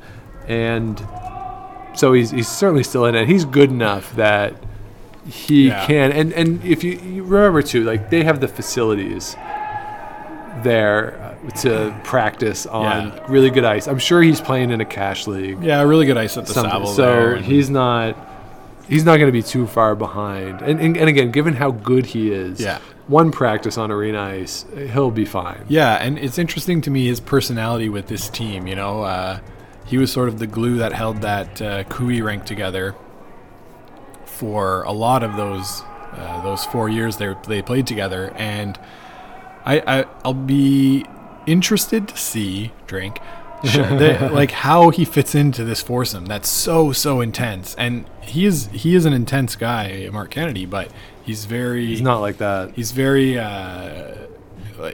and 0.47 1.01
so 1.95 2.13
he's 2.13 2.32
he's 2.32 2.47
certainly 2.47 2.84
still 2.84 3.05
in 3.05 3.15
it. 3.15 3.28
He's 3.28 3.45
good 3.45 3.70
enough 3.72 4.15
that 4.15 4.53
he 5.28 5.67
Yeah. 5.67 5.86
can. 5.86 6.11
And 6.11 6.34
and 6.34 6.63
if 6.63 6.84
you, 6.84 6.93
you 6.93 7.24
remember 7.24 7.61
too, 7.61 7.84
like 7.84 8.09
they 8.09 8.24
have 8.24 8.39
the 8.41 8.47
facilities 8.47 9.36
there 10.63 11.38
uh, 11.47 11.49
to 11.61 11.95
practice 12.03 12.65
on 12.65 13.07
Yeah. 13.07 13.26
really 13.30 13.49
good 13.49 13.63
ice. 13.65 13.88
I'm 13.88 13.99
sure 13.99 14.22
he's 14.22 14.41
playing 14.41 14.72
in 14.72 14.82
a 14.82 14.86
cash 14.86 15.28
league 15.28 15.61
yeah, 15.63 15.82
really 15.84 16.05
good 16.05 16.17
ice 16.17 16.38
at 16.38 16.45
the. 16.45 16.53
Saville 16.53 16.88
So 16.88 17.36
he's 17.36 17.70
not 17.70 18.17
he's 18.88 19.05
not 19.05 19.17
going 19.17 19.28
to 19.28 19.32
be 19.32 19.43
too 19.43 19.67
far 19.67 19.95
behind. 19.95 20.61
And, 20.61 20.80
and 20.80 20.97
and 20.97 21.07
again, 21.09 21.32
given 21.32 21.53
how 21.53 21.72
good 21.72 22.07
he 22.07 22.32
is, 22.32 22.59
Yeah. 22.59 22.80
One 23.10 23.32
practice 23.32 23.76
on 23.78 23.89
arena 23.89 24.22
ice, 24.22 24.66
he'll 24.93 25.10
be 25.10 25.26
fine. 25.26 25.66
Yeah, 25.68 25.95
and 25.95 26.20
it's 26.20 26.38
interesting 26.38 26.80
to 26.82 26.91
me 26.91 27.07
his 27.07 27.20
personality 27.20 27.89
with 27.89 28.07
this 28.07 28.30
team. 28.30 28.68
You 28.68 28.76
know, 28.76 29.01
uh, 29.01 29.39
he 29.86 29.97
was 29.97 30.12
sort 30.12 30.30
of 30.30 30.38
the 30.38 30.45
glue 30.45 30.78
that 30.78 30.93
held 30.93 31.22
that 31.24 31.60
uh, 31.60 31.84
Koe 31.86 32.22
rank 32.22 32.45
together 32.45 32.95
for 34.26 34.84
a 34.84 34.91
lot 34.91 35.24
of 35.24 35.36
those 35.36 35.82
uh, 36.14 36.41
those 36.43 36.66
four 36.66 36.88
years 36.88 37.18
they 37.18 37.34
they 37.47 37.64
played 37.64 37.88
together, 37.88 38.32
and 38.36 38.80
I, 39.66 39.82
I 39.88 40.05
I'll 40.24 40.34
be 40.34 41.03
interested 41.47 42.07
to 42.10 42.18
see 42.18 42.72
drink. 42.88 43.20
Like 44.32 44.51
how 44.51 44.89
he 44.89 45.03
fits 45.03 45.36
into 45.36 45.66
this 45.66 45.82
foursome 45.82 46.26
that's 46.26 46.47
so 46.47 46.93
so 46.93 47.20
intense 47.20 47.76
and 47.76 48.05
he 48.22 48.45
is 48.45 48.68
he 48.68 48.95
is 48.95 49.03
an 49.03 49.12
intense 49.12 49.57
guy 49.57 50.07
marc 50.14 50.32
kennedy 50.32 50.66
but 50.66 50.89
he's 51.30 51.45
very 51.45 51.86
He's 51.86 52.01
not 52.01 52.21
like 52.21 52.38
that. 52.38 52.71
he's 52.75 52.91
very 52.91 53.38
uh, 53.38 54.15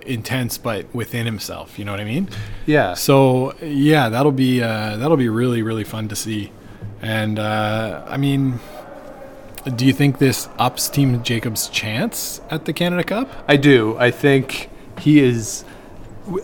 intense, 0.06 0.58
but 0.58 0.94
within 0.94 1.26
himself. 1.26 1.80
You 1.80 1.86
know 1.86 1.92
what 1.92 2.02
I 2.02 2.06
mean? 2.06 2.28
Yeah. 2.66 2.94
So 2.94 3.54
yeah, 3.62 4.10
that'll 4.10 4.32
be 4.34 4.62
uh, 4.62 4.98
that'll 4.98 5.18
be 5.18 5.30
really 5.30 5.62
really 5.62 5.86
fun 5.86 6.08
to 6.10 6.16
see. 6.16 6.52
And 7.02 7.40
uh, 7.40 8.04
I 8.08 8.18
mean, 8.18 8.60
do 9.76 9.86
you 9.86 9.94
think 9.94 10.18
this 10.20 10.50
ups 10.58 10.90
Team 10.90 11.24
Jacobs' 11.24 11.70
chance 11.70 12.42
at 12.50 12.66
the 12.66 12.74
Canada 12.74 13.04
Cup? 13.04 13.30
I 13.48 13.56
do. 13.58 13.96
I 13.98 14.12
think 14.12 14.70
he 15.00 15.20
is. 15.20 15.64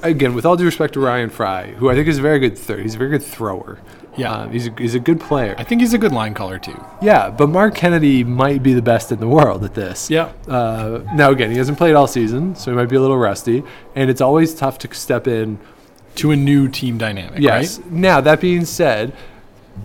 Again, 0.04 0.36
with 0.36 0.46
all 0.46 0.56
due 0.56 0.66
respect 0.66 0.94
to 0.94 1.00
Ryan 1.00 1.32
Fry, 1.32 1.72
who 1.80 1.90
I 1.90 1.96
think 1.96 2.08
is 2.08 2.20
a 2.20 2.22
very 2.22 2.38
good 2.40 2.56
third, 2.56 2.82
he's 2.82 2.94
a 2.96 3.00
very 3.00 3.10
good 3.10 3.24
thrower. 3.24 3.80
Yeah. 4.18 4.32
Um, 4.34 4.52
he's 4.52 4.68
a, 4.68 4.72
he's 4.78 4.94
a 4.96 5.00
good 5.00 5.20
player. 5.22 5.56
I 5.58 5.64
think 5.64 5.82
he's 5.82 5.94
a 5.94 5.98
good 5.98 6.12
line 6.12 6.34
caller 6.34 6.60
too. 6.60 6.78
Yeah, 7.02 7.30
but 7.30 7.48
Marc 7.48 7.76
Kennedy 7.76 8.24
might 8.24 8.62
be 8.62 8.74
the 8.74 8.82
best 8.82 9.12
in 9.12 9.20
the 9.20 9.28
world 9.28 9.64
at 9.64 9.74
this. 9.74 10.10
Yeah. 10.10 10.32
Uh, 10.48 11.00
now, 11.14 11.32
again, 11.32 11.50
he 11.52 11.58
hasn't 11.58 11.78
played 11.78 11.96
all 11.96 12.08
season, 12.08 12.56
so 12.56 12.72
he 12.72 12.78
might 12.78 12.90
be 12.90 12.98
a 12.98 13.02
little 13.02 13.18
rusty, 13.18 13.64
and 13.96 14.10
it's 14.10 14.20
always 14.22 14.54
tough 14.54 14.78
to 14.80 14.94
step 14.94 15.28
in. 15.28 15.60
To 16.16 16.32
a 16.32 16.36
new 16.36 16.68
team 16.68 16.98
dynamic, 16.98 17.40
Yes. 17.40 17.80
right? 17.80 17.90
Now, 17.90 18.20
that 18.20 18.42
being 18.42 18.66
said, 18.66 19.14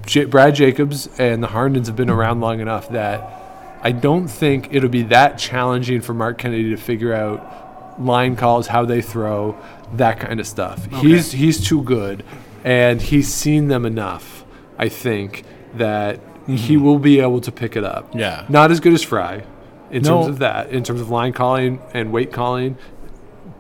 J- 0.07 0.25
Brad 0.25 0.57
Jacobs 0.57 1.09
and 1.21 1.41
the 1.41 1.47
Harndens 1.47 1.87
have 1.87 1.95
been 1.95 2.11
around 2.11 2.41
long 2.41 2.59
enough 2.59 2.89
that 2.89 3.79
I 3.81 3.93
don't 3.93 4.27
think 4.27 4.69
it'll 4.75 4.89
be 4.89 5.03
that 5.05 5.39
challenging 5.39 6.01
for 6.01 6.15
Marc 6.15 6.39
Kennedy 6.39 6.71
to 6.71 6.77
figure 6.77 7.15
out 7.15 8.01
line 8.03 8.35
calls, 8.35 8.67
how 8.67 8.85
they 8.85 9.03
throw, 9.03 9.57
that 9.95 10.19
kind 10.19 10.41
of 10.41 10.49
stuff. 10.49 10.87
He's 10.95 11.31
he's 11.31 11.65
too 11.65 11.83
good, 11.85 12.25
and 12.67 13.01
he's 13.01 13.33
seen 13.33 13.69
them 13.69 13.87
enough. 13.87 14.45
I 14.77 14.89
think 14.91 15.45
that 15.75 16.21
he 16.47 16.53
mm-hmm. 16.75 16.85
will 16.85 16.99
be 16.99 17.21
able 17.21 17.41
to 17.41 17.53
pick 17.53 17.77
it 17.77 17.85
up. 17.85 18.15
Yeah. 18.15 18.45
Not 18.49 18.71
as 18.71 18.81
good 18.81 18.93
as 18.93 19.03
Fry 19.03 19.45
in 19.91 20.03
No. 20.03 20.17
terms 20.17 20.27
of 20.27 20.39
that, 20.41 20.71
in 20.71 20.83
terms 20.83 21.01
of 21.01 21.09
line 21.09 21.33
calling 21.33 21.81
and 21.95 22.13
weight 22.13 22.33
calling, 22.33 22.77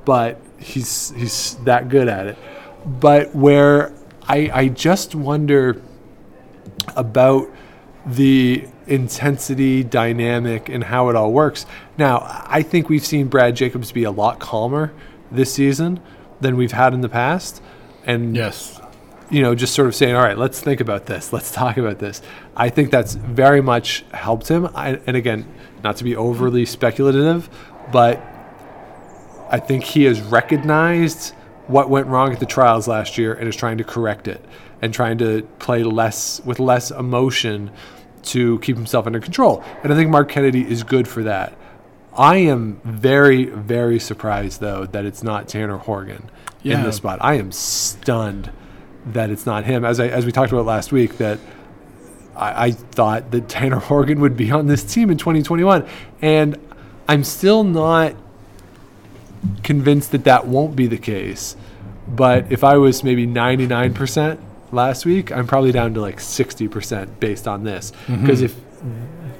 but 0.04 0.40
he's 0.58 1.12
he's 1.16 1.54
that 1.64 1.88
good 1.88 2.08
at 2.08 2.26
it. 2.26 2.36
But 2.84 3.34
where 3.34 3.92
I 4.28 4.50
I 4.52 4.68
just 4.68 5.14
wonder 5.14 5.80
about 6.96 7.48
the 8.04 8.66
intensity 8.86 9.82
dynamic 9.82 10.68
and 10.68 10.84
how 10.84 11.08
it 11.08 11.16
all 11.16 11.32
works. 11.32 11.66
Now, 11.98 12.24
I 12.46 12.62
think 12.62 12.88
we've 12.88 13.04
seen 13.04 13.26
Brad 13.28 13.56
Jacobs 13.56 13.90
be 13.90 14.04
a 14.04 14.12
lot 14.12 14.38
calmer 14.38 14.92
this 15.30 15.52
season 15.52 16.00
than 16.40 16.56
we've 16.56 16.72
had 16.72 16.94
in 16.94 17.00
the 17.00 17.08
past. 17.08 17.60
And 18.04 18.36
Yes. 18.36 18.75
You 19.28 19.42
know, 19.42 19.54
just 19.56 19.74
sort 19.74 19.88
of 19.88 19.94
saying, 19.94 20.14
all 20.14 20.22
right, 20.22 20.38
let's 20.38 20.60
think 20.60 20.80
about 20.80 21.06
this. 21.06 21.32
Let's 21.32 21.50
talk 21.52 21.76
about 21.78 21.98
this. 21.98 22.22
I 22.56 22.68
think 22.68 22.90
that's 22.90 23.14
very 23.14 23.60
much 23.60 24.04
helped 24.12 24.48
him. 24.48 24.68
I, 24.74 25.00
and 25.06 25.16
again, 25.16 25.46
not 25.82 25.96
to 25.96 26.04
be 26.04 26.14
overly 26.14 26.64
speculative, 26.64 27.48
but 27.92 28.22
I 29.50 29.58
think 29.58 29.84
he 29.84 30.04
has 30.04 30.20
recognized 30.20 31.34
what 31.66 31.90
went 31.90 32.06
wrong 32.06 32.32
at 32.32 32.38
the 32.40 32.46
trials 32.46 32.86
last 32.86 33.18
year 33.18 33.34
and 33.34 33.48
is 33.48 33.56
trying 33.56 33.78
to 33.78 33.84
correct 33.84 34.28
it 34.28 34.44
and 34.82 34.94
trying 34.94 35.18
to 35.18 35.42
play 35.58 35.82
less 35.82 36.40
with 36.44 36.60
less 36.60 36.90
emotion 36.92 37.70
to 38.22 38.58
keep 38.60 38.76
himself 38.76 39.06
under 39.06 39.18
control. 39.20 39.62
And 39.82 39.92
I 39.92 39.96
think 39.96 40.10
Marc 40.10 40.28
Kennedy 40.28 40.68
is 40.68 40.82
good 40.82 41.08
for 41.08 41.22
that. 41.24 41.56
I 42.16 42.36
am 42.38 42.80
very, 42.84 43.46
very 43.46 43.98
surprised 43.98 44.60
though 44.60 44.86
that 44.86 45.04
it's 45.04 45.22
not 45.22 45.48
Tanner 45.48 45.76
Horgan 45.78 46.30
in 46.62 46.70
Yeah. 46.72 46.82
this 46.84 46.96
spot. 46.96 47.18
I 47.20 47.34
am 47.34 47.50
stunned 47.52 48.50
that 49.06 49.30
it's 49.30 49.46
not 49.46 49.64
him. 49.64 49.84
As 49.84 50.00
I, 50.00 50.08
as 50.08 50.26
we 50.26 50.32
talked 50.32 50.52
about 50.52 50.66
last 50.66 50.92
week, 50.92 51.18
that 51.18 51.38
I, 52.34 52.66
I 52.66 52.70
thought 52.72 53.30
that 53.30 53.48
Tanner 53.48 53.78
Horgan 53.80 54.20
would 54.20 54.36
be 54.36 54.50
on 54.50 54.66
this 54.66 54.82
team 54.82 55.10
in 55.10 55.18
2021, 55.18 55.86
and 56.22 56.56
I'm 57.08 57.24
still 57.24 57.64
not 57.64 58.14
convinced 59.62 60.12
that 60.12 60.24
that 60.24 60.46
won't 60.46 60.76
be 60.76 60.86
the 60.86 60.98
case. 60.98 61.56
But 62.08 62.50
if 62.52 62.62
I 62.64 62.76
was 62.76 63.02
maybe 63.02 63.26
99% 63.26 64.38
last 64.72 65.04
week, 65.06 65.32
I'm 65.32 65.46
probably 65.46 65.72
down 65.72 65.94
to 65.94 66.00
like 66.00 66.18
60% 66.18 67.20
based 67.20 67.48
on 67.48 67.64
this. 67.64 67.92
Mm-hmm. 68.06 68.22
Because 68.22 68.42
if 68.42 68.56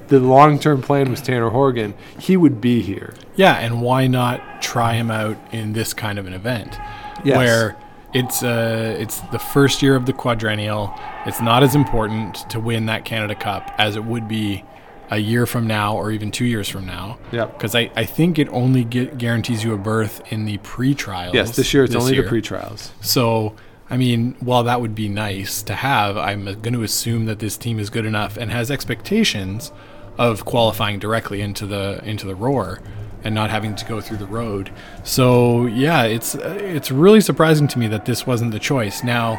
the 0.07 0.19
long 0.19 0.59
term 0.59 0.81
plan 0.81 1.09
was 1.09 1.21
Tanner 1.21 1.49
Horgan, 1.49 1.93
he 2.19 2.35
would 2.37 2.59
be 2.61 2.81
here. 2.81 3.13
Yeah, 3.35 3.53
and 3.55 3.81
why 3.81 4.07
not 4.07 4.61
try 4.61 4.93
him 4.93 5.11
out 5.11 5.37
in 5.51 5.73
this 5.73 5.93
kind 5.93 6.19
of 6.19 6.25
an 6.25 6.33
event 6.33 6.77
Yes. 7.23 7.37
where 7.37 7.77
it's 8.13 8.41
uh 8.41 8.95
it's 8.99 9.19
the 9.31 9.39
first 9.39 9.81
year 9.81 9.95
of 9.95 10.05
the 10.05 10.13
quadrennial. 10.13 10.93
It's 11.25 11.41
not 11.41 11.63
as 11.63 11.75
important 11.75 12.49
to 12.49 12.59
win 12.59 12.85
that 12.87 13.05
Canada 13.05 13.35
Cup 13.35 13.71
as 13.77 13.95
it 13.95 14.03
would 14.03 14.27
be 14.27 14.63
a 15.09 15.17
year 15.17 15.45
from 15.45 15.67
now 15.67 15.95
or 15.95 16.11
even 16.11 16.31
two 16.31 16.45
years 16.45 16.67
from 16.67 16.85
now. 16.85 17.17
Yep. 17.31 17.53
Because 17.53 17.75
I, 17.75 17.89
I 17.95 18.05
think 18.05 18.37
it 18.37 18.49
only 18.49 18.83
get, 18.83 19.17
guarantees 19.17 19.63
you 19.63 19.73
a 19.73 19.77
berth 19.77 20.21
in 20.31 20.45
the 20.45 20.57
pre-trials. 20.59 21.33
Yes, 21.33 21.55
this 21.55 21.73
year 21.73 21.85
it's 21.85 21.95
only 21.95 22.13
year. 22.13 22.23
the 22.23 22.29
pre-trials. 22.29 22.91
So, 23.01 23.55
I 23.89 23.95
mean, 23.95 24.35
while 24.39 24.63
that 24.63 24.81
would 24.81 24.95
be 24.95 25.07
nice 25.07 25.63
to 25.63 25.75
have, 25.75 26.17
I'm 26.17 26.43
going 26.43 26.73
to 26.73 26.83
assume 26.83 27.25
that 27.25 27.39
this 27.39 27.55
team 27.57 27.79
is 27.79 27.89
good 27.89 28.05
enough 28.05 28.35
and 28.35 28.51
has 28.51 28.69
expectations 28.69 29.71
of 30.17 30.45
qualifying 30.45 30.99
directly 30.99 31.41
into 31.41 31.65
the 31.65 32.01
into 32.03 32.25
the 32.25 32.35
roar 32.35 32.81
and 33.27 33.35
not 33.35 33.49
having 33.51 33.75
to 33.75 33.85
go 33.85 33.99
through 34.01 34.17
the 34.17 34.25
road. 34.25 34.71
So, 35.03 35.65
yeah, 35.67 36.03
it's 36.03 36.33
it's 36.35 36.89
really 36.89 37.21
surprising 37.21 37.67
to 37.67 37.77
me 37.79 37.87
that 37.89 38.05
this 38.05 38.25
wasn't 38.25 38.51
the 38.51 38.59
choice. 38.59 39.03
Now, 39.03 39.37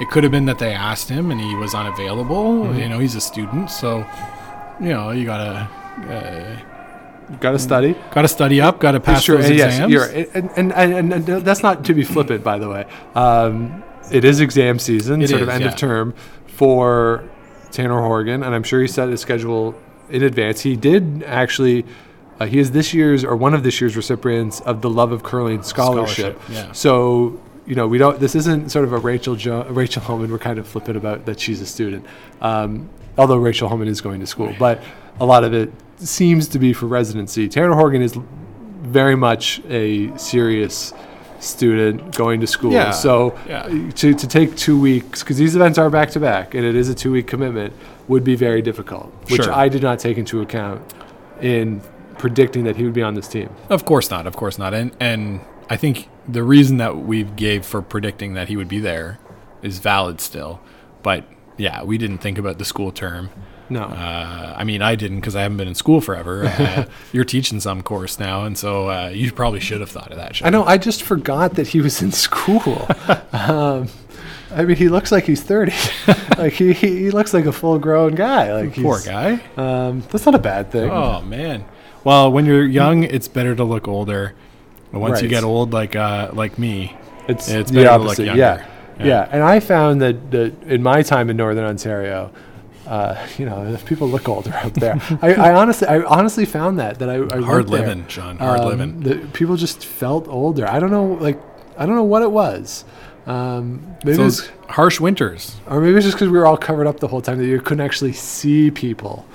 it 0.00 0.08
could 0.10 0.22
have 0.24 0.32
been 0.32 0.46
that 0.46 0.58
they 0.58 0.72
asked 0.72 1.08
him 1.10 1.30
and 1.30 1.38
he 1.40 1.54
was 1.54 1.74
unavailable. 1.74 2.64
Mm-hmm. 2.64 2.78
You 2.80 2.88
know, 2.88 2.98
he's 2.98 3.14
a 3.14 3.20
student, 3.20 3.70
so 3.70 4.04
you 4.80 4.88
know, 4.88 5.10
you 5.10 5.24
got 5.26 5.38
to 5.44 6.12
uh, 6.14 6.56
Got 7.40 7.52
to 7.52 7.58
study. 7.58 7.94
got 8.12 8.22
to 8.22 8.28
study 8.28 8.60
up, 8.60 8.78
got 8.78 8.92
to 8.92 9.00
pass 9.00 9.24
Sure, 9.24 9.36
those 9.38 9.50
yes, 9.50 9.74
exams. 9.74 9.92
you're, 9.92 10.04
and, 10.04 10.50
and, 10.56 10.72
and, 10.72 11.12
and 11.12 11.24
that's 11.44 11.62
not 11.62 11.84
to 11.86 11.92
be 11.94 12.04
flippant, 12.04 12.44
by 12.44 12.56
the 12.56 12.68
way. 12.68 12.86
Um, 13.16 13.82
it 14.12 14.24
is 14.24 14.38
exam 14.38 14.78
season, 14.78 15.20
It 15.22 15.30
sort 15.30 15.42
of 15.42 15.48
end 15.48 15.64
yeah. 15.64 15.70
of 15.70 15.76
term 15.76 16.14
for 16.46 17.24
Tanner 17.72 18.00
Horgan, 18.00 18.44
and 18.44 18.54
I'm 18.54 18.62
sure 18.62 18.80
he 18.80 18.86
set 18.86 19.08
his 19.08 19.20
schedule 19.20 19.74
in 20.08 20.22
advance. 20.22 20.60
He 20.60 20.76
did 20.76 21.24
actually. 21.26 21.84
Uh, 22.38 22.46
he 22.46 22.58
is 22.58 22.70
this 22.72 22.92
year's 22.92 23.24
or 23.24 23.34
one 23.36 23.54
of 23.54 23.62
this 23.62 23.80
year's 23.80 23.96
recipients 23.96 24.60
of 24.60 24.82
the 24.82 24.90
Love 24.90 25.12
of 25.12 25.22
Curling 25.22 25.62
scholarship. 25.62 26.40
Scholarship, 26.42 26.66
yeah. 26.66 26.72
So 26.72 27.40
you 27.66 27.74
know 27.74 27.86
we 27.88 27.98
don't. 27.98 28.20
This 28.20 28.34
isn't 28.34 28.70
sort 28.70 28.84
of 28.84 28.92
a 28.92 28.98
Rachel 28.98 29.36
jo- 29.36 29.64
Rachel 29.70 30.02
Homan. 30.02 30.30
We're 30.30 30.38
kind 30.38 30.58
of 30.58 30.66
flippant 30.68 30.96
about 30.96 31.24
that 31.26 31.40
she's 31.40 31.60
a 31.60 31.66
student. 31.66 32.04
Um, 32.40 32.88
although 33.18 33.36
Rachel 33.38 33.68
Homan 33.68 33.88
is 33.88 34.00
going 34.00 34.20
to 34.20 34.26
school, 34.26 34.54
but 34.58 34.82
a 35.18 35.24
lot 35.24 35.44
of 35.44 35.54
it 35.54 35.72
seems 35.96 36.46
to 36.48 36.58
be 36.58 36.72
for 36.74 36.86
residency. 36.86 37.48
Tanner 37.48 37.72
Horgan 37.74 38.02
is 38.02 38.18
very 38.82 39.16
much 39.16 39.60
a 39.68 40.14
serious 40.18 40.92
student 41.40 42.14
going 42.16 42.40
to 42.40 42.46
school. 42.46 42.72
Yeah, 42.72 42.90
So 42.90 43.38
yeah. 43.48 43.62
to, 43.94 44.14
to 44.14 44.26
take 44.26 44.56
two 44.56 44.78
weeks, 44.78 45.22
because 45.22 45.36
these 45.36 45.54
events 45.56 45.78
are 45.78 45.90
back 45.90 46.10
to 46.10 46.20
back, 46.20 46.54
and 46.54 46.64
it 46.64 46.74
is 46.74 46.88
a 46.88 46.94
two 46.94 47.12
week 47.12 47.26
commitment, 47.26 47.72
would 48.08 48.24
be 48.24 48.36
very 48.36 48.62
difficult, 48.62 49.12
which 49.30 49.42
Sure. 49.44 49.52
I 49.52 49.68
did 49.68 49.82
not 49.82 49.98
take 49.98 50.18
into 50.18 50.40
account 50.40 50.82
in 51.40 51.80
predicting 52.18 52.64
that 52.64 52.76
he 52.76 52.84
would 52.84 52.92
be 52.92 53.02
on 53.02 53.14
this 53.14 53.28
team. 53.28 53.50
Of 53.68 53.84
course 53.84 54.10
not. 54.10 54.26
Of 54.26 54.36
course 54.36 54.58
not. 54.58 54.74
And 54.74 54.96
and 55.00 55.40
I 55.68 55.76
think 55.76 56.08
the 56.28 56.42
reason 56.42 56.78
that 56.78 56.98
we 56.98 57.24
gave 57.24 57.64
for 57.64 57.82
predicting 57.82 58.34
that 58.34 58.48
he 58.48 58.56
would 58.56 58.68
be 58.68 58.78
there 58.78 59.18
is 59.62 59.78
valid 59.78 60.20
still. 60.20 60.60
But 61.02 61.24
yeah, 61.56 61.82
we 61.82 61.98
didn't 61.98 62.18
think 62.18 62.38
about 62.38 62.58
the 62.58 62.64
school 62.64 62.92
term. 62.92 63.30
No. 63.68 63.82
Uh, 63.82 64.54
I 64.56 64.64
mean, 64.64 64.80
I 64.80 64.94
didn't 64.94 65.20
because 65.20 65.34
I 65.34 65.42
haven't 65.42 65.56
been 65.56 65.68
in 65.68 65.74
school 65.74 66.00
forever. 66.00 66.46
Uh, 66.46 66.86
you're 67.12 67.24
teaching 67.24 67.58
some 67.60 67.82
course 67.82 68.18
now, 68.18 68.44
and 68.44 68.56
so 68.56 68.90
uh, 68.90 69.08
you 69.08 69.32
probably 69.32 69.60
should 69.60 69.80
have 69.80 69.90
thought 69.90 70.12
of 70.12 70.18
that. 70.18 70.40
I 70.44 70.50
know. 70.50 70.64
I 70.64 70.78
just 70.78 71.02
forgot 71.02 71.54
that 71.54 71.68
he 71.68 71.80
was 71.80 72.00
in 72.00 72.12
school. 72.12 72.86
um, 73.32 73.88
I 74.52 74.64
mean, 74.64 74.76
he 74.76 74.88
looks 74.88 75.10
like 75.10 75.24
he's 75.24 75.42
thirty. 75.42 75.72
like 76.38 76.52
he, 76.52 76.72
he 76.72 77.10
looks 77.10 77.34
like 77.34 77.46
a 77.46 77.52
full 77.52 77.78
grown 77.78 78.14
guy. 78.14 78.52
Like 78.52 78.74
Poor 78.74 79.00
guy. 79.00 79.42
Um, 79.56 80.02
that's 80.12 80.26
not 80.26 80.36
a 80.36 80.40
bad 80.40 80.70
thing. 80.70 80.88
Oh 80.88 81.22
man. 81.22 81.64
Well, 82.06 82.30
when 82.30 82.46
you're 82.46 82.64
young, 82.64 83.02
it's 83.02 83.26
better 83.26 83.56
to 83.56 83.64
look 83.64 83.88
older. 83.88 84.32
But 84.92 85.00
once 85.00 85.20
you 85.22 85.28
get 85.28 85.42
old, 85.42 85.72
like 85.72 85.96
uh, 85.96 86.30
like 86.32 86.56
me, 86.56 86.96
It's, 87.28 87.48
It's 87.48 87.70
the 87.72 87.78
better 87.82 87.88
to 87.90 87.96
look 87.98 88.06
opposite. 88.10 88.26
younger. 88.26 88.40
Yeah. 88.40 88.66
Yeah. 89.00 89.06
yeah. 89.06 89.28
And 89.32 89.42
I 89.42 89.58
found 89.58 90.00
that, 90.02 90.30
that 90.30 90.62
in 90.62 90.82
my 90.84 91.02
time 91.02 91.28
in 91.30 91.36
Northern 91.36 91.64
Ontario, 91.64 92.30
uh, 92.86 93.26
you 93.38 93.44
know, 93.44 93.76
people 93.86 94.08
look 94.08 94.28
older 94.28 94.54
up 94.54 94.72
there. 94.74 95.00
I, 95.20 95.34
I 95.34 95.54
honestly, 95.54 95.88
I 95.88 96.02
honestly 96.02 96.44
found 96.44 96.78
that 96.78 97.00
that 97.00 97.10
I, 97.10 97.16
I 97.16 97.40
hard 97.42 97.68
went 97.68 97.70
there. 97.70 97.88
living, 97.88 98.06
Sean. 98.06 98.36
Hard 98.38 98.60
Um, 98.60 98.68
living. 98.68 99.00
that 99.00 99.32
people 99.32 99.56
just 99.56 99.84
felt 99.84 100.28
older. 100.28 100.64
I 100.68 100.78
don't 100.78 100.92
know, 100.92 101.14
like 101.20 101.40
I 101.76 101.86
don't 101.86 101.96
know 101.96 102.04
what 102.04 102.22
it 102.22 102.30
was. 102.30 102.84
Um, 103.26 103.96
maybe 104.04 104.20
it 104.20 104.24
was, 104.24 104.48
harsh 104.68 105.00
winters. 105.00 105.56
or 105.66 105.80
maybe 105.80 105.96
it's 105.96 106.06
just 106.06 106.16
because 106.16 106.28
we 106.30 106.38
were 106.38 106.46
all 106.46 106.56
covered 106.56 106.86
up 106.86 107.00
the 107.00 107.08
whole 107.08 107.20
time 107.20 107.38
that 107.38 107.46
you 107.46 107.60
couldn't 107.60 107.84
actually 107.84 108.12
see 108.12 108.70
people. 108.70 109.26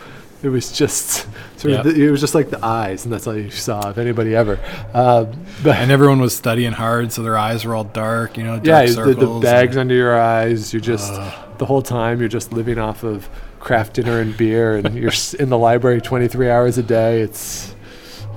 It 0.43 0.49
was 0.49 0.71
just 0.71 1.27
sort 1.57 1.73
of 1.73 1.83
the, 1.85 2.07
it 2.07 2.09
was 2.09 2.19
just 2.19 2.33
like 2.33 2.49
the 2.49 2.63
eyes, 2.65 3.03
and 3.05 3.13
that's 3.13 3.27
all 3.27 3.37
you 3.37 3.51
saw 3.51 3.89
if 3.89 3.97
anybody 3.97 4.35
ever. 4.35 4.59
Um, 4.93 5.31
but 5.63 5.75
And 5.77 5.91
everyone 5.91 6.19
was 6.19 6.35
studying 6.35 6.71
hard, 6.71 7.11
so 7.11 7.21
their 7.21 7.37
eyes 7.37 7.63
were 7.63 7.75
all 7.75 7.83
dark. 7.83 8.37
You 8.37 8.43
know, 8.43 8.59
dark 8.59 8.87
yeah, 8.89 9.03
the, 9.03 9.13
the 9.13 9.39
bags 9.39 9.77
under 9.77 9.93
your 9.93 10.19
eyes. 10.19 10.73
You're 10.73 10.81
just 10.81 11.13
the 11.59 11.65
whole 11.65 11.83
time 11.83 12.19
you're 12.19 12.29
just 12.29 12.51
living 12.51 12.79
off 12.79 13.03
of 13.03 13.29
craft 13.59 13.93
dinner 13.93 14.19
and 14.19 14.35
beer, 14.35 14.77
and 14.77 14.95
you're 15.01 15.11
in 15.37 15.49
the 15.49 15.57
library 15.57 16.01
23 16.01 16.49
hours 16.49 16.77
a 16.79 16.83
day. 16.83 17.21
It's 17.21 17.75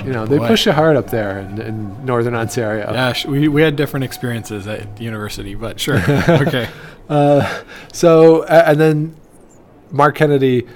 you 0.04 0.12
know 0.12 0.26
they 0.26 0.36
Boy. 0.38 0.48
push 0.48 0.66
you 0.66 0.72
hard 0.72 0.96
up 0.96 1.08
there 1.08 1.38
in, 1.38 1.60
in 1.62 2.04
northern 2.04 2.34
Ontario. 2.34 2.92
Yeah, 2.92 3.12
sh- 3.14 3.24
we, 3.26 3.48
we 3.48 3.62
had 3.62 3.76
different 3.76 4.04
experiences 4.04 4.66
at 4.66 4.96
the 4.98 5.04
university, 5.04 5.54
but 5.54 5.80
sure. 5.80 5.96
okay. 6.28 6.68
So 7.92 8.42
a- 8.42 8.68
and 8.68 8.80
then 8.80 9.16
Marc 9.90 10.16
Kennedy 10.16 10.66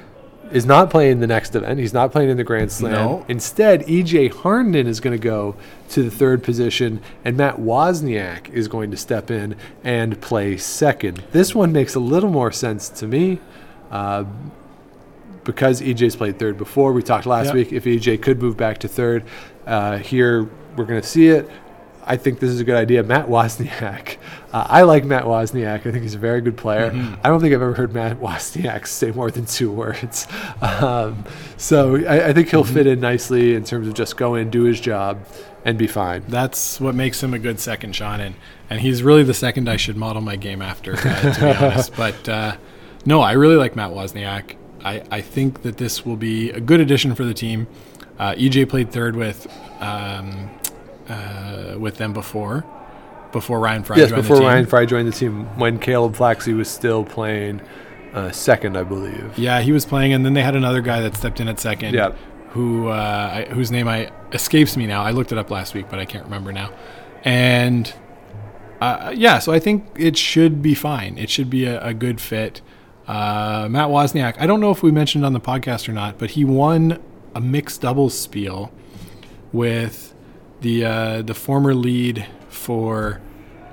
is 0.53 0.65
not 0.67 0.91
playing 0.91 1.21
the 1.21 1.27
next 1.27 1.55
event. 1.55 1.79
He's 1.79 1.93
not 1.93 2.13
playing 2.13 2.31
in 2.31 2.37
the 2.37 2.45
Grand 2.45 2.71
Slam. 2.73 2.93
No. 2.93 3.25
Instead, 3.29 3.83
EJ 3.87 4.31
Harnden 4.33 4.87
is 4.87 5.01
going 5.01 5.17
to 5.19 5.23
go 5.23 5.57
to 5.91 6.03
the 6.03 6.11
third 6.11 6.43
position, 6.43 7.01
and 7.25 7.37
Matt 7.37 7.57
Wozniak 7.57 8.49
is 8.51 8.69
going 8.69 8.91
to 8.91 8.97
step 8.97 9.31
in 9.31 9.57
and 9.85 10.21
play 10.21 10.57
second. 10.57 11.23
This 11.33 11.55
one 11.55 11.73
makes 11.73 11.95
a 11.95 12.01
little 12.01 12.31
more 12.31 12.53
sense 12.53 12.89
to 12.91 13.07
me. 13.07 13.41
Uh, 13.91 14.25
because 15.45 15.81
EJ's 15.81 16.15
played 16.15 16.39
third 16.39 16.59
before, 16.59 16.93
we 16.93 17.03
talked 17.03 17.25
last 17.25 17.47
Yep. 17.47 17.55
week 17.55 17.73
if 17.73 17.85
EJ 17.85 18.21
could 18.21 18.41
move 18.43 18.57
back 18.57 18.79
to 18.79 18.89
third. 18.89 19.25
Uh, 19.67 19.97
here, 19.99 20.43
we're 20.77 20.85
going 20.85 21.01
to 21.01 21.07
see 21.07 21.29
it. 21.29 21.49
I 22.09 22.17
think 22.17 22.41
this 22.41 22.51
is 22.51 22.59
a 22.61 22.65
good 22.65 22.75
idea. 22.77 23.03
Matt 23.03 23.27
Wozniak. 23.29 24.17
Uh, 24.53 24.67
I 24.69 24.83
like 24.83 25.05
Matt 25.05 25.25
Wozniak. 25.25 25.81
I 25.87 25.91
think 25.93 25.99
he's 26.03 26.15
a 26.15 26.19
very 26.19 26.41
good 26.41 26.57
player. 26.57 26.91
Mm-hmm. 26.91 27.15
I 27.23 27.29
don't 27.29 27.41
think 27.41 27.55
I've 27.55 27.61
ever 27.63 27.75
heard 27.75 27.93
Matt 27.93 28.19
Wozniak 28.19 28.87
say 28.89 29.11
more 29.11 29.31
than 29.31 29.45
two 29.47 29.71
words. 29.71 30.27
Um, 30.63 31.25
so 31.57 31.97
I, 32.07 32.29
I 32.29 32.33
think 32.33 32.49
he'll 32.49 32.65
Mm-hmm. 32.65 32.75
fit 32.75 32.87
in 32.87 33.01
nicely 33.01 33.55
in 33.55 33.65
terms 33.65 33.87
of 33.87 33.95
just 33.95 34.17
go 34.17 34.35
in, 34.35 34.51
do 34.51 34.63
his 34.65 34.81
job, 34.81 35.25
and 35.65 35.77
be 35.79 35.87
fine. 35.87 36.25
That's 36.29 36.81
what 36.81 36.95
makes 36.95 37.23
him 37.23 37.35
a 37.35 37.39
good 37.39 37.61
second, 37.61 37.95
Sean. 37.95 38.21
And, 38.21 38.35
and 38.71 38.81
he's 38.81 39.03
really 39.03 39.23
the 39.23 39.35
second 39.35 39.69
I 39.69 39.77
should 39.77 39.97
model 39.97 40.23
my 40.23 40.37
game 40.37 40.63
after, 40.63 40.95
uh, 40.95 41.33
to 41.35 41.41
be 41.41 41.47
honest. 41.65 41.95
But 41.95 42.29
uh, 42.29 42.57
no, 43.05 43.21
I 43.21 43.33
really 43.33 43.57
like 43.57 43.77
Matt 43.77 43.91
Wozniak. 43.91 44.57
I, 44.85 45.03
I 45.11 45.21
think 45.21 45.63
that 45.63 45.77
this 45.77 46.07
will 46.07 46.17
be 46.17 46.51
a 46.51 46.61
good 46.61 46.81
addition 46.81 47.15
for 47.15 47.25
the 47.25 47.35
team. 47.35 47.67
Uh, 48.19 48.33
EJ 48.35 48.69
played 48.69 48.91
third 48.93 49.15
with 49.15 49.47
um, 49.81 50.51
uh, 51.09 51.77
with 51.79 51.97
them 51.97 52.13
before, 52.13 52.65
before 53.33 53.61
Ryan 53.61 53.83
Fry 53.83 53.97
yes, 53.97 54.11
joined 54.11 54.23
before 54.23 54.37
the 54.37 54.43
team. 54.43 54.49
Ryan 54.49 54.67
Fry 54.67 54.87
joined 54.87 55.09
the 55.09 55.13
team, 55.13 55.45
when 55.59 55.79
Caleb 55.79 56.15
Flaxey 56.15 56.57
was 56.57 56.69
still 56.69 57.05
playing 57.05 57.61
uh, 58.13 58.31
second, 58.31 58.77
I 58.77 58.85
believe. 58.85 59.39
Yeah, 59.39 59.61
he 59.61 59.73
was 59.73 59.85
playing, 59.85 60.13
and 60.13 60.25
then 60.25 60.35
they 60.35 60.43
had 60.43 60.57
another 60.57 60.81
guy 60.81 61.01
that 61.01 61.17
stepped 61.17 61.41
in 61.41 61.49
at 61.49 61.61
second. 61.61 61.95
Yeah. 61.95 62.15
Who 62.51 62.89
uh, 62.89 63.47
I, 63.49 63.53
whose 63.53 63.71
name 63.71 63.87
I 63.87 64.11
escapes 64.33 64.77
me 64.77 64.87
now. 64.87 65.03
I 65.03 65.11
looked 65.11 65.33
it 65.33 65.39
up 65.39 65.51
last 65.51 65.75
week, 65.75 65.87
but 65.91 65.99
I 65.99 66.07
can't 66.07 66.25
remember 66.25 66.53
now. 66.53 66.73
And 67.23 67.93
uh, 68.81 69.13
yeah, 69.15 69.39
so 69.39 69.53
I 69.53 69.59
think 69.59 69.87
it 69.97 70.17
should 70.17 70.63
be 70.63 70.75
fine. 70.75 71.19
It 71.19 71.29
should 71.29 71.51
be 71.51 71.67
a, 71.67 71.83
a 71.85 71.95
good 71.95 72.21
fit. 72.21 72.63
Uh, 73.07 73.69
Matt 73.71 73.89
Wozniak. 73.89 74.37
I 74.39 74.47
don't 74.47 74.61
know 74.61 74.71
if 74.71 74.83
we 74.83 74.91
mentioned 74.91 75.27
on 75.27 75.33
the 75.33 75.41
podcast 75.41 75.89
or 75.89 75.93
not, 75.93 76.19
but 76.19 76.31
he 76.31 76.45
won 76.45 77.03
a 77.35 77.41
mixed 77.41 77.83
doubles 77.83 78.19
spiel 78.19 78.73
with 79.53 80.15
the 80.61 80.85
uh, 80.85 81.23
the 81.23 81.35
former 81.35 81.75
lead 81.75 82.27
for 82.49 83.21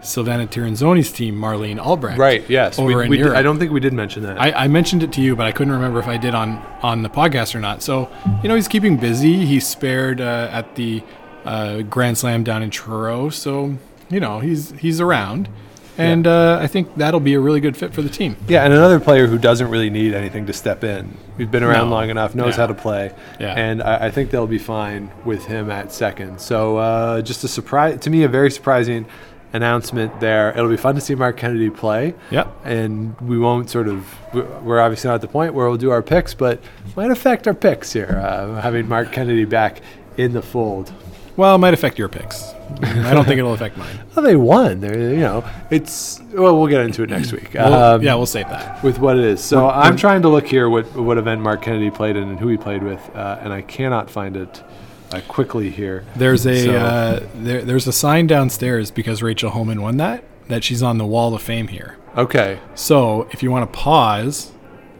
Silvana 0.01 0.47
Tirinzoni's 0.47 1.11
team, 1.11 1.35
Marlene 1.35 1.79
Albrecht. 1.79 2.19
Right. 2.19 2.47
Yes. 2.49 2.77
Over 2.77 2.97
we, 2.97 3.03
in 3.05 3.09
we 3.09 3.17
did- 3.17 3.23
Europe. 3.23 3.37
I 3.37 3.41
don't 3.41 3.57
think 3.57 3.71
we 3.71 3.79
did 3.79 3.91
mention 3.93 4.21
that. 4.23 4.39
I, 4.39 4.51
I 4.51 4.67
mentioned 4.67 5.01
it 5.01 5.11
to 5.13 5.21
you, 5.21 5.35
but 5.35 5.47
I 5.47 5.51
couldn't 5.51 5.73
remember 5.73 5.99
if 5.99 6.07
I 6.07 6.17
did 6.17 6.35
on 6.35 6.57
on 6.83 7.01
the 7.01 7.09
podcast 7.09 7.55
or 7.55 7.59
not. 7.59 7.81
So 7.81 8.09
you 8.43 8.49
know, 8.49 8.55
he's 8.55 8.67
keeping 8.67 8.97
busy. 8.97 9.45
He's 9.45 9.65
spared 9.67 10.21
uh, 10.21 10.49
at 10.51 10.75
the 10.75 11.03
uh, 11.43 11.81
Grand 11.81 12.17
Slam 12.17 12.43
down 12.43 12.61
in 12.63 12.69
Truro, 12.69 13.29
so 13.29 13.77
you 14.09 14.19
know 14.19 14.39
he's 14.39 14.71
he's 14.71 15.01
around, 15.01 15.49
and 15.97 16.27
uh, 16.27 16.57
I 16.61 16.67
think 16.67 16.95
that'll 16.95 17.19
be 17.19 17.33
a 17.33 17.39
really 17.39 17.59
good 17.59 17.75
fit 17.77 17.93
for 17.93 18.01
the 18.01 18.09
team. 18.09 18.35
Yeah, 18.47 18.63
and 18.63 18.73
another 18.73 18.99
player 18.99 19.27
who 19.27 19.37
doesn't 19.37 19.69
really 19.69 19.89
need 19.89 20.13
anything 20.13 20.45
to 20.47 20.53
step 20.53 20.83
in. 20.83 21.17
He's 21.37 21.47
been 21.47 21.63
around 21.63 21.89
No. 21.89 21.95
long 21.95 22.09
enough, 22.09 22.35
knows 22.35 22.53
Yeah. 22.53 22.61
how 22.61 22.67
to 22.67 22.73
play, 22.73 23.11
Yeah. 23.39 23.53
and 23.53 23.81
I, 23.83 24.05
I 24.07 24.11
think 24.11 24.29
they'll 24.31 24.47
be 24.47 24.57
fine 24.59 25.11
with 25.23 25.45
him 25.45 25.69
at 25.71 25.91
second. 25.91 26.39
So 26.41 26.77
uh, 26.77 27.21
just 27.21 27.43
a 27.43 27.47
surprise 27.47 27.99
to 28.01 28.09
me, 28.09 28.23
a 28.23 28.27
very 28.27 28.51
surprising 28.51 29.05
announcement 29.53 30.19
there. 30.19 30.49
It'll 30.49 30.69
be 30.69 30.75
fun 30.77 30.95
to 30.95 31.01
see 31.01 31.15
Marc 31.15 31.37
Kennedy 31.37 31.69
play. 31.69 32.13
Yep. 32.29 32.53
And 32.65 33.19
we 33.21 33.37
won't 33.37 33.69
sort 33.69 33.87
of, 33.87 34.05
we're- 34.33 34.47
we're 34.63 34.79
obviously 34.81 35.07
not 35.07 35.15
at 35.15 35.21
the 35.21 35.27
point 35.29 35.53
where 35.53 35.67
we'll 35.67 35.77
do 35.77 35.91
our 35.91 36.01
picks, 36.01 36.33
but 36.33 36.59
might 36.97 37.09
affect 37.11 37.47
our 37.47 37.53
picks 37.53 37.93
here, 37.93 38.21
uh, 38.21 38.59
having 38.59 38.89
Marc 38.89 39.11
Kennedy 39.13 39.45
back 39.45 39.81
in 40.17 40.33
the 40.33 40.41
fold. 40.41 40.91
Well, 41.37 41.55
it 41.55 41.57
might 41.59 41.73
affect 41.73 41.97
your 41.99 42.07
picks. 42.07 42.53
I 42.81 43.13
don't 43.13 43.25
think 43.25 43.39
it'll 43.39 43.53
affect 43.59 43.77
mine. 43.77 43.99
Well, 44.15 44.25
they 44.25 44.35
won. 44.35 44.79
They're, 44.79 45.11
you 45.11 45.19
know, 45.19 45.43
it's 45.69 46.21
well. 46.33 46.57
We'll 46.57 46.67
get 46.67 46.81
into 46.81 47.03
it 47.03 47.09
next 47.09 47.31
week. 47.31 47.51
We'll- 47.53 47.73
Um, 47.73 48.01
yeah, 48.03 48.15
we'll 48.15 48.25
save 48.25 48.49
that. 48.49 48.81
with 48.83 48.99
what 48.99 49.17
it 49.17 49.23
is. 49.25 49.43
So 49.43 49.69
I'm 49.69 49.95
trying 49.97 50.21
to 50.23 50.29
look 50.29 50.47
here 50.47 50.69
what 50.69 50.85
what 50.95 51.17
event 51.17 51.41
Marc 51.41 51.61
Kennedy 51.61 51.91
played 51.91 52.15
in 52.15 52.23
and 52.23 52.39
who 52.39 52.47
he 52.47 52.57
played 52.57 52.83
with, 52.83 53.01
uh, 53.15 53.39
and 53.41 53.51
I 53.53 53.61
cannot 53.61 54.09
find 54.09 54.35
it 54.37 54.63
uh, 55.11 55.21
quickly 55.27 55.69
here. 55.69 56.05
There's 56.15 56.45
a 56.47 56.65
So- 56.65 56.75
uh, 56.75 57.19
there, 57.35 57.61
there's 57.61 57.87
a 57.87 57.93
sign 57.93 58.27
downstairs 58.27 58.89
because 58.91 59.21
Rachel 59.21 59.51
Homan 59.51 59.81
won 59.81 59.97
that 59.97 60.23
that 60.47 60.63
she's 60.63 60.81
on 60.83 60.97
the 60.99 61.05
Wall 61.05 61.33
of 61.35 61.41
Fame 61.41 61.67
here. 61.69 61.97
Okay, 62.17 62.59
So 62.75 63.27
if 63.31 63.43
you 63.43 63.51
want 63.51 63.71
to 63.71 63.77
pause, 63.77 64.51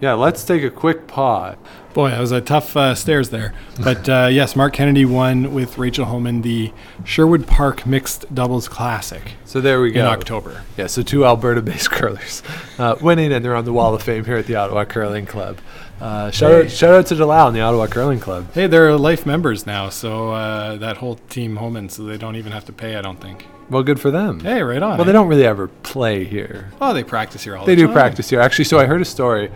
yeah, 0.06 0.14
let's 0.14 0.43
take 0.43 0.62
a 0.62 0.70
quick 0.70 1.08
pause. 1.08 1.56
boy, 1.95 2.12
that 2.12 2.20
was 2.20 2.32
a 2.32 2.39
tough 2.39 2.78
uh, 2.78 2.93
stairs 2.93 3.32
there. 3.32 3.56
But 3.84 4.08
uh, 4.08 4.30
yes, 4.32 4.56
Marc 4.56 4.74
Kennedy 4.74 5.03
won 5.03 5.51
with 5.51 5.80
Rachel 5.80 6.06
Homan 6.06 6.43
the 6.43 6.72
Sherwood 7.03 7.47
Park 7.47 7.88
Mixed 7.88 8.34
Doubles 8.34 8.68
Classic 8.68 9.32
So 9.45 9.62
there 9.62 9.82
we 9.82 9.89
go. 9.91 10.01
in 10.01 10.06
October. 10.06 10.62
Yeah, 10.78 10.86
so 10.86 11.01
two 11.01 11.26
Alberta-based 11.26 11.89
curlers 11.97 12.43
uh, 12.78 12.97
winning, 13.01 13.34
and 13.34 13.43
they're 13.43 13.56
on 13.56 13.66
the 13.66 13.74
Wall 13.74 13.95
of 13.95 14.03
Fame 14.03 14.26
here 14.26 14.38
at 14.38 14.45
the 14.45 14.56
Ottawa 14.56 14.86
Curling 14.86 15.26
Club. 15.26 15.58
Uh, 15.99 16.30
shout 16.30 16.51
out, 16.51 16.70
shout 16.70 16.93
out 16.93 17.08
to 17.08 17.16
Delau 17.16 17.47
and 17.47 17.56
the 17.56 17.62
Ottawa 17.62 17.88
Curling 17.88 18.20
Club. 18.20 18.53
Hey, 18.53 18.68
they're 18.68 18.95
life 18.95 19.26
members 19.26 19.66
now, 19.66 19.89
so 19.89 20.34
uh, 20.34 20.76
that 20.76 20.97
whole 20.97 21.16
team 21.30 21.56
Homan, 21.56 21.89
so 21.89 22.03
they 22.03 22.18
don't 22.18 22.36
even 22.36 22.51
have 22.51 22.66
to 22.66 22.74
pay. 22.74 22.95
I 22.95 23.01
don't 23.01 23.20
think. 23.20 23.47
Well, 23.72 23.82
good 23.82 23.99
for 23.99 24.12
them. 24.12 24.41
Hey, 24.41 24.62
right 24.62 24.84
on. 24.84 24.97
Well, 24.97 25.06
they 25.06 25.10
eh? 25.10 25.14
don't 25.14 25.28
really 25.28 25.45
ever 25.45 25.68
play 25.68 26.26
here. 26.26 26.70
Oh, 26.80 26.93
they 26.93 27.03
practice 27.03 27.43
here 27.43 27.58
all 27.58 27.66
They 27.66 27.74
the 27.74 27.82
time. 27.82 27.88
They 27.88 27.93
do 27.93 27.99
practice 27.99 28.30
here. 28.30 28.39
Actually, 28.39 28.66
so 28.66 28.78
I 28.78 28.86
heard 28.86 29.01
a 29.01 29.06
story 29.06 29.49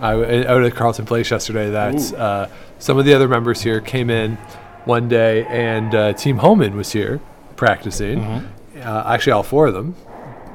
I, 0.00 0.44
out 0.44 0.62
at 0.62 0.74
Carleton 0.74 1.06
Place 1.06 1.30
yesterday 1.30 1.70
that 1.70 2.14
uh, 2.14 2.48
some 2.78 2.98
of 2.98 3.04
the 3.04 3.14
other 3.14 3.28
members 3.28 3.62
here 3.62 3.80
came 3.80 4.10
in 4.10 4.36
one 4.84 5.08
day 5.08 5.44
and 5.46 5.94
uh, 5.94 6.12
Team 6.12 6.38
Homan 6.38 6.76
was 6.76 6.92
here 6.92 7.20
practicing. 7.56 8.20
Mm-hmm. 8.20 8.80
Uh, 8.82 9.14
actually, 9.14 9.32
all 9.32 9.42
four 9.42 9.66
of 9.66 9.74
them. 9.74 9.94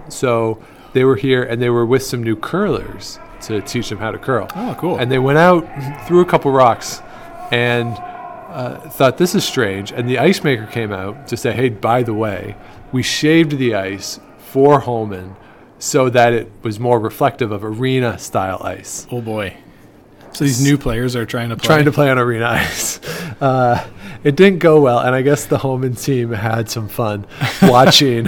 So 0.10 0.62
they 0.94 1.04
were 1.04 1.16
here 1.16 1.44
and 1.44 1.62
they 1.62 1.70
were 1.70 1.86
with 1.86 2.04
some 2.04 2.24
new 2.24 2.36
curlers 2.36 3.20
to 3.42 3.62
teach 3.62 3.90
them 3.90 3.98
how 3.98 4.12
to 4.12 4.20
curl. 4.20 4.48
Oh, 4.56 4.76
cool. 4.80 4.98
And 4.98 5.12
they 5.12 5.20
went 5.20 5.38
out, 5.38 5.68
threw 6.08 6.22
a 6.22 6.26
couple 6.26 6.52
rocks, 6.52 7.02
and 7.52 7.88
uh, 8.50 8.90
thought 8.90 9.18
this 9.18 9.34
is 9.34 9.44
strange. 9.44 9.92
And 9.92 10.08
the 10.08 10.20
ice 10.20 10.44
maker 10.44 10.68
came 10.68 10.92
out 10.92 11.28
to 11.30 11.38
say, 11.38 11.54
"Hey, 11.54 11.70
by 11.70 12.04
the 12.04 12.14
way, 12.14 12.56
we 12.92 13.02
shaved 13.02 13.58
the 13.58 13.76
ice 13.76 14.20
for 14.38 14.82
Homan 14.82 15.36
so 15.82 16.10
that 16.10 16.32
it 16.32 16.52
was 16.62 16.80
more 16.80 17.00
reflective 17.00 17.52
of 17.52 17.64
arena 17.64 18.18
style 18.20 18.62
ice." 18.64 19.08
Oh 19.12 19.22
boy. 19.22 19.58
So 20.34 20.46
these 20.46 20.64
new 20.64 20.78
players 20.78 21.16
are 21.18 21.26
trying 21.26 21.50
to 21.50 21.58
play. 21.58 21.68
Trying 21.68 21.86
to 21.86 21.92
play 21.92 22.10
on 22.10 22.18
arena 22.18 22.46
ice. 22.50 23.06
Uh, 23.42 23.86
it 24.24 24.36
didn't 24.36 24.60
go 24.60 24.80
well, 24.80 25.00
and 25.00 25.14
I 25.14 25.24
guess 25.24 25.46
the 25.46 25.58
Homan 25.58 25.96
team 25.96 26.32
had 26.32 26.70
some 26.70 26.88
fun 26.88 27.26
watching 27.62 28.28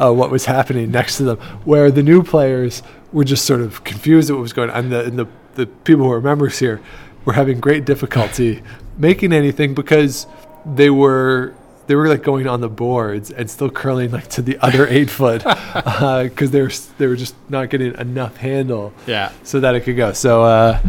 uh, 0.00 0.12
what 0.12 0.30
was 0.30 0.46
happening 0.46 0.90
next 0.90 1.18
to 1.18 1.24
them, 1.24 1.38
where 1.64 1.90
the 1.90 2.02
new 2.02 2.22
players 2.22 2.82
were 3.12 3.24
just 3.24 3.44
sort 3.44 3.60
of 3.60 3.84
confused 3.84 4.30
at 4.30 4.36
what 4.36 4.42
was 4.42 4.52
going 4.52 4.70
on. 4.70 4.84
And 4.84 4.92
the, 4.92 5.04
and 5.04 5.18
the, 5.18 5.26
the 5.54 5.66
people 5.66 6.04
who 6.06 6.12
are 6.12 6.20
members 6.20 6.58
here 6.58 6.80
were 7.24 7.34
having 7.34 7.60
great 7.60 7.84
difficulty 7.84 8.62
making 8.98 9.32
anything 9.32 9.74
because 9.74 10.26
they 10.64 10.90
were 10.90 11.54
they 11.86 11.94
were 11.94 12.08
like 12.08 12.22
going 12.22 12.46
on 12.46 12.60
the 12.60 12.68
boards 12.68 13.30
and 13.30 13.50
still 13.50 13.70
curling 13.70 14.10
like 14.10 14.28
to 14.30 14.42
the 14.42 14.58
other 14.60 14.86
eight 14.96 15.10
foot 15.10 15.42
because 15.42 16.50
they 16.50 16.62
were 16.62 16.70
they 16.98 17.06
were 17.06 17.16
just 17.16 17.34
not 17.48 17.70
getting 17.70 17.94
enough 17.98 18.36
handle 18.38 18.92
Yeah. 19.06 19.32
so 19.42 19.60
that 19.60 19.74
it 19.74 19.80
could 19.80 19.96
go. 19.96 20.12
So, 20.12 20.44
uh, 20.44 20.80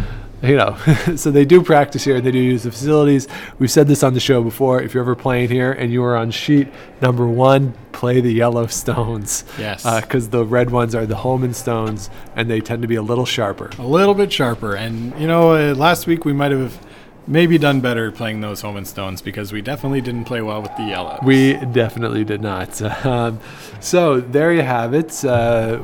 you 0.44 0.56
know, 0.58 0.76
so 1.16 1.32
they 1.32 1.46
do 1.46 1.64
practice 1.64 2.04
here 2.04 2.18
and 2.18 2.26
they 2.26 2.32
do 2.32 2.38
use 2.40 2.64
the 2.64 2.72
facilities. 2.72 3.28
We've 3.58 3.72
said 3.72 3.88
this 3.88 4.04
on 4.04 4.14
the 4.14 4.20
show 4.20 4.44
before. 4.44 4.82
If 4.82 4.94
you're 4.94 5.04
ever 5.04 5.16
playing 5.16 5.50
here 5.50 5.72
and 5.72 5.92
you 5.92 6.04
are 6.04 6.16
on 6.16 6.30
sheet 6.32 6.68
number 7.02 7.26
one, 7.28 7.74
play 7.94 8.22
the 8.22 8.32
yellow 8.32 8.68
stones. 8.68 9.44
Yes. 9.58 9.84
Because 10.02 10.30
the 10.30 10.46
red 10.46 10.70
ones 10.70 10.94
are 10.94 11.06
the 11.06 11.16
Homan 11.16 11.54
stones 11.54 12.10
and 12.36 12.50
they 12.50 12.60
tend 12.62 12.82
to 12.84 12.88
be 12.88 12.96
a 12.96 13.02
little 13.02 13.26
sharper. 13.26 13.72
a 13.80 13.88
little 13.88 14.14
bit 14.14 14.32
sharper. 14.32 14.76
And 14.76 15.20
you 15.20 15.28
know, 15.28 15.54
uh, 15.54 15.74
last 15.74 16.06
week 16.06 16.26
we 16.26 16.34
might 16.34 16.52
have 16.52 16.80
maybe 17.28 17.58
done 17.58 17.82
better 17.82 18.12
playing 18.12 18.42
those 18.42 18.62
Homan 18.62 18.86
stones 18.86 19.22
because 19.22 19.52
we 19.52 19.62
definitely 19.62 20.02
didn't 20.02 20.26
play 20.26 20.42
well 20.42 20.62
with 20.62 20.76
the 20.78 20.84
yellow. 20.84 21.20
We 21.24 21.54
definitely 21.54 22.24
did 22.24 22.42
not. 22.42 22.82
Um, 23.06 23.40
so 23.80 24.20
there 24.20 24.52
you 24.54 24.62
have 24.64 24.94
it. 24.94 25.24
Uh, 25.24 25.78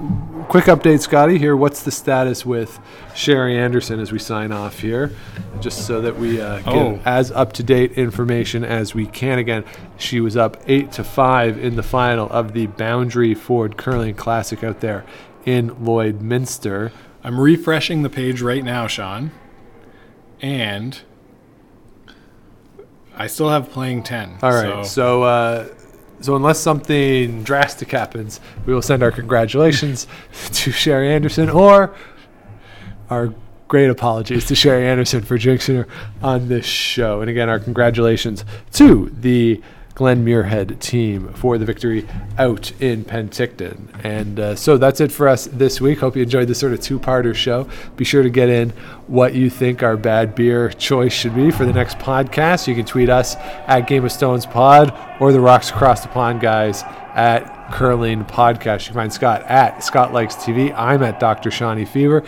quick 0.49 0.65
update, 0.65 1.01
Scotty. 1.01 1.37
Here, 1.37 1.55
what's 1.55 1.83
the 1.83 1.91
status 1.91 2.45
with 2.45 2.79
Sherry 3.15 3.57
Anderson 3.57 3.99
as 3.99 4.11
we 4.11 4.17
sign 4.19 4.51
off 4.51 4.79
here, 4.79 5.11
just 5.59 5.85
so 5.85 6.01
that 6.01 6.17
we 6.17 6.41
uh, 6.41 6.57
get 6.59 6.67
Oh. 6.75 6.99
as 7.05 7.31
up 7.31 7.53
to 7.53 7.63
date 7.63 7.93
information 7.93 8.63
as 8.63 8.95
we 8.95 9.05
can. 9.05 9.37
Again, 9.39 9.63
she 9.97 10.19
was 10.19 10.35
up 10.35 10.57
eight 10.67 10.91
to 10.93 11.03
five 11.03 11.57
in 11.63 11.75
the 11.75 11.83
final 11.83 12.27
of 12.29 12.53
the 12.53 12.67
Boundary 12.67 13.33
Ford 13.35 13.77
Curling 13.77 14.15
Classic 14.15 14.63
out 14.63 14.79
there 14.81 15.05
in 15.45 15.69
Lloydminster. 15.71 16.91
I'm 17.23 17.39
refreshing 17.39 18.01
the 18.01 18.09
page 18.09 18.41
right 18.41 18.63
now, 18.63 18.87
Sean, 18.87 19.31
and 20.41 20.99
I 23.15 23.27
still 23.27 23.49
have 23.49 23.69
playing 23.69 24.03
ten. 24.03 24.37
All 24.41 24.51
right. 24.51 24.83
So, 24.83 24.83
So, 24.83 25.23
uh, 25.23 25.67
so 26.21 26.35
unless 26.35 26.59
something 26.59 27.43
drastic 27.43 27.91
happens, 27.91 28.39
we 28.65 28.73
will 28.73 28.81
send 28.81 29.03
our 29.03 29.11
congratulations 29.11 30.07
to 30.51 30.71
Sherry 30.71 31.11
Anderson 31.13 31.49
or 31.49 31.95
our 33.09 33.33
great 33.67 33.89
apologies 33.89 34.45
to 34.45 34.55
Sherry 34.55 34.85
Anderson 34.87 35.21
for 35.21 35.37
jinxing 35.37 35.75
her 35.77 35.87
on 36.21 36.47
this 36.47 36.65
show. 36.65 37.21
And 37.21 37.29
again, 37.29 37.49
our 37.49 37.59
congratulations 37.59 38.43
to 38.73 39.09
the 39.19 39.61
Glen 39.95 40.25
Muirhead 40.25 40.79
team 40.79 41.33
for 41.33 41.57
the 41.57 41.65
victory 41.65 42.07
out 42.37 42.71
in 42.81 43.03
Penticton. 43.05 43.87
And 44.03 44.39
uh, 44.39 44.55
so 44.55 44.77
that's 44.77 44.99
it 45.01 45.11
for 45.11 45.27
us 45.27 45.45
this 45.45 45.81
week. 45.81 45.99
Hope 45.99 46.15
you 46.15 46.23
enjoyed 46.23 46.47
this 46.47 46.59
sort 46.59 46.73
of 46.73 46.81
two-parter 46.81 47.35
show. 47.35 47.67
Be 47.95 48.05
sure 48.05 48.23
to 48.23 48.29
get 48.29 48.49
in 48.49 48.71
what 49.07 49.33
you 49.33 49.49
think 49.49 49.83
our 49.83 49.97
bad 49.97 50.35
beer 50.35 50.69
choice 50.69 51.13
should 51.13 51.35
be 51.35 51.51
for 51.51 51.65
the 51.65 51.73
next 51.73 51.97
podcast. 51.99 52.67
You 52.67 52.75
can 52.75 52.85
tweet 52.85 53.09
us 53.09 53.35
at 53.67 53.81
Game 53.87 54.05
of 54.05 54.11
Stones 54.11 54.45
Pod 54.45 54.97
or 55.19 55.31
the 55.31 55.41
Rocks 55.41 55.69
Across 55.69 56.01
the 56.01 56.09
Pond 56.09 56.39
guys 56.39 56.83
at 57.13 57.71
Curling 57.71 58.25
Podcast. 58.25 58.81
You 58.81 58.87
can 58.87 58.95
find 58.95 59.13
Scott 59.13 59.43
at 59.43 59.83
Scott 59.83 60.13
Likes 60.13 60.35
TV. 60.35 60.73
I'm 60.77 61.03
at 61.03 61.19
Dr. 61.19 61.51
Shawnee 61.51 61.85
Fever 61.85 62.23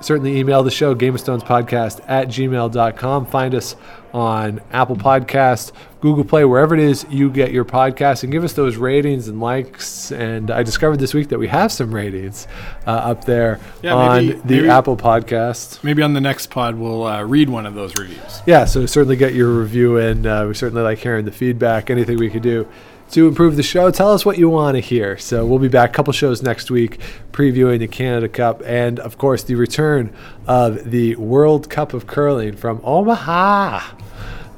certainly 0.00 0.38
email 0.38 0.62
the 0.62 0.70
show 0.70 0.94
game 0.94 1.14
of 1.14 1.20
stones 1.20 1.42
podcast 1.42 2.00
at 2.08 2.28
gmail.com 2.28 3.26
find 3.26 3.54
us 3.54 3.74
on 4.14 4.60
apple 4.72 4.96
podcast 4.96 5.72
google 6.00 6.24
play 6.24 6.44
wherever 6.44 6.74
it 6.74 6.80
is 6.80 7.04
you 7.10 7.28
get 7.30 7.52
your 7.52 7.64
podcast 7.64 8.22
and 8.22 8.32
give 8.32 8.42
us 8.44 8.54
those 8.54 8.76
ratings 8.76 9.28
and 9.28 9.38
likes 9.40 10.10
and 10.12 10.50
i 10.50 10.62
discovered 10.62 10.98
this 10.98 11.12
week 11.12 11.28
that 11.28 11.38
we 11.38 11.46
have 11.48 11.70
some 11.70 11.94
ratings 11.94 12.46
uh, 12.86 12.90
up 12.90 13.24
there 13.24 13.60
Yeah, 13.82 13.94
on 13.94 14.26
maybe- 14.26 14.38
the 14.40 14.56
maybe- 14.56 14.68
apple 14.68 14.96
podcast 14.96 15.82
maybe 15.84 16.02
on 16.02 16.14
the 16.14 16.20
next 16.22 16.46
pod 16.48 16.76
we'll 16.76 17.04
uh, 17.04 17.22
read 17.24 17.50
one 17.50 17.66
of 17.66 17.74
those 17.74 17.94
reviews. 17.96 18.40
yeah, 18.46 18.64
so 18.64 18.86
certainly 18.86 19.16
get 19.16 19.34
your 19.34 19.50
review 19.60 19.96
in. 19.98 20.26
Uh, 20.26 20.46
we 20.46 20.54
certainly 20.54 20.82
like 20.82 20.98
hearing 20.98 21.24
the 21.24 21.32
feedback. 21.32 21.90
Anything 21.90 22.16
we 22.18 22.30
could 22.30 22.42
do 22.42 22.66
to 23.10 23.26
improve 23.26 23.56
the 23.56 23.62
show, 23.62 23.90
tell 23.90 24.12
us 24.12 24.24
what 24.24 24.38
you 24.38 24.48
want 24.48 24.76
to 24.76 24.80
hear. 24.80 25.16
So 25.18 25.46
we'll 25.46 25.58
be 25.58 25.68
back 25.68 25.90
a 25.90 25.92
couple 25.92 26.12
shows 26.12 26.42
next 26.42 26.70
week 26.70 27.00
previewing 27.32 27.78
the 27.78 27.88
Canada 27.88 28.28
Cup 28.28 28.62
and, 28.64 29.00
of 29.00 29.18
course, 29.18 29.42
the 29.42 29.54
return 29.54 30.12
of 30.46 30.90
the 30.90 31.16
World 31.16 31.70
Cup 31.70 31.94
of 31.94 32.06
Curling 32.06 32.56
from 32.56 32.80
Omaha. 32.84 33.80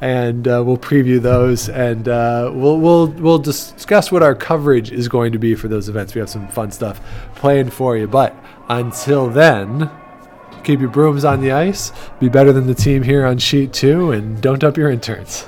And 0.00 0.48
uh, 0.48 0.62
we'll 0.64 0.78
preview 0.78 1.20
those, 1.20 1.68
and 1.68 2.08
uh, 2.08 2.50
we'll 2.54 2.78
we'll 2.78 3.08
we'll 3.08 3.38
discuss 3.38 4.10
what 4.10 4.22
our 4.22 4.34
coverage 4.34 4.90
is 4.90 5.08
going 5.08 5.32
to 5.32 5.38
be 5.38 5.54
for 5.54 5.68
those 5.68 5.90
events. 5.90 6.14
We 6.14 6.20
have 6.20 6.30
some 6.30 6.48
fun 6.48 6.70
stuff 6.70 7.02
planned 7.34 7.74
for 7.74 7.98
you. 7.98 8.06
But 8.06 8.34
until 8.70 9.28
then, 9.28 9.90
keep 10.64 10.80
your 10.80 10.88
brooms 10.88 11.22
on 11.26 11.42
the 11.42 11.52
ice, 11.52 11.92
be 12.18 12.30
better 12.30 12.50
than 12.50 12.66
the 12.66 12.74
team 12.74 13.02
here 13.02 13.26
on 13.26 13.36
sheet 13.36 13.74
two, 13.74 14.10
and 14.10 14.40
don't 14.40 14.58
dump 14.58 14.78
your 14.78 14.90
interns. 14.90 15.44